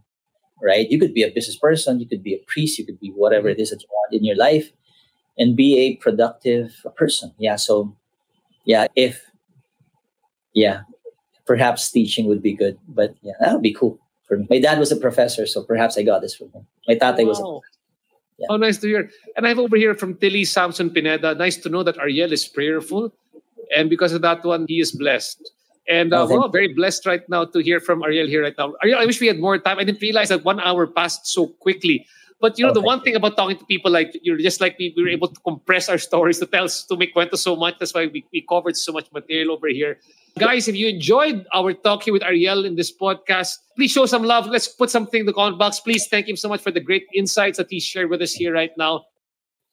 right? 0.61 0.89
You 0.89 0.99
could 0.99 1.13
be 1.13 1.23
a 1.23 1.31
business 1.31 1.57
person, 1.57 1.99
you 1.99 2.07
could 2.07 2.23
be 2.23 2.33
a 2.33 2.43
priest, 2.47 2.79
you 2.79 2.85
could 2.85 2.99
be 2.99 3.09
whatever 3.09 3.49
it 3.49 3.59
is 3.59 3.69
that 3.69 3.81
you 3.81 3.87
want 3.91 4.13
in 4.13 4.23
your 4.23 4.35
life 4.35 4.71
and 5.37 5.55
be 5.55 5.77
a 5.79 5.95
productive 5.97 6.85
person. 6.95 7.33
Yeah. 7.37 7.57
So, 7.57 7.95
yeah, 8.65 8.87
if, 8.95 9.25
yeah, 10.53 10.81
perhaps 11.45 11.91
teaching 11.91 12.27
would 12.27 12.41
be 12.41 12.53
good, 12.53 12.77
but 12.87 13.15
yeah, 13.21 13.33
that 13.39 13.53
would 13.53 13.61
be 13.61 13.73
cool 13.73 13.99
for 14.27 14.37
me. 14.37 14.47
My 14.49 14.59
dad 14.59 14.79
was 14.79 14.91
a 14.91 14.97
professor, 14.97 15.45
so 15.47 15.63
perhaps 15.63 15.97
I 15.97 16.03
got 16.03 16.21
this 16.21 16.35
from 16.35 16.51
him. 16.51 16.67
My 16.87 16.95
tate 16.95 17.19
wow. 17.19 17.23
was 17.25 17.39
a 17.39 17.43
professor. 17.43 17.78
Yeah. 18.39 18.47
Oh, 18.49 18.57
nice 18.57 18.77
to 18.79 18.87
hear. 18.87 19.09
And 19.35 19.45
I 19.45 19.49
have 19.49 19.59
over 19.59 19.75
here 19.75 19.93
from 19.93 20.15
Tilly 20.15 20.45
Samson 20.45 20.89
Pineda. 20.89 21.35
Nice 21.35 21.57
to 21.57 21.69
know 21.69 21.83
that 21.83 21.97
Ariel 21.97 22.31
is 22.31 22.47
prayerful. 22.47 23.11
And 23.75 23.89
because 23.89 24.13
of 24.13 24.21
that 24.21 24.43
one, 24.43 24.65
he 24.67 24.79
is 24.79 24.91
blessed. 24.91 25.51
And 25.87 26.13
uh, 26.13 26.27
oh, 26.29 26.47
very 26.47 26.73
blessed 26.73 27.05
right 27.05 27.27
now 27.29 27.45
to 27.45 27.59
hear 27.59 27.79
from 27.79 28.03
Ariel 28.03 28.27
here 28.27 28.43
right 28.43 28.55
now. 28.57 28.73
Ariel, 28.83 28.99
I 28.99 29.05
wish 29.05 29.19
we 29.19 29.27
had 29.27 29.39
more 29.39 29.57
time. 29.57 29.79
I 29.79 29.83
didn't 29.83 30.01
realize 30.01 30.29
that 30.29 30.45
one 30.45 30.59
hour 30.59 30.85
passed 30.87 31.27
so 31.27 31.47
quickly. 31.47 32.05
But 32.41 32.57
you 32.57 32.65
know, 32.65 32.73
the 32.73 32.81
one 32.81 33.01
thing 33.01 33.15
about 33.15 33.35
talking 33.35 33.57
to 33.57 33.65
people 33.65 33.91
like 33.91 34.17
you're 34.23 34.37
just 34.37 34.61
like 34.61 34.79
me, 34.79 34.93
we 34.95 35.03
were 35.03 35.09
able 35.09 35.27
to 35.27 35.39
compress 35.41 35.89
our 35.89 35.97
stories 35.97 36.39
to 36.39 36.45
tell 36.45 36.69
to 36.69 36.95
make 36.95 37.13
cuento 37.13 37.37
so 37.37 37.55
much. 37.55 37.75
That's 37.79 37.93
why 37.93 38.07
we, 38.07 38.25
we 38.31 38.45
covered 38.47 38.77
so 38.77 38.93
much 38.93 39.11
material 39.11 39.51
over 39.51 39.67
here. 39.67 39.99
Guys, 40.37 40.69
if 40.69 40.75
you 40.75 40.87
enjoyed 40.87 41.45
our 41.53 41.73
talk 41.73 42.03
here 42.03 42.13
with 42.13 42.23
Ariel 42.23 42.63
in 42.63 42.75
this 42.75 42.95
podcast, 42.95 43.57
please 43.75 43.91
show 43.91 44.05
some 44.05 44.23
love. 44.23 44.47
Let's 44.47 44.69
put 44.69 44.89
something 44.89 45.21
in 45.21 45.25
the 45.25 45.33
comment 45.33 45.59
box. 45.59 45.81
Please 45.81 46.07
thank 46.07 46.29
him 46.29 46.37
so 46.37 46.47
much 46.47 46.61
for 46.61 46.71
the 46.71 46.79
great 46.79 47.07
insights 47.13 47.57
that 47.57 47.67
he 47.69 47.81
shared 47.81 48.09
with 48.09 48.21
us 48.21 48.31
here 48.31 48.53
right 48.53 48.71
now. 48.77 49.03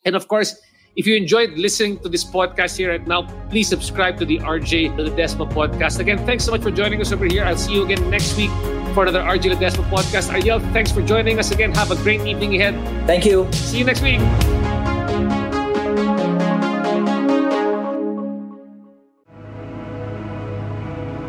And 0.05 0.17
of 0.17 0.27
course, 0.27 0.61
if 0.97 1.07
you 1.07 1.15
enjoyed 1.15 1.51
listening 1.53 2.01
to 2.01 2.09
this 2.09 2.25
podcast 2.25 2.79
here 2.79 2.91
right 2.91 3.07
now, 3.07 3.23
please 3.49 3.69
subscribe 3.69 4.19
to 4.19 4.25
the 4.25 4.39
RJ 4.39 4.97
the 4.97 5.05
Ledesma 5.05 5.49
podcast. 5.53 6.01
Again, 6.01 6.19
thanks 6.27 6.45
so 6.45 6.51
much 6.51 6.63
for 6.63 6.73
joining 6.73 7.01
us 7.01 7.13
over 7.13 7.27
here. 7.27 7.45
I'll 7.45 7.57
see 7.57 7.75
you 7.75 7.85
again 7.85 8.11
next 8.11 8.37
week 8.37 8.51
for 8.97 9.03
another 9.03 9.21
RJ 9.21 9.53
Ledesma 9.53 9.85
podcast. 9.91 10.33
Ariel, 10.33 10.59
thanks 10.73 10.91
for 10.91 11.03
joining 11.03 11.39
us 11.39 11.51
again. 11.51 11.71
Have 11.75 11.91
a 11.91 11.97
great 11.97 12.23
evening 12.23 12.59
ahead. 12.59 12.75
Thank 13.07 13.27
you. 13.27 13.47
See 13.53 13.79
you 13.79 13.85
next 13.85 14.01
week. 14.01 14.21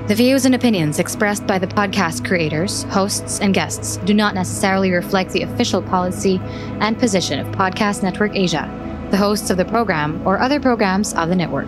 The 0.07 0.15
views 0.15 0.45
and 0.45 0.55
opinions 0.55 0.99
expressed 0.99 1.45
by 1.45 1.59
the 1.59 1.67
podcast 1.67 2.25
creators, 2.25 2.83
hosts, 2.83 3.41
and 3.41 3.53
guests 3.53 3.97
do 3.97 4.13
not 4.13 4.33
necessarily 4.33 4.91
reflect 4.91 5.31
the 5.31 5.41
official 5.41 5.81
policy 5.81 6.39
and 6.79 6.97
position 6.97 7.37
of 7.37 7.47
Podcast 7.47 8.01
Network 8.01 8.33
Asia, 8.33 8.65
the 9.11 9.17
hosts 9.17 9.49
of 9.49 9.57
the 9.57 9.65
program, 9.65 10.25
or 10.25 10.39
other 10.39 10.61
programs 10.61 11.13
of 11.15 11.27
the 11.27 11.35
network. 11.35 11.67